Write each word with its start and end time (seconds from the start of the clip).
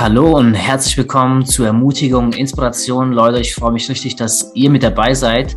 Hallo 0.00 0.38
und 0.38 0.54
herzlich 0.54 0.96
willkommen 0.96 1.44
zu 1.44 1.62
Ermutigung, 1.62 2.32
Inspiration. 2.32 3.12
Leute, 3.12 3.38
ich 3.38 3.54
freue 3.54 3.72
mich 3.72 3.86
richtig, 3.90 4.16
dass 4.16 4.50
ihr 4.54 4.70
mit 4.70 4.82
dabei 4.82 5.12
seid. 5.12 5.54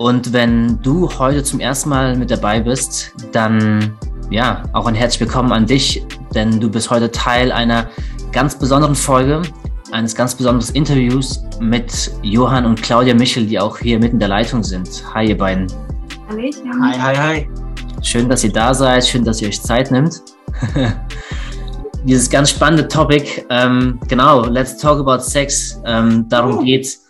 Und 0.00 0.32
wenn 0.32 0.82
du 0.82 1.08
heute 1.16 1.44
zum 1.44 1.60
ersten 1.60 1.90
Mal 1.90 2.16
mit 2.16 2.28
dabei 2.28 2.58
bist, 2.58 3.14
dann 3.30 3.96
ja, 4.30 4.64
auch 4.72 4.86
ein 4.86 4.96
herzlich 4.96 5.20
willkommen 5.20 5.52
an 5.52 5.64
dich, 5.64 6.04
denn 6.34 6.58
du 6.58 6.68
bist 6.68 6.90
heute 6.90 7.08
Teil 7.08 7.52
einer 7.52 7.88
ganz 8.32 8.58
besonderen 8.58 8.96
Folge, 8.96 9.42
eines 9.92 10.12
ganz 10.12 10.34
besonderen 10.34 10.74
Interviews 10.74 11.44
mit 11.60 12.10
Johann 12.22 12.66
und 12.66 12.82
Claudia 12.82 13.14
Michel, 13.14 13.46
die 13.46 13.60
auch 13.60 13.78
hier 13.78 14.00
mitten 14.00 14.14
in 14.16 14.18
der 14.18 14.30
Leitung 14.30 14.64
sind. 14.64 15.04
Hi, 15.14 15.28
ihr 15.28 15.38
beiden. 15.38 15.68
Hallöchen. 16.28 16.82
Hi, 16.82 16.98
hi, 16.98 17.16
hi. 17.16 17.48
Schön, 18.02 18.28
dass 18.28 18.42
ihr 18.42 18.52
da 18.52 18.74
seid, 18.74 19.06
schön, 19.06 19.24
dass 19.24 19.40
ihr 19.40 19.46
euch 19.46 19.62
Zeit 19.62 19.92
nimmt. 19.92 20.20
Dieses 22.08 22.30
ganz 22.30 22.48
spannende 22.48 22.88
Topic, 22.88 23.44
ähm, 23.50 24.00
genau, 24.08 24.46
let's 24.46 24.78
talk 24.78 24.98
about 24.98 25.22
Sex, 25.22 25.78
ähm, 25.84 26.26
darum 26.30 26.60
oh. 26.60 26.62
geht's. 26.64 27.04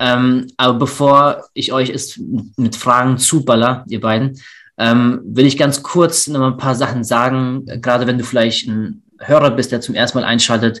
Ähm, 0.00 0.48
aber 0.56 0.76
bevor 0.76 1.44
ich 1.54 1.72
euch 1.72 1.88
es 1.88 2.20
mit 2.56 2.74
Fragen 2.74 3.16
zuballer, 3.16 3.84
ihr 3.86 4.00
beiden, 4.00 4.36
ähm, 4.76 5.20
will 5.24 5.46
ich 5.46 5.56
ganz 5.56 5.84
kurz 5.84 6.26
noch 6.26 6.40
ein 6.40 6.56
paar 6.56 6.74
Sachen 6.74 7.04
sagen, 7.04 7.64
gerade 7.80 8.08
wenn 8.08 8.18
du 8.18 8.24
vielleicht 8.24 8.66
ein 8.66 9.04
Hörer 9.20 9.52
bist, 9.52 9.70
der 9.70 9.80
zum 9.80 9.94
ersten 9.94 10.18
Mal 10.18 10.24
einschaltet. 10.24 10.80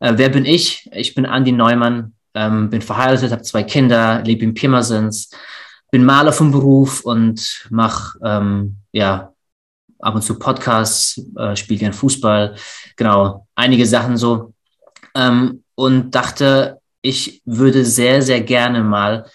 Äh, 0.00 0.14
wer 0.16 0.30
bin 0.30 0.46
ich? 0.46 0.88
Ich 0.94 1.14
bin 1.14 1.26
Andi 1.26 1.52
Neumann, 1.52 2.14
ähm, 2.32 2.70
bin 2.70 2.80
verheiratet, 2.80 3.32
habe 3.32 3.42
zwei 3.42 3.64
Kinder, 3.64 4.22
lebe 4.24 4.44
in 4.44 4.54
Pirmasens, 4.54 5.28
bin 5.90 6.06
Maler 6.06 6.32
vom 6.32 6.52
Beruf 6.52 7.02
und 7.02 7.66
mache 7.68 8.18
ähm, 8.24 8.76
ja 8.92 9.33
ab 10.00 10.14
und 10.14 10.22
zu 10.22 10.38
Podcasts, 10.38 11.20
äh, 11.36 11.56
spiele 11.56 11.80
gern 11.80 11.92
Fußball, 11.92 12.56
genau, 12.96 13.46
einige 13.54 13.86
Sachen 13.86 14.16
so. 14.16 14.52
Ähm, 15.14 15.62
und 15.74 16.14
dachte, 16.14 16.80
ich 17.02 17.42
würde 17.44 17.84
sehr, 17.84 18.22
sehr 18.22 18.40
gerne 18.40 18.82
mal 18.82 19.26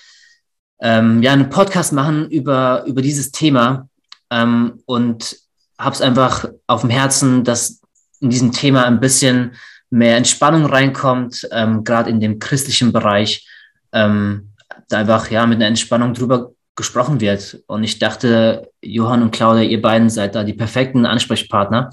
ähm, 0.82 1.22
ja, 1.22 1.34
einen 1.34 1.50
Podcast 1.50 1.94
machen 1.94 2.30
über, 2.30 2.84
über 2.86 3.02
dieses 3.02 3.32
Thema 3.32 3.90
ähm, 4.30 4.82
und 4.86 5.36
habe 5.78 5.96
es 5.96 6.02
einfach 6.02 6.46
auf 6.68 6.82
dem 6.82 6.90
Herzen, 6.90 7.44
dass 7.44 7.82
in 8.20 8.30
diesem 8.30 8.52
Thema 8.52 8.86
ein 8.86 9.00
bisschen 9.00 9.56
mehr 9.90 10.18
Entspannung 10.18 10.66
reinkommt, 10.66 11.48
ähm, 11.52 11.84
gerade 11.84 12.10
in 12.10 12.20
dem 12.20 12.40
christlichen 12.40 12.92
Bereich, 12.92 13.48
ähm, 13.92 14.52
da 14.88 15.00
einfach 15.00 15.30
ja 15.32 15.46
mit 15.46 15.58
einer 15.58 15.68
Entspannung 15.68 16.14
drüber 16.14 16.52
gesprochen 16.76 17.22
wird. 17.22 17.62
Und 17.68 17.84
ich 17.84 18.00
dachte, 18.00 18.69
Johann 18.82 19.22
und 19.22 19.32
Claudia, 19.32 19.64
ihr 19.64 19.82
beiden 19.82 20.10
seid 20.10 20.36
da 20.36 20.44
die 20.44 20.54
perfekten 20.54 21.06
Ansprechpartner. 21.06 21.90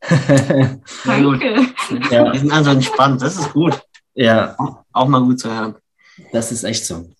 Danke. 1.04 1.66
Ja. 2.10 2.32
Wir 2.32 2.40
sind 2.40 2.52
also 2.52 2.70
entspannt, 2.70 3.20
das 3.22 3.36
ist 3.36 3.52
gut. 3.52 3.78
Ja. 4.14 4.56
Auch 4.92 5.08
mal 5.08 5.20
gut 5.20 5.40
zu 5.40 5.50
hören. 5.50 5.74
Das 6.32 6.52
ist 6.52 6.64
echt 6.64 6.84
so. 6.84 7.10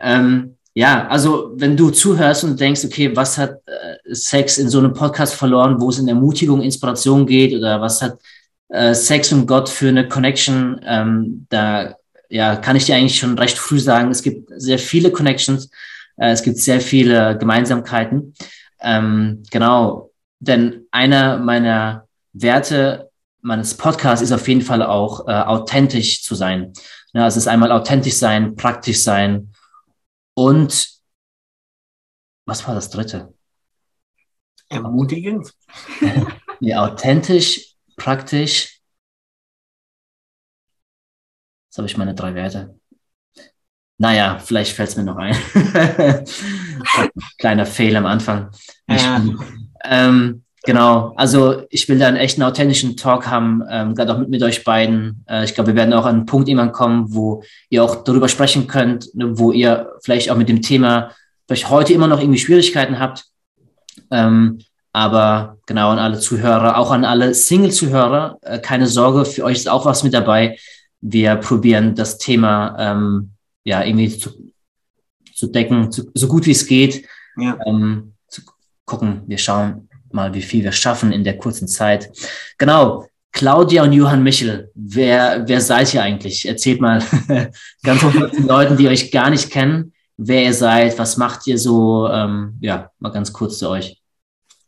Ähm, 0.00 0.56
ja, 0.74 1.08
also 1.08 1.52
wenn 1.56 1.76
du 1.76 1.90
zuhörst 1.90 2.44
und 2.44 2.60
denkst, 2.60 2.84
okay, 2.84 3.14
was 3.14 3.38
hat 3.38 3.56
äh, 3.66 4.14
Sex 4.14 4.58
in 4.58 4.68
so 4.68 4.78
einem 4.78 4.94
Podcast 4.94 5.34
verloren, 5.34 5.80
wo 5.80 5.90
es 5.90 5.98
in 5.98 6.08
Ermutigung, 6.08 6.62
Inspiration 6.62 7.26
geht 7.26 7.54
oder 7.54 7.80
was 7.80 8.00
hat 8.00 8.18
äh, 8.68 8.94
Sex 8.94 9.32
und 9.32 9.46
Gott 9.46 9.68
für 9.68 9.88
eine 9.88 10.08
Connection, 10.08 10.80
ähm, 10.86 11.46
da 11.48 11.96
ja, 12.28 12.56
kann 12.56 12.76
ich 12.76 12.86
dir 12.86 12.94
eigentlich 12.94 13.18
schon 13.18 13.36
recht 13.36 13.58
früh 13.58 13.80
sagen, 13.80 14.10
es 14.10 14.22
gibt 14.22 14.50
sehr 14.56 14.78
viele 14.78 15.10
Connections, 15.10 15.70
äh, 16.16 16.30
es 16.30 16.42
gibt 16.42 16.58
sehr 16.58 16.80
viele 16.80 17.36
Gemeinsamkeiten. 17.36 18.34
Ähm, 18.80 19.42
genau, 19.50 20.10
denn 20.38 20.86
einer 20.90 21.38
meiner 21.38 22.08
Werte 22.32 23.10
meines 23.42 23.76
Podcasts 23.76 24.22
ist 24.22 24.32
auf 24.32 24.46
jeden 24.48 24.62
Fall 24.62 24.82
auch 24.82 25.26
äh, 25.26 25.32
authentisch 25.32 26.22
zu 26.22 26.34
sein. 26.34 26.72
Ja, 27.12 27.26
es 27.26 27.36
ist 27.36 27.48
einmal 27.48 27.72
authentisch 27.72 28.14
sein, 28.14 28.54
praktisch 28.56 29.02
sein 29.02 29.52
und 30.34 31.00
was 32.46 32.66
war 32.66 32.74
das 32.74 32.90
dritte? 32.90 33.34
Ermutigend. 34.68 35.52
ja, 36.60 36.84
authentisch, 36.84 37.76
praktisch. 37.96 38.80
Jetzt 41.68 41.78
habe 41.78 41.86
ich 41.86 41.96
meine 41.96 42.14
drei 42.14 42.34
Werte. 42.34 42.79
Naja, 44.00 44.38
vielleicht 44.42 44.72
fällt 44.72 44.88
es 44.88 44.96
mir 44.96 45.04
noch 45.04 45.18
ein. 45.18 45.36
Kleiner 47.38 47.66
Fehler 47.66 47.98
am 47.98 48.06
Anfang. 48.06 48.48
Ja. 48.88 49.20
Ähm, 49.84 50.42
genau, 50.64 51.12
also 51.16 51.64
ich 51.68 51.86
will 51.86 51.98
da 51.98 52.08
einen 52.08 52.16
echten 52.16 52.42
authentischen 52.42 52.96
Talk 52.96 53.26
haben, 53.26 53.62
ähm, 53.70 53.94
gerade 53.94 54.14
auch 54.14 54.18
mit, 54.18 54.30
mit 54.30 54.42
euch 54.42 54.64
beiden. 54.64 55.22
Äh, 55.28 55.44
ich 55.44 55.54
glaube, 55.54 55.68
wir 55.68 55.74
werden 55.74 55.92
auch 55.92 56.06
an 56.06 56.14
einen 56.14 56.24
Punkt 56.24 56.48
irgendwann 56.48 56.72
kommen, 56.72 57.12
wo 57.14 57.42
ihr 57.68 57.84
auch 57.84 58.02
darüber 58.02 58.30
sprechen 58.30 58.66
könnt, 58.68 59.14
ne, 59.14 59.38
wo 59.38 59.52
ihr 59.52 59.92
vielleicht 60.02 60.30
auch 60.30 60.36
mit 60.38 60.48
dem 60.48 60.62
Thema 60.62 61.10
vielleicht 61.46 61.68
heute 61.68 61.92
immer 61.92 62.06
noch 62.06 62.20
irgendwie 62.20 62.38
Schwierigkeiten 62.38 62.98
habt. 62.98 63.26
Ähm, 64.10 64.60
aber 64.94 65.58
genau 65.66 65.90
an 65.90 65.98
alle 65.98 66.18
Zuhörer, 66.18 66.78
auch 66.78 66.90
an 66.90 67.04
alle 67.04 67.34
Single-Zuhörer, 67.34 68.38
äh, 68.40 68.60
keine 68.60 68.86
Sorge, 68.86 69.26
für 69.26 69.44
euch 69.44 69.58
ist 69.58 69.68
auch 69.68 69.84
was 69.84 70.04
mit 70.04 70.14
dabei. 70.14 70.56
Wir 71.02 71.36
probieren 71.36 71.94
das 71.94 72.16
Thema 72.16 72.76
ähm, 72.78 73.32
ja, 73.64 73.84
irgendwie 73.84 74.16
zu, 74.16 74.30
zu 75.34 75.46
decken, 75.48 75.90
zu, 75.90 76.10
so 76.14 76.28
gut 76.28 76.46
wie 76.46 76.52
es 76.52 76.66
geht. 76.66 77.04
Ja. 77.36 77.58
Ähm, 77.66 78.14
zu 78.28 78.42
gucken, 78.84 79.22
wir 79.26 79.38
schauen 79.38 79.88
mal, 80.12 80.34
wie 80.34 80.42
viel 80.42 80.64
wir 80.64 80.72
schaffen 80.72 81.12
in 81.12 81.24
der 81.24 81.38
kurzen 81.38 81.68
Zeit. 81.68 82.10
Genau. 82.58 83.06
Claudia 83.32 83.84
und 83.84 83.92
Johann 83.92 84.24
Michel, 84.24 84.72
wer, 84.74 85.44
wer 85.46 85.60
seid 85.60 85.94
ihr 85.94 86.02
eigentlich? 86.02 86.46
Erzählt 86.46 86.80
mal 86.80 87.00
ganz 87.84 88.00
kurz 88.00 88.32
den 88.32 88.46
Leuten, 88.48 88.76
die 88.76 88.88
euch 88.88 89.12
gar 89.12 89.30
nicht 89.30 89.50
kennen, 89.50 89.92
wer 90.16 90.44
ihr 90.44 90.54
seid, 90.54 90.98
was 90.98 91.16
macht 91.16 91.46
ihr 91.46 91.56
so? 91.56 92.08
Ähm, 92.08 92.58
ja, 92.60 92.90
mal 92.98 93.10
ganz 93.10 93.32
kurz 93.32 93.58
zu 93.58 93.68
euch. 93.70 94.00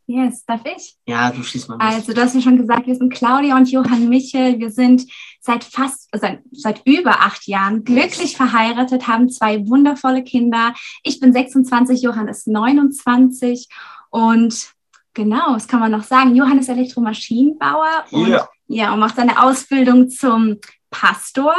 Yes, 0.07 0.45
darf 0.45 0.63
ich? 0.65 0.97
Ja, 1.07 1.31
du 1.31 1.43
schießt 1.43 1.69
mal. 1.69 1.75
Los. 1.75 1.95
Also, 1.95 2.13
du 2.13 2.21
hast 2.21 2.35
ja 2.35 2.41
schon 2.41 2.57
gesagt, 2.57 2.87
wir 2.87 2.95
sind 2.95 3.13
Claudia 3.13 3.57
und 3.57 3.71
Johann 3.71 4.09
Michel. 4.09 4.59
Wir 4.59 4.71
sind 4.71 5.07
seit 5.43 5.65
fast, 5.65 6.09
seit, 6.13 6.41
seit 6.53 6.87
über 6.87 7.21
acht 7.21 7.47
Jahren 7.49 7.83
glücklich 7.83 8.37
verheiratet, 8.37 9.09
haben 9.09 9.29
zwei 9.29 9.67
wundervolle 9.69 10.23
Kinder. 10.23 10.73
Ich 11.03 11.19
bin 11.19 11.33
26, 11.33 12.01
Johann 12.01 12.29
ist 12.29 12.47
29 12.47 13.69
und 14.11 14.71
genau, 15.15 15.55
was 15.55 15.67
kann 15.67 15.81
man 15.81 15.91
noch 15.91 16.05
sagen? 16.05 16.37
Johann 16.37 16.59
ist 16.59 16.69
Elektromaschinenbauer 16.69 18.05
und, 18.13 18.29
yeah. 18.29 18.49
ja, 18.69 18.95
und 18.95 19.01
macht 19.01 19.17
seine 19.17 19.43
Ausbildung 19.43 20.09
zum 20.11 20.59
Pastor. 20.91 21.57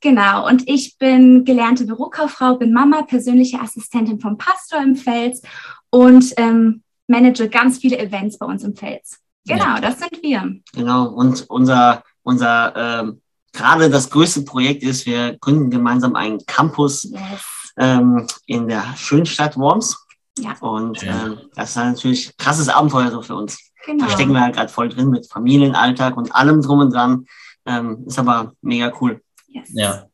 Genau, 0.00 0.48
und 0.48 0.66
ich 0.66 0.96
bin 0.96 1.44
gelernte 1.44 1.84
Bürokauffrau, 1.84 2.56
bin 2.56 2.72
Mama, 2.72 3.02
persönliche 3.02 3.60
Assistentin 3.60 4.18
vom 4.18 4.38
Pastor 4.38 4.80
im 4.80 4.96
Fels 4.96 5.42
und 5.90 6.32
ähm, 6.38 6.82
manage 7.06 7.50
ganz 7.50 7.78
viele 7.78 7.98
Events 7.98 8.38
bei 8.38 8.46
uns 8.46 8.64
im 8.64 8.74
Fels. 8.74 9.18
Genau, 9.46 9.74
ja. 9.74 9.80
das 9.80 9.98
sind 9.98 10.22
wir. 10.22 10.56
Genau, 10.72 11.08
und 11.08 11.44
unser, 11.50 12.02
unser 12.30 12.74
ähm, 12.76 13.20
gerade 13.52 13.90
das 13.90 14.10
größte 14.10 14.42
Projekt 14.42 14.82
ist, 14.82 15.06
wir 15.06 15.36
gründen 15.38 15.70
gemeinsam 15.70 16.14
einen 16.14 16.44
Campus 16.46 17.04
yes. 17.04 17.72
ähm, 17.76 18.26
in 18.46 18.68
der 18.68 18.84
schönen 18.96 19.26
Stadt 19.26 19.56
Worms. 19.56 20.06
Ja. 20.38 20.56
Und 20.60 21.02
ja. 21.02 21.26
Ähm, 21.26 21.38
das 21.54 21.70
ist 21.70 21.76
natürlich 21.76 22.28
ein 22.28 22.34
krasses 22.38 22.68
Abenteuer 22.68 23.10
so 23.10 23.22
für 23.22 23.34
uns. 23.34 23.58
Genau. 23.84 24.04
Da 24.04 24.10
stecken 24.12 24.32
wir 24.32 24.40
halt 24.40 24.54
gerade 24.54 24.72
voll 24.72 24.88
drin 24.88 25.10
mit 25.10 25.26
Familienalltag 25.26 26.16
und 26.16 26.34
allem 26.34 26.62
drum 26.62 26.80
und 26.80 26.92
dran. 26.92 27.26
Ähm, 27.66 28.04
ist 28.06 28.18
aber 28.18 28.52
mega 28.62 28.92
cool. 29.00 29.20
Yes. 29.48 29.68
Ja, 29.72 30.06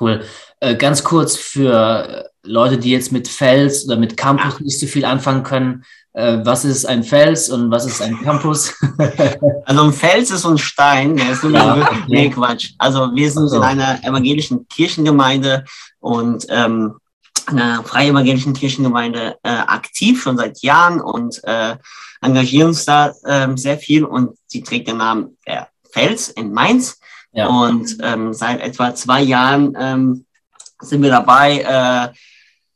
cool. 0.00 0.24
Äh, 0.60 0.76
ganz 0.76 1.04
kurz 1.04 1.36
für 1.36 2.30
Leute, 2.44 2.78
die 2.78 2.90
jetzt 2.90 3.12
mit 3.12 3.28
Fels 3.28 3.86
oder 3.86 3.96
mit 3.96 4.16
Campus 4.16 4.60
nicht 4.60 4.78
so 4.78 4.86
viel 4.86 5.04
anfangen 5.04 5.42
können 5.42 5.84
äh, 6.14 6.38
was 6.44 6.64
ist 6.64 6.84
ein 6.84 7.02
Fels 7.02 7.48
und 7.48 7.70
was 7.70 7.86
ist 7.86 8.02
ein 8.02 8.20
Campus? 8.22 8.74
also 9.64 9.82
ein 9.82 9.92
Fels 9.92 10.30
ist 10.30 10.44
ein 10.44 10.58
Stein, 10.58 11.16
der 11.16 11.30
ist 11.30 11.42
nur 11.42 11.52
ja, 11.52 11.76
okay. 11.76 12.04
nee, 12.08 12.30
Quatsch. 12.30 12.72
Also 12.78 13.14
wir 13.14 13.30
sind 13.30 13.44
also. 13.44 13.56
in 13.56 13.62
einer 13.62 14.02
evangelischen 14.04 14.66
Kirchengemeinde 14.68 15.64
und 16.00 16.46
ähm, 16.50 16.98
einer 17.46 17.82
freie 17.82 18.10
evangelischen 18.10 18.52
Kirchengemeinde 18.52 19.36
äh, 19.42 19.48
aktiv 19.48 20.22
schon 20.22 20.36
seit 20.36 20.60
Jahren 20.62 21.00
und 21.00 21.42
äh, 21.44 21.76
engagieren 22.20 22.68
uns 22.68 22.84
da 22.84 23.12
äh, 23.24 23.48
sehr 23.56 23.78
viel 23.78 24.04
und 24.04 24.36
sie 24.46 24.62
trägt 24.62 24.88
den 24.88 24.98
Namen 24.98 25.38
der 25.46 25.68
Fels 25.90 26.28
in 26.28 26.52
Mainz. 26.52 27.00
Ja. 27.32 27.46
Und 27.46 27.96
ähm, 28.02 28.34
seit 28.34 28.60
etwa 28.60 28.94
zwei 28.94 29.22
Jahren 29.22 29.74
ähm, 29.78 30.26
sind 30.80 31.02
wir 31.02 31.10
dabei, 31.10 31.60
äh, 31.60 32.14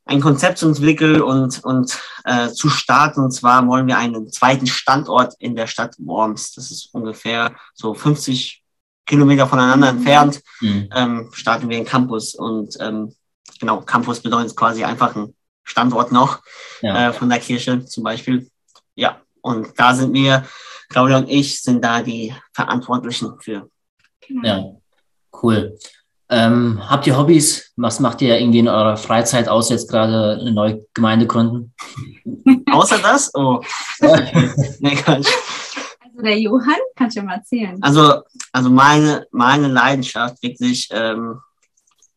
ein 0.07 0.21
Konzept 0.21 0.59
zu 0.59 0.69
entwickeln 0.69 1.21
und, 1.21 1.63
und 1.65 2.01
äh, 2.25 2.49
zu 2.49 2.69
starten. 2.69 3.21
Und 3.21 3.33
zwar 3.33 3.67
wollen 3.67 3.87
wir 3.87 3.99
einen 3.99 4.31
zweiten 4.31 4.67
Standort 4.67 5.35
in 5.39 5.57
der 5.57 5.67
Stadt 5.67 5.97
Worms. 5.99 6.53
Das 6.53 6.71
ist 6.71 6.95
ungefähr 6.95 7.55
so 7.75 7.93
50 7.93 8.63
Kilometer 9.05 9.47
voneinander 9.47 9.89
entfernt. 9.89 10.41
Mhm. 10.61 10.89
Ähm, 10.95 11.31
starten 11.33 11.69
wir 11.69 11.77
einen 11.77 11.87
Campus. 11.87 12.35
Und 12.35 12.77
ähm, 12.81 13.15
genau, 13.61 13.81
Campus 13.83 14.21
bedeutet 14.21 14.57
quasi 14.57 14.85
einfach 14.85 15.15
ein 15.17 15.35
Standort 15.65 16.13
noch 16.13 16.41
ja. 16.81 17.09
äh, 17.09 17.13
von 17.13 17.29
der 17.29 17.41
Kirche 17.41 17.85
zum 17.85 18.05
Beispiel. 18.05 18.49
Ja, 18.95 19.21
und 19.43 19.69
da 19.77 19.95
sind 19.95 20.15
wir, 20.15 20.47
Claudia 20.89 21.19
und 21.19 21.29
ich, 21.29 21.61
sind 21.63 21.85
da 21.85 22.01
die 22.01 22.33
Verantwortlichen 22.55 23.41
für. 23.41 23.69
Ja, 24.43 24.65
Cool. 25.43 25.79
Ähm, 26.29 26.81
habt 26.89 27.07
ihr 27.07 27.17
Hobbys? 27.17 27.73
Was 27.77 28.01
macht 28.01 28.21
ihr 28.21 28.39
irgendwie 28.39 28.59
in 28.59 28.69
eurer 28.69 28.97
Freizeit, 28.97 29.49
außer 29.49 29.75
jetzt 29.75 29.89
gerade 29.89 30.39
eine 30.41 30.53
neue 30.53 30.85
Gemeinde 30.93 31.27
gründen? 31.27 31.73
außer 32.73 32.99
das? 32.99 33.33
Oh. 33.35 33.61
nee, 34.81 34.99
Also 35.07 35.31
der 36.23 36.39
Johann, 36.39 36.81
kannst 36.97 37.17
du 37.17 37.23
mal 37.23 37.37
erzählen. 37.37 37.79
Also, 37.81 38.23
also 38.53 38.71
meine, 38.71 39.27
meine 39.31 39.69
Leidenschaft 39.69 40.43
wirklich, 40.43 40.89
ähm, 40.91 41.41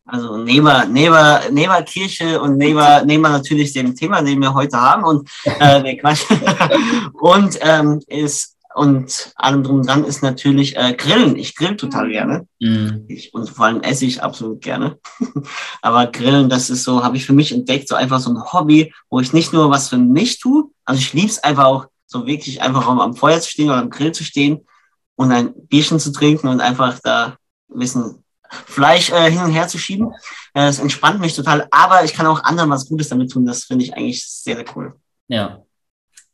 also 0.06 0.38
neben, 0.38 0.92
neben, 0.92 1.54
neben 1.54 1.84
Kirche 1.84 2.40
und 2.40 2.56
neben, 2.56 3.06
neben 3.06 3.22
natürlich 3.22 3.72
dem 3.72 3.94
Thema, 3.94 4.22
den 4.22 4.40
wir 4.40 4.52
heute 4.52 4.80
haben 4.80 5.04
und, 5.04 5.30
äh, 5.44 5.80
nee, 5.82 5.96
Quatsch. 5.98 6.24
und 7.12 7.58
ähm, 7.60 8.00
ist 8.08 8.56
und 8.74 9.32
allem 9.34 9.62
drum 9.64 9.82
dran 9.82 10.04
ist 10.04 10.22
natürlich 10.22 10.76
äh, 10.76 10.94
Grillen. 10.94 11.36
Ich 11.36 11.56
grill 11.56 11.76
total 11.76 12.06
mhm. 12.06 12.12
gerne. 12.12 12.46
Mm. 12.60 13.04
Ich, 13.08 13.34
und 13.34 13.50
vor 13.50 13.66
allem 13.66 13.80
esse 13.80 14.06
ich 14.06 14.22
absolut 14.22 14.60
gerne. 14.60 14.98
Aber 15.82 16.06
Grillen, 16.06 16.48
das 16.48 16.70
ist 16.70 16.84
so, 16.84 17.02
habe 17.02 17.16
ich 17.16 17.26
für 17.26 17.32
mich 17.32 17.52
entdeckt, 17.52 17.88
so 17.88 17.96
einfach 17.96 18.20
so 18.20 18.30
ein 18.30 18.52
Hobby, 18.52 18.92
wo 19.08 19.18
ich 19.18 19.32
nicht 19.32 19.52
nur 19.52 19.70
was 19.70 19.88
für 19.88 19.98
mich 19.98 20.38
tue, 20.38 20.70
also 20.84 21.00
ich 21.00 21.12
liebe 21.12 21.28
es 21.28 21.42
einfach 21.42 21.64
auch, 21.64 21.86
so 22.06 22.26
wirklich 22.26 22.60
einfach 22.60 22.88
am 22.88 23.14
Feuer 23.14 23.40
zu 23.40 23.50
stehen 23.50 23.70
oder 23.70 23.78
am 23.78 23.90
Grill 23.90 24.10
zu 24.10 24.24
stehen 24.24 24.66
und 25.14 25.30
ein 25.30 25.52
Bierchen 25.68 26.00
zu 26.00 26.10
trinken 26.10 26.48
und 26.48 26.60
einfach 26.60 26.98
da 27.04 27.36
ein 27.72 27.78
bisschen 27.78 28.24
Fleisch 28.50 29.10
äh, 29.10 29.30
hin 29.30 29.42
und 29.42 29.52
her 29.52 29.68
zu 29.68 29.78
schieben. 29.78 30.12
Äh, 30.54 30.66
das 30.66 30.80
entspannt 30.80 31.20
mich 31.20 31.36
total, 31.36 31.68
aber 31.70 32.04
ich 32.04 32.14
kann 32.14 32.26
auch 32.26 32.42
anderen 32.42 32.70
was 32.70 32.88
Gutes 32.88 33.08
damit 33.08 33.30
tun. 33.30 33.46
Das 33.46 33.64
finde 33.64 33.84
ich 33.84 33.94
eigentlich 33.94 34.26
sehr, 34.28 34.56
sehr 34.56 34.64
cool. 34.74 34.94
Ja, 35.28 35.62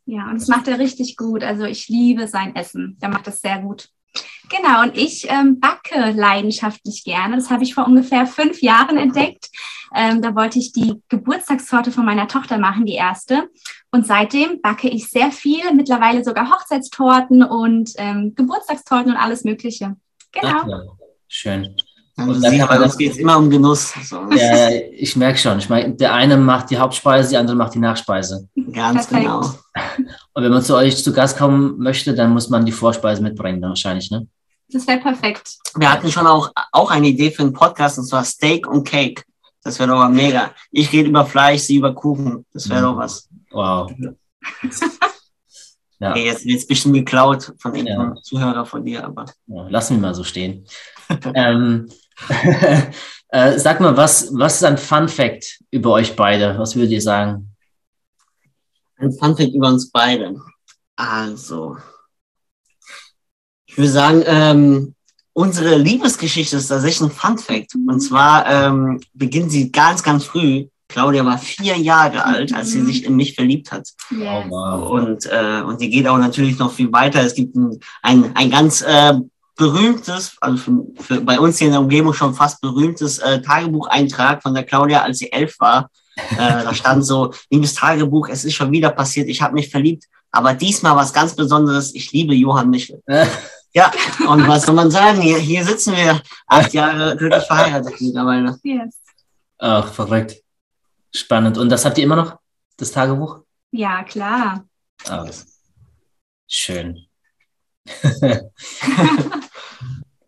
ja, 0.07 0.29
und 0.29 0.35
das 0.35 0.47
macht 0.47 0.69
er 0.69 0.79
richtig 0.79 1.17
gut. 1.17 1.43
Also 1.43 1.65
ich 1.65 1.89
liebe 1.89 2.27
sein 2.29 2.55
Essen. 2.55 2.97
Der 3.01 3.09
macht 3.09 3.27
das 3.27 3.41
sehr 3.41 3.59
gut. 3.59 3.89
Genau, 4.49 4.83
und 4.83 4.97
ich 4.97 5.29
ähm, 5.29 5.59
backe 5.59 6.11
leidenschaftlich 6.11 7.03
gerne. 7.03 7.35
Das 7.35 7.49
habe 7.49 7.63
ich 7.63 7.73
vor 7.73 7.85
ungefähr 7.85 8.25
fünf 8.25 8.61
Jahren 8.61 8.97
entdeckt. 8.97 9.49
Ähm, 9.93 10.21
da 10.21 10.33
wollte 10.33 10.59
ich 10.59 10.71
die 10.71 11.01
Geburtstagstorte 11.09 11.91
von 11.91 12.05
meiner 12.05 12.29
Tochter 12.29 12.57
machen, 12.57 12.85
die 12.85 12.93
erste. 12.93 13.49
Und 13.91 14.07
seitdem 14.07 14.61
backe 14.61 14.87
ich 14.87 15.09
sehr 15.09 15.33
viel, 15.33 15.73
mittlerweile 15.73 16.23
sogar 16.23 16.49
Hochzeitstorten 16.49 17.43
und 17.43 17.91
ähm, 17.97 18.33
Geburtstagstorten 18.33 19.11
und 19.11 19.17
alles 19.17 19.43
Mögliche. 19.43 19.97
Genau. 20.31 20.61
Ach, 20.61 20.67
ja. 20.67 20.81
Schön. 21.27 21.75
Und 22.17 22.43
dann 22.43 22.57
kann 22.57 22.67
man 22.67 22.81
das 22.81 22.97
geht 22.97 23.17
immer 23.17 23.37
um 23.37 23.49
Genuss. 23.49 23.93
So. 24.03 24.27
Ja, 24.31 24.69
ich 24.69 25.15
merke 25.15 25.37
schon. 25.37 25.59
Ich 25.59 25.69
meine, 25.69 25.93
der 25.93 26.13
eine 26.13 26.35
macht 26.35 26.71
die 26.71 26.77
Hauptspeise, 26.77 27.29
die 27.29 27.37
andere 27.37 27.55
macht 27.55 27.75
die 27.75 27.79
Nachspeise. 27.79 28.49
Ganz 28.73 29.07
Perfekt. 29.07 29.23
genau. 29.23 29.41
Und 30.33 30.43
wenn 30.43 30.51
man 30.51 30.63
zu 30.63 30.75
euch 30.75 31.03
zu 31.03 31.13
Gast 31.13 31.37
kommen 31.37 31.77
möchte, 31.77 32.15
dann 32.15 32.31
muss 32.31 32.49
man 32.49 32.65
die 32.65 32.71
Vorspeise 32.71 33.21
mitbringen, 33.21 33.61
wahrscheinlich, 33.61 34.09
ne? 34.09 34.27
Das 34.69 34.85
wäre 34.87 34.99
perfekt. 34.99 35.57
Wir 35.75 35.91
hatten 35.91 36.11
schon 36.11 36.27
auch, 36.27 36.51
auch 36.73 36.91
eine 36.91 37.07
Idee 37.07 37.31
für 37.31 37.43
einen 37.43 37.53
Podcast, 37.53 37.99
und 37.99 38.05
zwar 38.05 38.25
Steak 38.25 38.67
und 38.67 38.85
Cake. 38.85 39.23
Das 39.63 39.79
wäre 39.79 39.89
doch 39.89 39.97
mal 39.97 40.09
mega. 40.09 40.51
Ich 40.71 40.91
rede 40.91 41.09
über 41.09 41.25
Fleisch, 41.25 41.61
sie 41.61 41.77
über 41.77 41.93
Kuchen. 41.93 42.45
Das 42.51 42.69
wäre 42.69 42.81
mhm. 42.81 42.85
doch 42.85 42.97
was. 42.97 43.29
Wow. 43.51 43.91
ja. 45.99 46.11
Okay, 46.11 46.25
jetzt 46.25 46.45
wird 46.45 46.59
es 46.59 46.67
bestimmt 46.67 46.95
geklaut 46.95 47.53
von 47.59 47.75
irgendeinem 47.75 48.15
ja. 48.15 48.21
Zuhörer 48.21 48.65
von 48.65 48.83
dir, 48.83 49.05
aber. 49.05 49.25
Ja, 49.45 49.67
lassen 49.69 49.95
wir 49.95 50.01
mal 50.01 50.15
so 50.15 50.23
stehen. 50.23 50.65
ähm, 51.33 51.87
äh, 53.29 53.59
sag 53.59 53.79
mal, 53.79 53.95
was, 53.95 54.29
was 54.33 54.55
ist 54.55 54.63
ein 54.63 54.77
Fun 54.77 55.07
Fact 55.07 55.59
über 55.71 55.91
euch 55.93 56.15
beide? 56.15 56.57
Was 56.57 56.75
würdet 56.75 56.91
ihr 56.91 57.01
sagen? 57.01 57.55
Ein 58.97 59.11
Fun 59.11 59.37
Fact 59.37 59.53
über 59.53 59.67
uns 59.67 59.91
beide. 59.91 60.35
Also, 60.95 61.77
ich 63.65 63.77
würde 63.77 63.91
sagen, 63.91 64.23
ähm, 64.25 64.95
unsere 65.33 65.75
Liebesgeschichte 65.75 66.57
ist 66.57 66.67
tatsächlich 66.67 67.01
ein 67.01 67.15
Fun 67.15 67.37
Fact. 67.37 67.75
Und 67.75 67.99
zwar 67.99 68.47
ähm, 68.47 68.99
beginnt 69.13 69.51
sie 69.51 69.71
ganz, 69.71 70.01
ganz 70.01 70.25
früh. 70.25 70.67
Claudia 70.89 71.25
war 71.25 71.37
vier 71.37 71.77
Jahre 71.77 72.23
alt, 72.23 72.53
als 72.53 72.71
sie 72.71 72.79
mhm. 72.79 72.85
sich 72.87 73.05
in 73.05 73.15
mich 73.15 73.35
verliebt 73.35 73.71
hat. 73.71 73.87
Yes. 74.09 74.45
Oh. 74.49 74.95
Und, 74.95 75.25
äh, 75.25 75.61
und 75.61 75.81
die 75.81 75.89
geht 75.89 76.07
auch 76.07 76.17
natürlich 76.17 76.57
noch 76.57 76.71
viel 76.71 76.91
weiter. 76.91 77.21
Es 77.21 77.35
gibt 77.35 77.55
ein, 77.55 77.79
ein, 78.01 78.35
ein 78.35 78.49
ganz 78.49 78.81
äh, 78.81 79.13
berühmtes, 79.57 80.37
also 80.39 80.57
für, 80.57 81.03
für 81.03 81.21
bei 81.21 81.39
uns 81.39 81.57
hier 81.57 81.67
in 81.67 81.73
der 81.73 81.81
Umgebung 81.81 82.13
schon 82.13 82.33
fast 82.33 82.61
berühmtes 82.61 83.17
äh, 83.19 83.41
Tagebucheintrag 83.41 84.41
von 84.41 84.53
der 84.53 84.63
Claudia, 84.63 85.01
als 85.01 85.17
sie 85.17 85.31
elf 85.31 85.59
war. 85.59 85.89
Äh, 86.15 86.37
da 86.37 86.73
stand 86.73 87.05
so, 87.05 87.33
liebes 87.49 87.73
Tagebuch, 87.73 88.29
es 88.29 88.45
ist 88.45 88.53
schon 88.53 88.71
wieder 88.71 88.91
passiert, 88.91 89.27
ich 89.27 89.41
habe 89.41 89.55
mich 89.55 89.69
verliebt, 89.69 90.05
aber 90.31 90.53
diesmal 90.53 90.95
was 90.95 91.13
ganz 91.13 91.35
Besonderes, 91.35 91.93
ich 91.93 92.11
liebe 92.11 92.33
Johann 92.33 92.69
Michel. 92.69 93.01
ja, 93.73 93.91
und 94.27 94.47
was 94.47 94.65
soll 94.65 94.75
man 94.75 94.91
sagen, 94.91 95.21
hier, 95.21 95.37
hier 95.37 95.63
sitzen 95.63 95.95
wir 95.95 96.21
acht 96.47 96.73
Jahre 96.73 97.15
glücklich 97.15 97.43
verheiratet 97.43 97.99
mittlerweile. 97.99 98.57
Yes. 98.63 98.95
Ach, 99.59 99.91
verrückt. 99.91 100.37
Spannend. 101.13 101.57
Und 101.57 101.69
das 101.69 101.85
habt 101.85 101.97
ihr 101.97 102.03
immer 102.03 102.15
noch, 102.15 102.37
das 102.77 102.91
Tagebuch? 102.91 103.41
Ja, 103.71 104.03
klar. 104.03 104.65
Ah, 105.07 105.25
schön. 106.47 107.06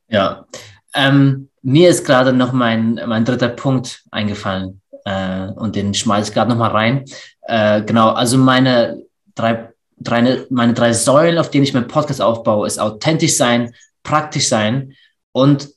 Ja, 0.10 0.46
ähm, 0.96 1.50
mir 1.62 1.90
ist 1.90 2.06
gerade 2.06 2.34
noch 2.34 2.52
mein, 2.52 3.00
mein 3.08 3.26
dritter 3.26 3.50
Punkt 3.50 4.02
eingefallen 4.12 4.82
äh, 5.06 5.48
und 5.50 5.76
den 5.76 5.94
schmeiße 5.94 6.30
ich 6.30 6.34
gerade 6.34 6.50
noch 6.50 6.58
mal 6.58 6.72
rein. 6.72 7.06
Äh, 7.44 7.84
genau, 7.84 8.10
also 8.10 8.38
meine 8.38 9.04
drei, 9.36 9.70
drei, 9.98 10.46
meine 10.50 10.74
drei 10.74 10.94
Säulen, 10.94 11.38
auf 11.38 11.52
denen 11.52 11.64
ich 11.64 11.74
meinen 11.74 11.88
Podcast 11.88 12.22
aufbaue, 12.22 12.66
ist 12.66 12.80
authentisch 12.80 13.36
sein, 13.36 13.74
praktisch 14.02 14.48
sein 14.48 14.96
und 15.32 15.70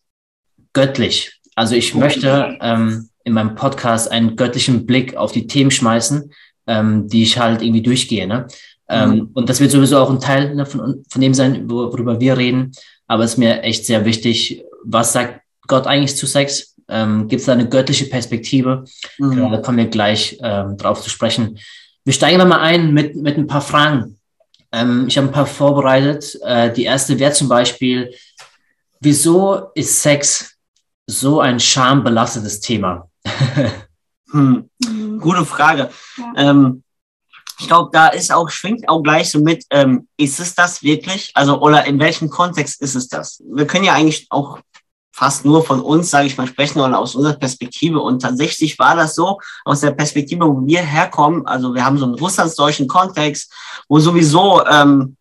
göttlich. 0.72 1.40
Also 1.54 1.74
ich 1.74 1.94
möchte 1.94 2.56
ähm, 2.62 3.10
in 3.24 3.34
meinem 3.34 3.54
Podcast 3.54 4.10
einen 4.10 4.36
göttlichen 4.36 4.86
Blick 4.86 5.14
auf 5.16 5.32
die 5.32 5.46
Themen 5.46 5.70
schmeißen, 5.70 6.32
ähm, 6.66 7.06
die 7.08 7.24
ich 7.24 7.38
halt 7.38 7.60
irgendwie 7.60 7.82
durchgehe. 7.82 8.26
Ne? 8.26 8.46
Ähm, 8.92 9.10
mhm. 9.10 9.30
Und 9.34 9.48
das 9.48 9.60
wird 9.60 9.70
sowieso 9.70 9.98
auch 9.98 10.10
ein 10.10 10.20
Teil 10.20 10.54
ne, 10.54 10.66
von, 10.66 11.04
von 11.08 11.20
dem 11.20 11.34
sein, 11.34 11.68
worüber 11.68 12.20
wir 12.20 12.36
reden 12.36 12.72
aber 13.12 13.24
es 13.24 13.32
ist 13.32 13.38
mir 13.38 13.62
echt 13.62 13.84
sehr 13.84 14.06
wichtig, 14.06 14.64
was 14.84 15.12
sagt 15.12 15.42
Gott 15.66 15.86
eigentlich 15.86 16.16
zu 16.16 16.26
Sex? 16.26 16.76
Ähm, 16.88 17.28
Gibt 17.28 17.40
es 17.40 17.46
da 17.46 17.52
eine 17.52 17.68
göttliche 17.68 18.06
Perspektive? 18.06 18.84
Mhm. 19.18 19.30
Genau, 19.30 19.50
da 19.50 19.58
kommen 19.58 19.76
wir 19.76 19.88
gleich 19.88 20.38
ähm, 20.42 20.78
drauf 20.78 21.02
zu 21.02 21.10
sprechen. 21.10 21.58
Wir 22.04 22.14
steigen 22.14 22.48
mal 22.48 22.60
ein 22.60 22.94
mit, 22.94 23.14
mit 23.16 23.36
ein 23.36 23.46
paar 23.46 23.60
Fragen. 23.60 24.18
Ähm, 24.72 25.08
ich 25.08 25.18
habe 25.18 25.28
ein 25.28 25.32
paar 25.32 25.44
vorbereitet. 25.44 26.38
Äh, 26.42 26.72
die 26.72 26.84
erste 26.84 27.18
wäre 27.18 27.32
zum 27.32 27.50
Beispiel, 27.50 28.14
wieso 29.00 29.70
ist 29.74 30.00
Sex 30.02 30.56
so 31.06 31.40
ein 31.40 31.60
schambelastetes 31.60 32.60
Thema? 32.60 33.10
hm. 34.30 34.70
Gute 35.20 35.44
Frage. 35.44 35.90
Ja. 36.16 36.50
Ähm, 36.50 36.82
ich 37.58 37.66
glaube, 37.66 37.90
da 37.92 38.08
ist 38.08 38.32
auch, 38.32 38.48
schwingt 38.50 38.88
auch 38.88 39.02
gleich 39.02 39.30
so 39.30 39.40
mit, 39.40 39.64
ähm, 39.70 40.08
ist 40.16 40.40
es 40.40 40.54
das 40.54 40.82
wirklich? 40.82 41.30
Also, 41.34 41.60
oder 41.60 41.84
in 41.84 41.98
welchem 41.98 42.30
Kontext 42.30 42.80
ist 42.80 42.94
es 42.94 43.08
das? 43.08 43.42
Wir 43.46 43.66
können 43.66 43.84
ja 43.84 43.94
eigentlich 43.94 44.26
auch 44.30 44.58
fast 45.14 45.44
nur 45.44 45.64
von 45.64 45.80
uns, 45.80 46.10
sage 46.10 46.26
ich 46.26 46.38
mal, 46.38 46.46
sprechen 46.46 46.80
oder 46.80 46.98
aus 46.98 47.14
unserer 47.14 47.34
Perspektive. 47.34 48.00
Und 48.00 48.22
tatsächlich 48.22 48.78
war 48.78 48.96
das 48.96 49.14
so, 49.14 49.38
aus 49.64 49.80
der 49.80 49.90
Perspektive, 49.90 50.46
wo 50.46 50.66
wir 50.66 50.80
herkommen, 50.80 51.46
also 51.46 51.74
wir 51.74 51.84
haben 51.84 51.98
so 51.98 52.06
einen 52.06 52.14
russlandsdeutschen 52.14 52.88
Kontext, 52.88 53.52
wo 53.88 53.98
sowieso 54.00 54.64
ähm, 54.66 55.16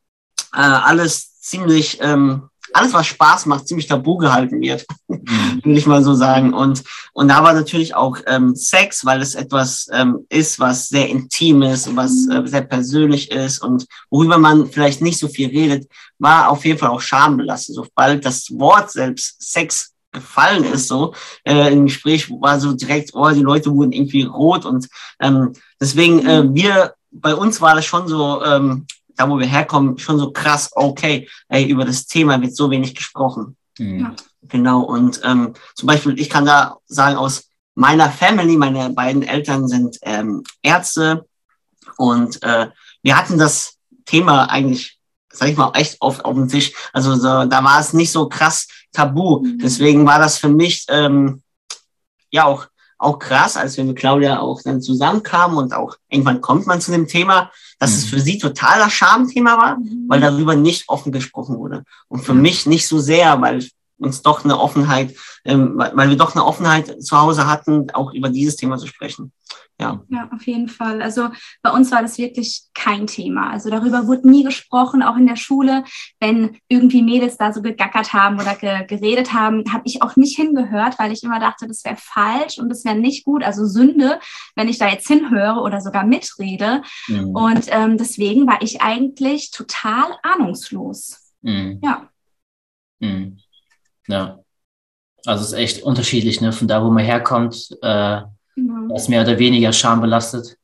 äh, 0.54 0.60
alles 0.60 1.40
ziemlich 1.40 2.00
ähm, 2.02 2.50
alles, 2.74 2.94
was 2.94 3.08
Spaß 3.08 3.46
macht, 3.46 3.68
ziemlich 3.68 3.88
tabu 3.88 4.18
gehalten 4.18 4.62
wird, 4.62 4.86
mhm. 5.08 5.62
will 5.64 5.78
ich 5.78 5.86
mal 5.86 6.04
so 6.04 6.14
sagen. 6.14 6.54
Und, 6.54 6.84
und 7.14 7.28
da 7.28 7.44
war 7.44 7.54
natürlich 7.54 7.96
auch 7.96 8.18
ähm, 8.28 8.56
Sex, 8.56 9.06
weil 9.06 9.22
es 9.22 9.36
etwas 9.36 9.88
ähm, 9.92 10.26
ist, 10.30 10.60
was 10.60 10.90
sehr 10.90 11.10
intim 11.10 11.62
ist, 11.62 11.96
was 11.96 12.28
äh, 12.30 12.42
sehr 12.46 12.62
persönlich 12.62 13.32
ist 13.32 13.60
und 13.60 13.86
worüber 14.10 14.38
man 14.38 14.68
vielleicht 14.68 15.02
nicht 15.02 15.20
so 15.20 15.28
viel 15.28 15.50
redet, 15.50 15.88
war 16.20 16.50
auf 16.50 16.66
jeden 16.66 16.80
Fall 16.80 16.90
auch 16.90 17.02
schambelastet. 17.02 17.76
Sobald 17.76 18.26
das 18.26 18.48
Wort 18.52 18.92
selbst 18.92 19.42
Sex 19.42 19.94
gefallen 20.12 20.66
ist, 20.66 20.88
so 20.88 21.14
äh, 21.46 21.72
im 21.72 21.86
Gespräch 21.86 22.30
war 22.30 22.60
so 22.60 22.74
direkt, 22.74 23.12
oh, 23.14 23.30
die 23.30 23.42
Leute 23.42 23.74
wurden 23.74 23.94
irgendwie 23.94 24.24
rot 24.24 24.66
und 24.66 24.88
ähm, 25.22 25.54
deswegen 25.80 26.26
äh, 26.26 26.44
wir 26.54 26.94
bei 27.12 27.36
uns 27.36 27.62
war 27.62 27.76
das 27.76 27.86
schon 27.86 28.08
so 28.08 28.44
ähm, 28.44 28.86
da 29.22 29.30
wo 29.30 29.38
wir 29.38 29.48
herkommen, 29.48 29.98
schon 30.00 30.18
so 30.18 30.32
krass, 30.32 30.72
okay, 30.74 31.30
ey, 31.48 31.66
über 31.66 31.86
das 31.86 32.08
Thema 32.08 32.42
wird 32.42 32.56
so 32.56 32.72
wenig 32.72 32.96
gesprochen. 32.96 33.56
Mhm. 33.78 34.16
Genau, 34.44 34.82
und 34.82 35.22
ähm, 35.24 35.54
zum 35.76 35.88
Beispiel, 35.88 36.20
ich 36.20 36.30
kann 36.30 36.46
da 36.46 36.78
sagen, 36.88 37.18
aus 37.18 37.50
meiner 37.76 38.10
Family, 38.10 38.58
meine 38.58 38.90
beiden 38.90 39.22
Eltern 39.22 39.68
sind 39.68 39.98
ähm, 40.02 40.44
Ärzte 40.64 41.26
und 41.98 42.42
äh, 42.42 42.70
wir 43.04 43.18
hatten 43.18 43.38
das 43.38 43.78
Thema 44.06 44.50
eigentlich, 44.50 45.00
sag 45.32 45.50
ich 45.50 45.58
mal, 45.58 45.72
echt 45.76 46.02
auf, 46.02 46.20
auf 46.22 46.36
dem 46.36 46.50
Tisch. 46.50 46.74
Also 46.92 47.16
so, 47.16 47.46
da 47.46 47.64
war 47.64 47.80
es 47.80 47.94
nicht 47.94 48.12
so 48.12 48.28
krass 48.28 48.68
tabu. 48.92 49.42
Mhm. 49.42 49.60
Deswegen 49.60 50.06
war 50.06 50.18
das 50.18 50.38
für 50.38 50.50
mich 50.50 50.86
ähm, 50.90 51.44
ja 52.32 52.46
auch 52.46 52.68
auch 53.02 53.18
krass, 53.18 53.58
als 53.58 53.78
wir 53.78 53.84
mit 53.84 53.98
Claudia 53.98 54.40
auch 54.40 54.62
dann 54.62 54.82
zusammenkamen 54.82 55.58
und 55.58 55.74
auch 55.74 55.98
irgendwann 56.10 56.40
kommt 56.40 56.68
man 56.68 56.82
zu 56.82 56.92
dem 56.92 57.08
Thema, 57.08 57.52
dass 57.80 57.92
mhm. 57.92 57.98
es 57.98 58.06
für 58.06 58.20
sie 58.20 58.38
totaler 58.38 58.90
Schamthema 58.92 59.58
war, 59.58 59.78
mhm. 59.78 60.06
weil 60.08 60.22
darüber 60.22 60.56
nicht 60.56 60.88
offen 60.88 61.12
gesprochen 61.12 61.58
wurde. 61.58 61.84
Und 62.08 62.24
für 62.24 62.36
mhm. 62.36 62.42
mich 62.42 62.68
nicht 62.68 62.88
so 62.88 63.00
sehr, 63.00 63.42
weil 63.42 63.66
uns 64.02 64.22
doch 64.22 64.44
eine 64.44 64.60
Offenheit, 64.60 65.16
ähm, 65.46 65.76
weil 65.78 66.10
wir 66.10 66.18
doch 66.18 66.36
eine 66.36 66.46
Offenheit 66.46 67.02
zu 67.02 67.20
Hause 67.20 67.48
hatten, 67.48 67.90
auch 67.92 68.14
über 68.14 68.30
dieses 68.30 68.56
Thema 68.56 68.78
zu 68.78 68.88
sprechen. 68.88 69.32
Ja. 69.80 70.00
ja, 70.10 70.30
auf 70.32 70.46
jeden 70.46 70.68
Fall. 70.70 71.02
Also 71.02 71.30
bei 71.64 71.72
uns 71.72 71.92
war 71.92 72.04
das 72.04 72.20
wirklich 72.20 72.66
kein 72.76 73.08
Thema. 73.08 73.50
Also 73.50 73.72
darüber 73.72 74.06
wurde 74.06 74.30
nie 74.30 74.44
gesprochen, 74.44 75.02
auch 75.02 75.18
in 75.18 75.26
der 75.26 75.36
Schule. 75.38 75.84
Wenn 76.20 76.58
irgendwie 76.68 77.02
Mädels 77.02 77.38
da 77.38 77.52
so 77.52 77.64
gegackert 77.64 78.14
haben 78.14 78.40
oder 78.40 78.54
ge 78.56 78.86
geredet 78.86 79.34
haben, 79.34 79.64
habe 79.74 79.84
ich 79.86 80.04
auch 80.04 80.16
nicht 80.16 80.36
hingehört, 80.36 81.00
weil 81.00 81.12
ich 81.12 81.24
immer 81.24 81.40
dachte, 81.40 81.68
das 81.68 81.84
wäre 81.84 81.98
falsch 81.98 82.60
und 82.60 82.70
das 82.70 82.86
wäre 82.86 82.96
nicht 82.96 83.26
gut. 83.26 83.44
Also 83.44 83.66
Sünde, 83.66 84.20
wenn 84.56 84.70
ich 84.70 84.78
da 84.78 84.88
jetzt 84.88 85.08
hinhöre 85.08 85.62
oder 85.62 85.82
sogar 85.82 86.06
mitrede. 86.06 86.84
Mhm. 87.08 87.36
Und 87.36 87.66
ähm, 87.70 87.98
deswegen 87.98 88.46
war 88.46 88.62
ich 88.62 88.84
eigentlich 88.84 89.50
total 89.50 90.16
ahnungslos. 90.22 91.34
Mhm. 91.42 91.80
Ja. 91.84 92.08
Mhm. 93.00 93.38
Ja. 94.08 94.40
Also 95.26 95.44
es 95.44 95.52
ist 95.52 95.58
echt 95.58 95.84
unterschiedlich, 95.84 96.42
ne? 96.42 96.52
Von 96.52 96.68
da, 96.68 96.84
wo 96.84 96.90
man 96.90 97.04
herkommt, 97.04 97.78
äh, 97.82 98.22
Genau. 98.56 98.96
Ist 98.96 99.10
mehr 99.10 99.22
oder 99.22 99.38
weniger 99.40 99.72
schambelastet. 99.74 100.58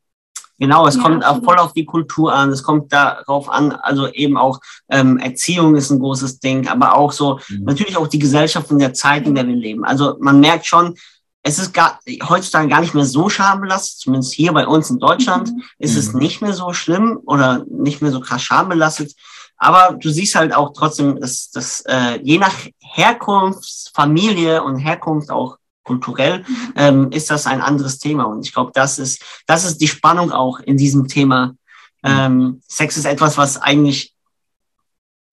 Genau, 0.59 0.87
es 0.87 0.95
ja, 0.95 1.03
kommt 1.03 1.23
auch 1.23 1.43
voll 1.43 1.57
auf 1.57 1.73
die 1.73 1.85
Kultur 1.85 2.33
an. 2.33 2.49
Es 2.49 2.63
kommt 2.63 2.91
darauf 2.91 3.47
an, 3.47 3.71
also 3.73 4.07
eben 4.07 4.37
auch 4.37 4.59
ähm, 4.89 5.17
Erziehung 5.17 5.75
ist 5.75 5.91
ein 5.91 5.99
großes 5.99 6.39
Ding, 6.39 6.67
aber 6.67 6.95
auch 6.95 7.11
so 7.11 7.39
mhm. 7.47 7.65
natürlich 7.65 7.95
auch 7.95 8.07
die 8.07 8.19
Gesellschaft 8.19 8.71
und 8.71 8.79
der 8.79 8.93
Zeit, 8.93 9.27
in 9.27 9.35
der 9.35 9.47
wir 9.47 9.55
leben. 9.55 9.85
Also 9.85 10.17
man 10.19 10.39
merkt 10.39 10.65
schon, 10.65 10.95
es 11.43 11.59
ist 11.59 11.73
gar, 11.73 11.99
heutzutage 12.27 12.67
gar 12.67 12.81
nicht 12.81 12.95
mehr 12.95 13.05
so 13.05 13.29
schambelastet, 13.29 13.99
zumindest 13.99 14.33
hier 14.33 14.51
bei 14.51 14.65
uns 14.67 14.89
in 14.89 14.97
Deutschland 14.97 15.49
mhm. 15.49 15.61
ist 15.77 15.95
es 15.95 16.13
mhm. 16.13 16.19
nicht 16.19 16.41
mehr 16.41 16.53
so 16.53 16.73
schlimm 16.73 17.19
oder 17.25 17.63
nicht 17.69 18.01
mehr 18.01 18.11
so 18.11 18.19
krass 18.19 18.41
schambelastet. 18.41 19.13
Aber 19.57 19.97
du 19.99 20.09
siehst 20.09 20.35
halt 20.35 20.53
auch 20.53 20.73
trotzdem, 20.73 21.19
dass, 21.19 21.49
dass 21.51 21.81
äh, 21.87 22.19
je 22.21 22.37
nach 22.37 22.53
Herkunftsfamilie 22.79 24.63
und 24.63 24.77
Herkunft 24.77 25.31
auch 25.31 25.57
kulturell, 25.83 26.43
ähm, 26.75 27.11
ist 27.11 27.31
das 27.31 27.47
ein 27.47 27.61
anderes 27.61 27.97
Thema. 27.97 28.25
Und 28.25 28.45
ich 28.45 28.53
glaube, 28.53 28.71
das 28.73 28.99
ist, 28.99 29.23
das 29.47 29.65
ist 29.65 29.79
die 29.79 29.87
Spannung 29.87 30.31
auch 30.31 30.59
in 30.59 30.77
diesem 30.77 31.07
Thema. 31.07 31.55
Ähm, 32.03 32.61
Sex 32.67 32.97
ist 32.97 33.05
etwas, 33.05 33.37
was 33.37 33.57
eigentlich 33.57 34.13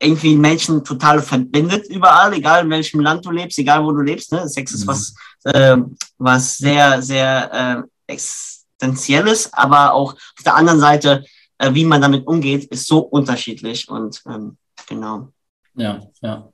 irgendwie 0.00 0.36
Menschen 0.36 0.84
total 0.84 1.22
verbindet 1.22 1.86
überall, 1.88 2.32
egal 2.32 2.64
in 2.64 2.70
welchem 2.70 3.00
Land 3.00 3.24
du 3.24 3.30
lebst, 3.30 3.58
egal 3.58 3.84
wo 3.84 3.92
du 3.92 4.00
lebst. 4.00 4.32
Ne? 4.32 4.48
Sex 4.48 4.72
ist 4.72 4.84
mhm. 4.84 4.88
was, 4.88 5.14
äh, 5.44 5.76
was 6.18 6.58
sehr, 6.58 7.02
sehr 7.02 7.86
äh, 8.08 8.12
existenzielles, 8.12 9.52
aber 9.52 9.92
auch 9.92 10.14
auf 10.14 10.44
der 10.44 10.56
anderen 10.56 10.80
Seite, 10.80 11.24
äh, 11.64 11.74
wie 11.74 11.84
man 11.84 12.00
damit 12.00 12.26
umgeht, 12.26 12.64
ist 12.64 12.86
so 12.86 12.98
unterschiedlich 12.98 13.88
und 13.88 14.22
ähm, 14.26 14.56
genau. 14.88 15.28
Ja, 15.76 16.00
ja. 16.20 16.48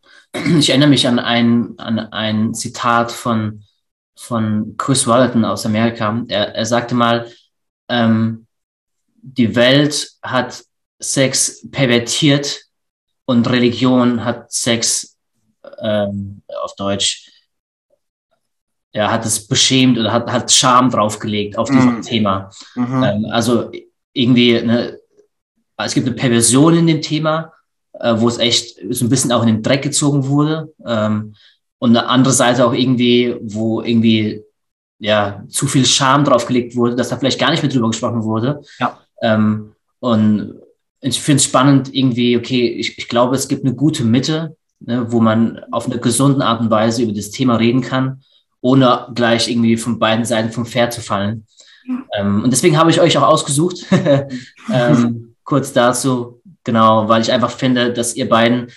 Ich 0.59 0.71
erinnere 0.71 0.89
mich 0.91 1.07
an 1.07 1.19
ein, 1.19 1.75
an 1.79 1.99
ein 1.99 2.55
Zitat 2.55 3.13
von 3.13 3.65
von 4.21 4.75
Chris 4.77 5.07
Walton 5.07 5.47
aus 5.47 5.65
Amerika. 5.65 6.23
Er, 6.29 6.55
er 6.55 6.67
sagte 6.67 6.95
mal, 6.95 7.33
ähm, 7.89 8.47
die 9.15 9.57
Welt 9.57 10.11
hat 10.23 10.63
Sex 10.99 11.67
pervertiert 11.71 12.65
und 13.25 13.49
Religion 13.49 14.23
hat 14.23 14.53
Sex 14.53 15.17
ähm, 15.81 16.43
auf 16.63 16.77
Deutsch, 16.77 17.31
ja, 18.93 19.11
hat 19.11 19.25
es 19.25 19.49
beschämt 19.49 19.99
oder 19.99 20.13
hat, 20.13 20.31
hat 20.31 20.53
Scham 20.53 20.91
draufgelegt 20.91 21.57
auf 21.57 21.71
dieses 21.71 21.85
mhm. 21.85 22.03
Thema. 22.03 22.51
Mhm. 22.75 23.03
Ähm, 23.03 23.27
also 23.31 23.71
irgendwie, 24.13 24.61
ne, 24.61 25.00
es 25.85 25.95
gibt 25.95 26.07
eine 26.07 26.17
Perversion 26.17 26.77
in 26.77 26.87
dem 26.87 27.03
Thema, 27.03 27.53
äh, 27.99 28.15
wo 28.17 28.29
es 28.29 28.39
echt 28.39 28.79
so 28.91 29.05
ein 29.05 29.09
bisschen 29.09 29.33
auch 29.33 29.43
in 29.43 29.49
den 29.49 29.63
Dreck 29.63 29.83
gezogen 29.83 30.27
wurde. 30.27 30.73
Ähm, 30.87 31.35
und 31.79 31.97
eine 31.97 32.09
andere 32.09 32.35
Seite 32.35 32.67
auch 32.67 32.75
irgendwie, 32.75 33.37
wo 33.43 33.81
irgendwie 33.81 34.43
ja 34.99 35.43
zu 35.49 35.67
viel 35.67 35.87
Scham 35.87 36.25
draufgelegt 36.25 36.77
wurde, 36.77 36.95
dass 36.95 37.09
da 37.09 37.17
vielleicht 37.17 37.41
gar 37.41 37.51
nicht 37.51 37.63
mehr 37.63 37.73
drüber 37.73 37.89
gesprochen 37.89 38.23
wurde. 38.23 38.63
Ja. 38.79 38.99
Ähm, 39.23 39.73
und 39.99 40.55
ich 41.01 41.21
finde 41.21 41.39
es 41.39 41.45
spannend, 41.45 41.95
irgendwie, 41.95 42.37
okay, 42.37 42.69
ich, 42.69 42.99
ich 42.99 43.09
glaube, 43.09 43.35
es 43.35 43.49
gibt 43.49 43.65
eine 43.65 43.75
gute 43.75 44.05
Mitte, 44.05 44.57
ne, 44.81 45.11
wo 45.11 45.21
man 45.21 45.61
auf 45.71 45.87
eine 45.87 45.99
gesunde 45.99 46.45
Art 46.45 46.61
und 46.61 46.71
Weise 46.71 47.03
über 47.03 47.13
das 47.13 47.31
Thema 47.31 47.57
reden 47.57 47.81
kann, 47.81 48.23
ohne 48.61 49.09
gleich 49.15 49.49
irgendwie 49.51 49.77
von 49.79 49.99
beiden 49.99 50.25
Seiten 50.27 50.53
vom 50.53 50.67
Pferd 50.67 50.93
zu 50.93 51.01
fallen. 51.01 51.47
Ähm, 52.19 52.45
und 52.45 52.51
deswegen 52.51 52.77
habe 52.77 52.91
ich 52.91 53.01
euch 53.01 53.17
auch 53.17 53.27
ausgesucht, 53.27 53.87
ähm, 54.73 55.30
kurz 55.51 55.75
dazu, 55.75 56.41
genau, 56.65 57.09
weil 57.09 57.21
ich 57.21 57.31
einfach 57.31 57.51
finde, 57.51 57.93
dass 57.93 58.17
ihr 58.17 58.29
beiden, 58.29 58.69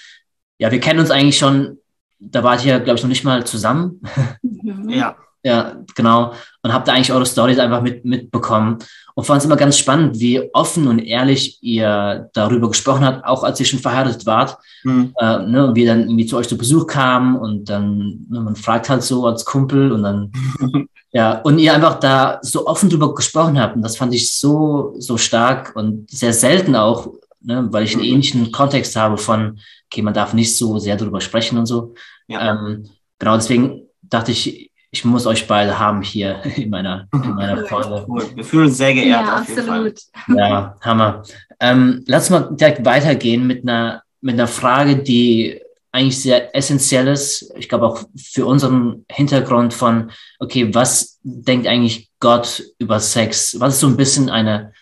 ja, 0.57 0.71
wir 0.71 0.81
kennen 0.81 0.99
uns 0.99 1.11
eigentlich 1.11 1.37
schon 1.37 1.77
da 2.31 2.43
wart 2.43 2.63
ihr, 2.65 2.79
glaube 2.79 2.97
ich, 2.97 3.03
noch 3.03 3.09
nicht 3.09 3.23
mal 3.23 3.45
zusammen. 3.45 4.01
Mhm. 4.41 4.89
Ja. 4.89 5.17
Ja, 5.43 5.75
genau. 5.93 6.33
Und 6.61 6.73
habt 6.73 6.87
da 6.87 6.93
eigentlich 6.93 7.11
eure 7.11 7.25
Stories 7.25 7.59
einfach 7.59 7.81
mit, 7.81 8.05
mitbekommen. 8.05 8.79
Und 9.13 9.25
fand 9.25 9.39
es 9.39 9.45
immer 9.45 9.57
ganz 9.57 9.77
spannend, 9.77 10.19
wie 10.19 10.49
offen 10.53 10.87
und 10.87 10.99
ehrlich 10.99 11.61
ihr 11.61 12.29
darüber 12.33 12.69
gesprochen 12.69 13.05
habt, 13.05 13.25
auch 13.25 13.43
als 13.43 13.59
ihr 13.59 13.65
schon 13.65 13.79
verheiratet 13.79 14.25
wart. 14.25 14.57
Mhm. 14.83 15.13
Äh, 15.19 15.39
ne, 15.45 15.67
und 15.67 15.75
wie 15.75 15.85
dann 15.85 16.01
irgendwie 16.01 16.25
zu 16.25 16.37
euch 16.37 16.47
zu 16.47 16.57
Besuch 16.57 16.87
kam 16.87 17.35
und 17.35 17.69
dann, 17.69 18.25
ne, 18.29 18.39
man 18.39 18.55
fragt 18.55 18.89
halt 18.89 19.03
so 19.03 19.27
als 19.27 19.45
Kumpel 19.45 19.91
und 19.91 20.03
dann, 20.03 20.31
ja, 21.11 21.41
und 21.41 21.59
ihr 21.59 21.73
einfach 21.73 21.99
da 21.99 22.39
so 22.41 22.65
offen 22.65 22.89
drüber 22.89 23.13
gesprochen 23.13 23.59
habt. 23.59 23.75
Und 23.75 23.81
das 23.83 23.97
fand 23.97 24.13
ich 24.13 24.33
so, 24.33 24.95
so 24.97 25.17
stark 25.17 25.75
und 25.75 26.09
sehr 26.09 26.33
selten 26.33 26.75
auch, 26.75 27.11
ne, 27.41 27.67
weil 27.69 27.83
ich 27.83 27.93
einen 27.93 28.03
mhm. 28.03 28.13
ähnlichen 28.13 28.51
Kontext 28.51 28.95
habe 28.95 29.17
von, 29.17 29.59
okay, 29.91 30.01
man 30.01 30.13
darf 30.13 30.33
nicht 30.33 30.57
so 30.57 30.79
sehr 30.79 30.95
darüber 30.95 31.21
sprechen 31.21 31.57
und 31.57 31.65
so. 31.65 31.93
Ja. 32.27 32.51
Ähm, 32.51 32.89
genau, 33.19 33.35
deswegen 33.35 33.83
dachte 34.01 34.31
ich, 34.31 34.71
ich 34.93 35.03
muss 35.03 35.25
euch 35.25 35.47
beide 35.47 35.79
haben 35.79 36.03
hier 36.03 36.45
in 36.55 36.69
meiner, 36.69 37.07
in 37.11 37.33
meiner 37.33 37.65
Folge. 37.65 38.05
Cool. 38.07 38.35
Wir 38.35 38.43
fühlen 38.43 38.67
uns 38.67 38.77
sehr 38.77 38.93
geehrt. 38.93 39.25
Ja, 39.25 39.35
absolut. 39.37 39.99
Ja, 40.27 40.75
Hammer. 40.81 41.23
Ähm, 41.59 42.03
lass 42.05 42.29
mal 42.29 42.55
direkt 42.55 42.85
weitergehen 42.85 43.47
mit 43.47 43.63
einer, 43.63 44.03
mit 44.21 44.35
einer 44.35 44.47
Frage, 44.47 44.97
die 44.97 45.59
eigentlich 45.91 46.21
sehr 46.21 46.55
essentiell 46.55 47.07
ist. 47.07 47.51
Ich 47.57 47.69
glaube 47.69 47.87
auch 47.87 48.03
für 48.15 48.45
unseren 48.45 49.05
Hintergrund 49.09 49.73
von, 49.73 50.11
okay, 50.39 50.73
was 50.73 51.19
denkt 51.23 51.67
eigentlich 51.67 52.09
Gott 52.19 52.63
über 52.77 52.99
Sex? 52.99 53.59
Was 53.59 53.75
ist 53.75 53.79
so 53.79 53.87
ein 53.87 53.97
bisschen 53.97 54.29
eine 54.29 54.73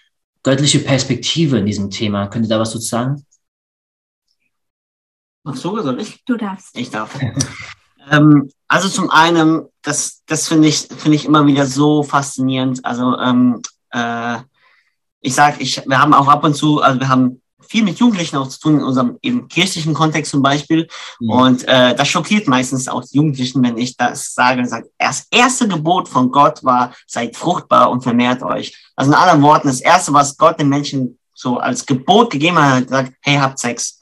göttliche 0.44 0.80
Perspektive 0.80 1.58
in 1.60 1.66
diesem 1.66 1.90
Thema? 1.90 2.28
Könnt 2.28 2.46
ihr 2.46 2.50
da 2.50 2.60
was 2.60 2.74
dazu 2.74 2.86
sagen? 2.86 3.26
Ach 5.46 5.56
so, 5.56 5.82
soll 5.82 6.02
ich? 6.02 6.24
Du 6.26 6.36
darfst. 6.36 6.78
Ich 6.78 6.90
darf. 6.90 7.18
ähm, 8.10 8.50
also 8.72 8.88
zum 8.88 9.10
einen, 9.10 9.68
das, 9.82 10.22
das 10.28 10.48
finde 10.48 10.70
ich, 10.70 10.88
finde 10.98 11.16
ich 11.16 11.26
immer 11.26 11.46
wieder 11.46 11.66
so 11.66 12.04
faszinierend. 12.04 12.86
Also 12.86 13.18
ähm, 13.18 13.62
äh, 13.92 14.38
ich 15.20 15.36
sage, 15.36 15.58
ich, 15.60 15.86
wir 15.86 16.00
haben 16.00 16.14
auch 16.14 16.30
ab 16.30 16.46
und 16.46 16.56
zu, 16.56 16.82
also 16.82 16.98
wir 16.98 17.10
haben 17.10 17.42
viel 17.68 17.84
mit 17.84 18.00
Jugendlichen 18.00 18.38
auch 18.38 18.48
zu 18.48 18.62
tun, 18.62 18.78
in 18.78 18.84
unserem 18.86 19.18
eben 19.22 19.50
kirchlichen 19.50 19.94
Kontext 19.94 20.32
zum 20.32 20.42
Beispiel. 20.42 20.88
Mhm. 21.20 21.30
Und 21.30 21.68
äh, 21.68 21.94
das 21.96 22.08
schockiert 22.08 22.48
meistens 22.48 22.88
auch 22.88 23.04
die 23.04 23.18
Jugendlichen, 23.18 23.62
wenn 23.62 23.78
ich 23.78 23.98
das 23.98 24.34
sage. 24.34 24.66
Sag, 24.66 24.86
das 24.98 25.28
erste 25.30 25.68
Gebot 25.68 26.08
von 26.08 26.32
Gott 26.32 26.64
war, 26.64 26.94
seid 27.08 27.36
fruchtbar 27.36 27.92
und 27.92 28.04
vermehrt 28.04 28.42
euch. 28.42 28.74
Also 28.96 29.12
in 29.12 29.18
anderen 29.18 29.42
Worten, 29.42 29.68
das 29.68 29.82
erste, 29.82 30.14
was 30.14 30.38
Gott 30.38 30.62
den 30.62 30.70
Menschen 30.70 31.20
so 31.34 31.58
als 31.58 31.86
Gebot 31.86 32.30
gegeben 32.30 32.58
hat, 32.58 32.88
sagt, 32.88 33.12
hey, 33.20 33.36
habt 33.36 33.60
Sex. 33.60 34.00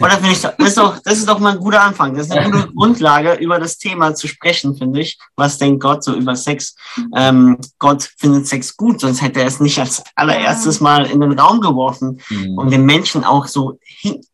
da 0.00 0.16
finde 0.16 0.32
ich, 0.32 0.40
das 0.40 0.54
ist, 0.58 0.78
doch, 0.78 0.98
das 0.98 1.18
ist 1.18 1.28
doch 1.28 1.38
mal 1.38 1.52
ein 1.52 1.60
guter 1.60 1.82
Anfang. 1.82 2.14
Das 2.14 2.26
ist 2.26 2.32
eine 2.32 2.50
gute 2.50 2.72
Grundlage, 2.72 3.34
über 3.34 3.58
das 3.58 3.78
Thema 3.78 4.14
zu 4.14 4.28
sprechen, 4.28 4.76
finde 4.76 5.00
ich. 5.00 5.18
Was 5.36 5.58
denkt 5.58 5.82
Gott 5.82 6.04
so 6.04 6.14
über 6.14 6.36
Sex? 6.36 6.74
Ähm, 7.14 7.58
Gott 7.78 8.10
findet 8.18 8.46
Sex 8.46 8.76
gut, 8.76 9.00
sonst 9.00 9.22
hätte 9.22 9.40
er 9.40 9.46
es 9.46 9.60
nicht 9.60 9.78
als 9.78 10.02
allererstes 10.14 10.80
mal 10.80 11.06
in 11.06 11.20
den 11.20 11.38
Raum 11.38 11.60
geworfen 11.60 12.20
mhm. 12.30 12.58
und 12.58 12.70
den 12.70 12.84
Menschen 12.84 13.24
auch 13.24 13.46
so 13.46 13.78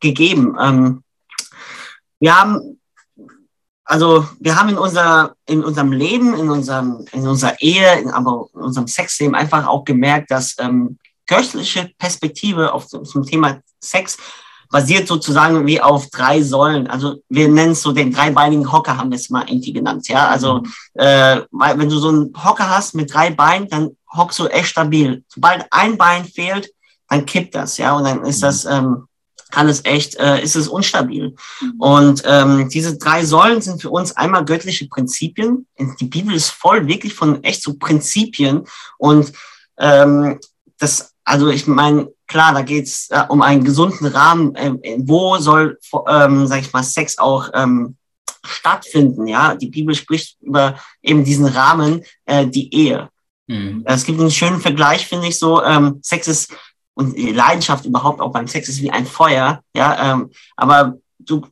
gegeben. 0.01 0.57
Ähm, 0.61 1.03
wir 2.21 2.39
haben, 2.39 2.81
also 3.85 4.27
wir 4.39 4.57
haben 4.57 4.69
in, 4.69 4.79
unser, 4.79 5.35
in 5.47 5.65
unserem 5.65 5.93
Leben, 5.93 6.35
in, 6.35 6.51
unserem, 6.51 7.05
in 7.12 7.27
unserer 7.27 7.61
Ehe, 7.61 8.01
in, 8.01 8.11
aber 8.11 8.47
in 8.55 8.61
unserem 8.61 8.87
Sexleben 8.87 9.35
einfach 9.35 9.67
auch 9.67 9.85
gemerkt, 9.85 10.31
dass 10.31 10.55
ähm, 10.59 10.99
kirchliche 11.27 11.91
Perspektive 11.99 12.73
auf, 12.73 12.87
zum 12.87 13.25
Thema 13.25 13.61
Sex 13.81 14.19
basiert 14.73 15.07
sozusagen 15.07 15.67
wie 15.67 15.81
auf 15.81 16.09
drei 16.09 16.43
Säulen. 16.43 16.88
Also 16.88 17.17
wir 17.29 17.47
nennen 17.47 17.73
es 17.73 17.83
so 17.83 17.93
den 17.93 18.12
dreibeinigen 18.12 18.73
Hocker, 18.73 18.97
haben 18.97 19.11
wir 19.11 19.17
es 19.17 19.31
mal 19.31 19.45
irgendwie 19.47 19.75
genannt. 19.75 20.09
Ja, 20.09 20.29
also 20.29 20.61
mhm. 20.61 20.73
äh, 20.95 21.43
wenn 21.76 21.91
du 21.91 21.99
so 21.99 22.09
einen 22.09 22.33
Hocker 22.43 22.69
hast 22.69 22.95
mit 22.95 23.12
drei 23.12 23.31
Beinen, 23.31 23.69
dann 23.69 23.91
hockst 24.12 24.38
du 24.38 24.47
echt 24.47 24.69
stabil. 24.69 25.23
Sobald 25.29 25.67
ein 25.71 25.99
Bein 25.99 26.25
fehlt, 26.25 26.73
dann 27.09 27.26
kippt 27.26 27.55
das, 27.55 27.76
ja, 27.76 27.95
und 27.95 28.05
dann 28.05 28.25
ist 28.25 28.38
mhm. 28.38 28.47
das 28.47 28.64
ähm, 28.64 29.05
kann 29.50 29.69
es 29.69 29.85
echt, 29.85 30.14
äh, 30.14 30.43
ist 30.43 30.57
es 30.57 30.67
unstabil. 30.67 31.37
Mhm. 31.61 31.75
Und 31.79 32.23
ähm, 32.25 32.71
diese 32.71 32.97
drei 32.97 33.26
Säulen 33.26 33.61
sind 33.61 33.83
für 33.83 33.91
uns 33.91 34.17
einmal 34.17 34.47
göttliche 34.47 34.88
Prinzipien. 34.88 35.67
Die 36.00 36.07
Bibel 36.07 36.35
ist 36.35 36.49
voll 36.49 36.88
wirklich 36.88 37.12
von 37.12 37.45
echt 37.45 37.62
so 37.62 37.75
Prinzipien 37.75 38.64
und 38.97 39.33
ähm, 39.79 40.41
das, 40.79 41.12
also 41.33 41.49
ich 41.49 41.67
meine, 41.67 42.12
klar, 42.27 42.53
da 42.53 42.61
geht 42.61 42.85
es 42.85 43.09
äh, 43.09 43.25
um 43.31 43.41
einen 43.41 43.65
gesunden 43.65 44.07
Rahmen. 44.07 44.55
Äh, 44.55 44.99
wo 44.99 45.39
soll, 45.39 45.79
ähm, 46.07 46.47
sag 46.47 46.61
ich 46.61 46.73
mal, 46.75 46.83
Sex 46.83 47.17
auch 47.17 47.49
ähm, 47.55 47.97
stattfinden. 48.45 49.27
Ja, 49.27 49.55
die 49.55 49.69
Bibel 49.69 49.95
spricht 49.95 50.37
über 50.43 50.77
eben 51.01 51.25
diesen 51.25 51.47
Rahmen, 51.47 52.03
äh, 52.27 52.47
die 52.47 52.75
Ehe. 52.75 53.09
Mhm. 53.47 53.83
Es 53.87 54.05
gibt 54.05 54.21
einen 54.21 54.31
schönen 54.31 54.61
Vergleich, 54.61 55.07
finde 55.07 55.29
ich 55.29 55.39
so. 55.39 55.62
Ähm, 55.65 56.01
Sex 56.03 56.29
ist 56.29 56.55
und 56.93 57.19
Leidenschaft 57.19 57.87
überhaupt 57.87 58.21
auch 58.21 58.33
beim 58.33 58.47
Sex 58.47 58.69
ist 58.69 58.83
wie 58.83 58.91
ein 58.91 59.07
Feuer. 59.07 59.62
Ja, 59.75 60.12
ähm, 60.12 60.31
aber 60.57 60.99
du 61.19 61.47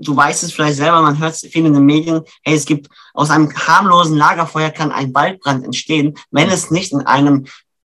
du 0.00 0.16
weißt 0.16 0.44
es 0.44 0.52
vielleicht 0.52 0.76
selber, 0.76 1.02
man 1.02 1.18
hört 1.18 1.34
es 1.34 1.40
viel 1.40 1.66
in 1.66 1.74
den 1.74 1.84
Medien, 1.84 2.22
hey, 2.42 2.54
es 2.54 2.64
gibt 2.64 2.88
aus 3.12 3.30
einem 3.30 3.54
harmlosen 3.54 4.16
Lagerfeuer 4.16 4.70
kann 4.70 4.92
ein 4.92 5.14
Waldbrand 5.14 5.64
entstehen, 5.64 6.14
wenn 6.30 6.48
es 6.48 6.70
nicht 6.70 6.92
in 6.92 7.00
einem 7.00 7.46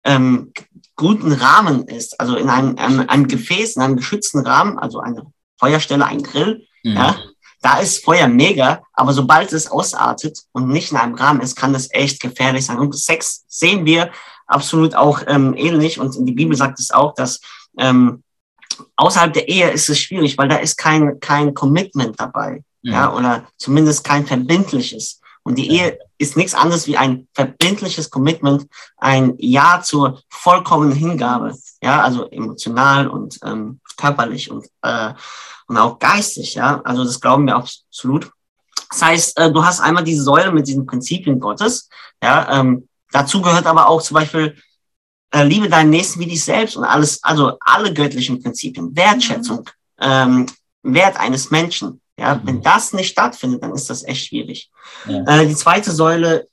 ähm, 0.04 0.54
guten 0.98 1.32
Rahmen 1.32 1.88
ist, 1.88 2.20
also 2.20 2.36
in 2.36 2.50
einem, 2.50 2.78
einem, 2.78 3.08
einem 3.08 3.28
Gefäß, 3.28 3.76
in 3.76 3.82
einem 3.82 3.96
geschützten 3.96 4.40
Rahmen, 4.40 4.78
also 4.78 5.00
eine 5.00 5.32
Feuerstelle, 5.60 6.06
ein 6.06 6.24
Grill, 6.24 6.68
mhm. 6.84 6.96
ja, 6.96 7.16
da 7.62 7.80
ist 7.80 8.04
Feuer 8.04 8.28
mega, 8.28 8.84
aber 8.94 9.14
sobald 9.14 9.54
es 9.54 9.70
ausartet 9.70 10.40
und 10.52 10.68
nicht 10.68 10.92
in 10.92 10.98
einem 10.98 11.16
Rahmen 11.16 11.42
ist, 11.42 11.56
kann 11.56 11.74
das 11.74 11.90
echt 11.92 12.20
gefährlich 12.20 12.66
sein. 12.66 12.80
Und 12.80 12.96
Sex 12.96 13.46
sehen 13.48 13.86
wir 13.86 14.12
absolut 14.46 14.96
auch 14.96 15.22
ähm, 15.28 15.54
ähnlich 15.56 16.00
und 16.00 16.16
die 16.20 16.32
Bibel 16.32 16.56
sagt 16.56 16.80
es 16.80 16.92
auch, 16.92 17.14
dass 17.14 17.42
ähm, 17.78 18.24
außerhalb 18.96 19.34
der 19.34 19.48
Ehe 19.48 19.70
ist 19.70 19.90
es 19.90 20.00
schwierig, 20.00 20.38
weil 20.38 20.48
da 20.48 20.58
ist 20.58 20.78
kein, 20.78 21.20
kein 21.20 21.54
Commitment 21.54 22.20
dabei, 22.20 22.64
mhm. 22.82 22.92
ja, 22.92 23.14
oder 23.14 23.44
zumindest 23.58 24.04
kein 24.04 24.26
verbindliches. 24.26 25.22
Und 25.48 25.56
die 25.56 25.72
Ehe 25.72 25.98
ist 26.18 26.36
nichts 26.36 26.54
anderes 26.54 26.88
wie 26.88 26.98
ein 26.98 27.30
verbindliches 27.34 28.10
Commitment, 28.10 28.68
ein 28.98 29.34
Ja 29.38 29.82
zur 29.82 30.22
vollkommenen 30.28 30.94
Hingabe, 30.94 31.56
ja, 31.82 32.02
also 32.02 32.30
emotional 32.30 33.08
und 33.08 33.40
ähm, 33.46 33.80
körperlich 33.96 34.52
und, 34.52 34.68
äh, 34.82 35.14
und 35.68 35.78
auch 35.78 36.00
geistig, 36.00 36.56
ja, 36.56 36.82
also 36.84 37.06
das 37.06 37.22
glauben 37.22 37.48
wir 37.48 37.56
absolut. 37.56 38.30
Das 38.90 39.02
heißt, 39.02 39.40
äh, 39.40 39.50
du 39.50 39.64
hast 39.64 39.80
einmal 39.80 40.04
diese 40.04 40.24
Säule 40.24 40.52
mit 40.52 40.68
diesen 40.68 40.86
Prinzipien 40.86 41.40
Gottes, 41.40 41.88
ja, 42.22 42.60
ähm, 42.60 42.90
dazu 43.14 43.42
gehört 43.42 43.68
aber 43.68 43.88
auch 43.88 44.02
zum 44.02 44.16
Beispiel 44.16 44.58
äh, 45.32 45.44
liebe 45.44 45.70
deinen 45.70 45.92
Nächsten 45.92 46.20
wie 46.20 46.28
dich 46.28 46.44
selbst 46.44 46.76
und 46.76 46.84
alles, 46.84 47.24
also 47.24 47.54
alle 47.62 47.94
göttlichen 47.94 48.44
Prinzipien, 48.44 48.94
Wertschätzung, 48.94 49.64
ähm, 49.98 50.46
Wert 50.84 51.16
eines 51.18 51.52
Menschen. 51.52 52.02
Ja, 52.20 52.36
mhm. 52.36 52.42
wenn 52.46 52.62
das 52.62 52.94
nicht 52.94 53.10
stattfindet, 53.10 53.64
dann 53.64 53.74
ist 53.74 53.90
das 53.90 54.04
echt 54.04 54.28
schwierig. 54.28 54.70
Ja. 55.08 55.24
Äh, 55.26 55.48
die 55.48 55.56
zweite 55.56 55.92
Säule 55.92 56.48